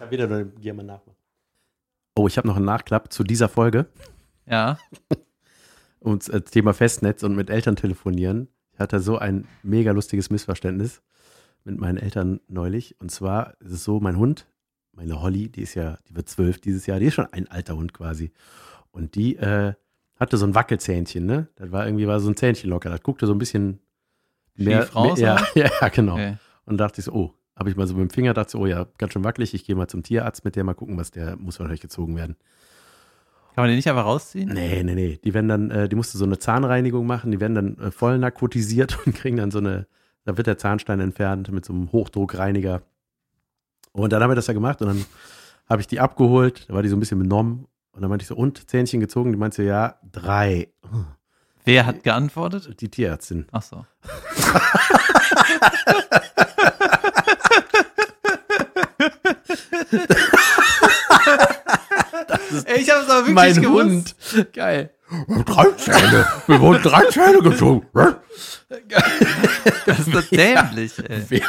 [0.00, 1.14] habe wieder nur jemand nachmachen.
[2.14, 3.84] Oh, ich habe noch einen Nachklapp zu dieser Folge.
[4.46, 4.78] ja.
[6.02, 8.48] ums äh, Thema Festnetz und mit Eltern telefonieren.
[8.72, 11.02] Ich hatte so ein mega lustiges Missverständnis
[11.64, 12.98] mit meinen Eltern neulich.
[12.98, 14.46] Und zwar ist es so, mein Hund,
[14.92, 17.76] meine Holly, die ist ja, die wird zwölf dieses Jahr, die ist schon ein alter
[17.76, 18.32] Hund quasi.
[18.90, 19.74] Und die äh,
[20.18, 21.48] hatte so ein Wackelzähnchen, ne?
[21.56, 22.90] Das war irgendwie war so ein Zähnchen locker.
[22.90, 23.80] Das guckte so ein bisschen
[24.54, 26.14] mehr, Schief raus, mehr ja, ja, genau.
[26.14, 26.36] Okay.
[26.64, 28.66] Und dachte ich so, oh, habe ich mal so mit dem Finger, dachte so, oh
[28.66, 31.36] ja, ganz schön wackelig, ich gehe mal zum Tierarzt mit der mal gucken, was der
[31.36, 32.36] muss wahrscheinlich gezogen werden.
[33.54, 34.50] Kann man den nicht einfach rausziehen?
[34.52, 35.18] Nee, nee, nee.
[35.24, 38.18] Die werden dann, äh, die musste so eine Zahnreinigung machen, die werden dann äh, voll
[38.18, 39.86] narkotisiert und kriegen dann so eine,
[40.24, 42.82] da wird der Zahnstein entfernt mit so einem Hochdruckreiniger.
[43.92, 45.04] Und dann haben wir das ja gemacht und dann
[45.68, 47.66] habe ich die abgeholt, da war die so ein bisschen benommen
[47.96, 49.32] und dann meinte ich so, und Zähnchen gezogen?
[49.32, 50.68] Die meinte so, ja, drei.
[51.64, 52.78] Wer hat geantwortet?
[52.82, 53.46] Die Tierärztin.
[53.52, 53.86] Ach so.
[62.76, 64.14] ich hab's aber wirklich mein gewusst.
[64.34, 64.52] Hund.
[64.52, 64.90] Geil.
[65.46, 66.26] Drei Zähne.
[66.46, 67.86] Wir wurden drei Zähne gezogen.
[69.86, 71.42] das ist doch dämlich, ey.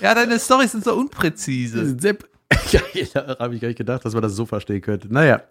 [0.00, 1.98] Ja, deine Storys sind so unpräzise.
[1.98, 2.26] Sepp,
[2.72, 2.80] Ja,
[3.14, 5.12] da habe ich gar nicht gedacht, dass man das so verstehen könnte.
[5.12, 5.42] Naja,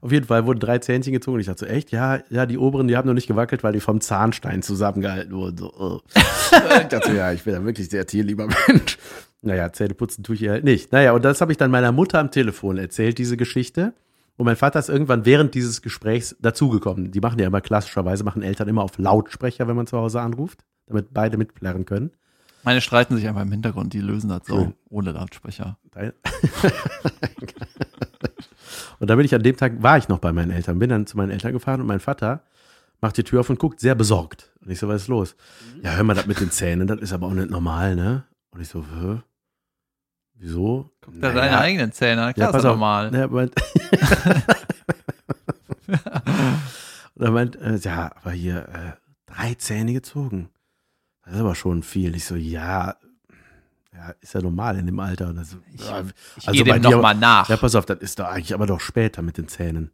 [0.00, 1.36] auf jeden Fall wurden drei Zähnchen gezogen.
[1.36, 1.90] Und ich dachte so, echt?
[1.90, 5.58] Ja, ja, die oberen, die haben noch nicht gewackelt, weil die vom Zahnstein zusammengehalten wurden.
[5.58, 6.00] So, oh.
[6.14, 8.98] ich dachte so, ja, ich bin ja wirklich sehr tierlieber Mensch.
[9.42, 10.92] Naja, Zähne putzen tue ich hier halt nicht.
[10.92, 13.94] Naja, und das habe ich dann meiner Mutter am Telefon erzählt, diese Geschichte.
[14.36, 17.10] Und mein Vater ist irgendwann während dieses Gesprächs dazugekommen.
[17.10, 20.64] Die machen ja immer klassischerweise, machen Eltern immer auf Lautsprecher, wenn man zu Hause anruft,
[20.86, 22.10] damit beide mitplärren können.
[22.66, 25.78] Meine streiten sich einfach im Hintergrund, die lösen das so ohne Lautsprecher.
[28.98, 31.06] Und da bin ich an dem Tag, war ich noch bei meinen Eltern, bin dann
[31.06, 32.42] zu meinen Eltern gefahren und mein Vater
[33.00, 34.52] macht die Tür auf und guckt sehr besorgt.
[34.60, 35.36] Und ich so, was ist los?
[35.80, 38.24] Ja, hör mal, das mit den Zähnen, das ist aber auch nicht normal, ne?
[38.50, 39.20] Und ich so, Hä?
[40.34, 40.90] wieso?
[41.20, 43.14] Da deine eigenen Zähne, klar, ist doch normal.
[43.14, 43.54] Ja, meint,
[47.14, 48.92] und er meint, äh, ja, aber hier äh,
[49.32, 50.48] drei Zähne gezogen.
[51.26, 52.14] Das ist aber schon viel.
[52.14, 52.94] Ich so, ja,
[53.92, 55.28] ja, ist ja normal in dem Alter.
[55.28, 56.04] Und er so, ja,
[56.36, 57.48] Ich also gehe dem nochmal nach.
[57.48, 59.90] ja, pass auf, das ist doch eigentlich aber doch später mit den Zähnen.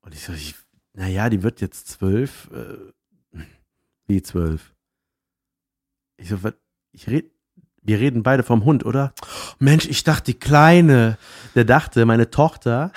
[0.00, 0.54] Und ich so, ich,
[0.94, 2.48] naja, die wird jetzt zwölf.
[2.52, 3.38] Äh,
[4.06, 4.72] wie zwölf?
[6.16, 6.54] Ich so, was,
[6.92, 7.30] ich red,
[7.82, 9.12] wir reden beide vom Hund, oder?
[9.58, 11.18] Mensch, ich dachte, die Kleine.
[11.54, 12.90] Der dachte, meine Tochter.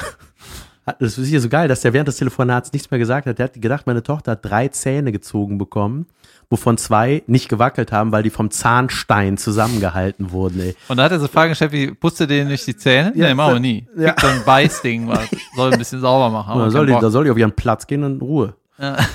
[0.99, 3.37] Das ist hier so geil, dass der während des Telefonats nichts mehr gesagt hat.
[3.37, 6.07] Der hat gedacht, meine Tochter hat drei Zähne gezogen bekommen,
[6.51, 10.75] wovon zwei nicht gewackelt haben, weil die vom Zahnstein zusammengehalten wurden, ey.
[10.89, 13.13] Und da hat er so Fragen gestellt wie, putzt du denen nicht die Zähne?
[13.15, 13.87] Ja, nee, machen wir nie.
[13.97, 14.07] ja.
[14.11, 16.59] Kriegt so ein Beißding, was soll ein bisschen sauber machen.
[16.59, 18.55] Da soll, die, da soll die auf ihren Platz gehen und in Ruhe.
[18.77, 18.97] ja.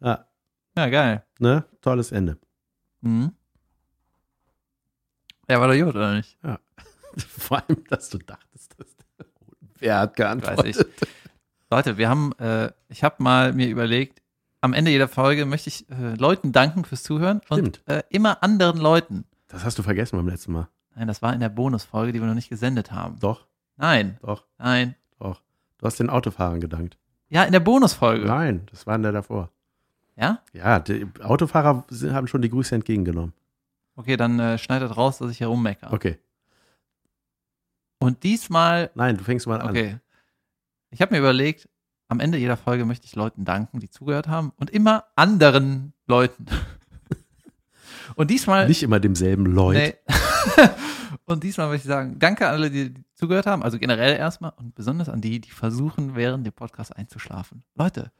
[0.00, 0.26] Ja,
[0.76, 1.24] ja, geil.
[1.38, 1.64] ne?
[1.80, 2.36] Tolles Ende.
[3.00, 3.32] Mhm.
[5.48, 6.36] Ja, war doch gut, oder nicht?
[7.16, 9.26] Vor allem, dass du dachtest, dass der
[9.78, 10.66] Wer hat Weiß geantwortet?
[11.00, 11.08] ich.
[11.70, 14.20] Leute, wir haben, äh, ich habe mal mir überlegt,
[14.60, 17.82] am Ende jeder Folge möchte ich äh, Leuten danken fürs Zuhören Stimmt.
[17.86, 19.24] und äh, immer anderen Leuten.
[19.48, 20.68] Das hast du vergessen beim letzten Mal.
[20.94, 23.18] Nein, das war in der Bonusfolge, die wir noch nicht gesendet haben.
[23.20, 23.46] Doch,
[23.76, 24.94] Nein, doch, nein.
[25.18, 25.42] doch.
[25.78, 26.96] Du hast den Autofahrern gedankt.
[27.28, 28.24] Ja, in der Bonusfolge.
[28.26, 29.50] Nein, das war in der davor.
[30.16, 30.40] Ja?
[30.54, 33.34] Ja, die Autofahrer sind- haben schon die Grüße entgegengenommen.
[33.96, 35.92] Okay, dann äh, schneidet raus, dass ich hier rummecker.
[35.92, 36.18] Okay.
[37.98, 39.70] Und diesmal, Nein, du fängst mal an.
[39.70, 39.98] okay.
[40.90, 41.68] Ich habe mir überlegt,
[42.08, 46.46] am Ende jeder Folge möchte ich Leuten danken, die zugehört haben und immer anderen Leuten.
[48.14, 49.74] Und diesmal Nicht immer demselben Leut.
[49.76, 49.94] Nee.
[51.26, 53.62] und diesmal möchte ich sagen, danke an alle, die, die zugehört haben.
[53.62, 57.64] Also generell erstmal und besonders an die, die versuchen, während dem Podcast einzuschlafen.
[57.74, 58.12] Leute,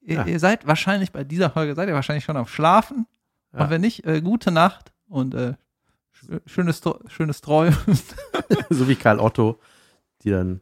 [0.00, 0.26] ihr, Ja.
[0.26, 3.06] ihr seid wahrscheinlich bei dieser Folge, seid ihr wahrscheinlich schon am Schlafen.
[3.52, 3.60] Ja.
[3.64, 5.54] Und wenn nicht, äh, gute Nacht und äh,
[6.14, 7.76] sch- schönes, schönes Träumen.
[8.70, 9.60] so wie Karl Otto,
[10.22, 10.60] die dann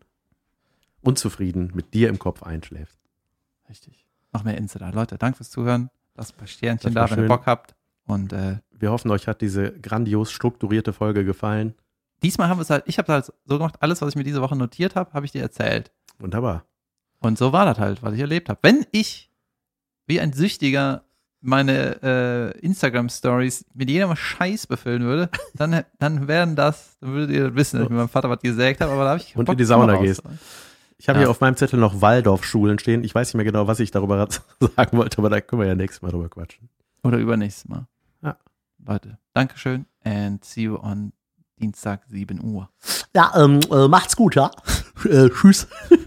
[1.07, 2.99] unzufrieden mit dir im Kopf einschläft.
[3.69, 4.07] Richtig.
[4.33, 4.91] Noch mehr Insta da.
[4.91, 5.91] Leute, danke fürs Zuhören.
[6.15, 7.29] Lasst ein paar Sternchen da, wenn ihr.
[7.29, 7.75] Bock habt.
[8.07, 11.75] Und äh, Wir hoffen, euch hat diese grandios strukturierte Folge gefallen.
[12.23, 14.41] diesmal haben wir es halt, ich habe halt so gemacht, alles, was ich mir diese
[14.43, 15.91] Woche notiert habe, habe ich dir erzählt.
[16.19, 16.65] Wunderbar.
[17.21, 18.61] Und so war das halt, was ich erlebt habe.
[18.63, 19.31] Wenn ich
[20.07, 21.03] wie ein Süchtiger
[21.41, 22.03] meine
[22.55, 27.77] äh, Instagram-Stories mit jedem Scheiß befüllen würde, dann, dann wären das, dann würdet ihr wissen,
[27.79, 29.65] dass ich mit meinem Vater was gesägt habe, aber da habe ich Und in die
[29.65, 30.25] Sauna gehst.
[30.25, 30.33] raus.
[30.99, 31.25] Ich habe Ja.
[31.27, 33.05] hier auf meinem Zettel noch Waldorfschulen stehen.
[33.05, 34.27] Ich weiß nicht mehr genau, was ich darüber
[34.77, 36.69] sagen wollte, aber da können wir ja nächstes Mal drüber quatschen.
[37.03, 37.87] Oder übernächstes Mal.
[38.23, 38.37] Ja.
[38.85, 41.13] Leute, Dankeschön and see you on
[41.61, 42.71] Dienstag 7 Uhr.
[43.15, 44.51] Ja, ähm, äh, macht's gut, ja.
[45.05, 45.67] äh, tschüss.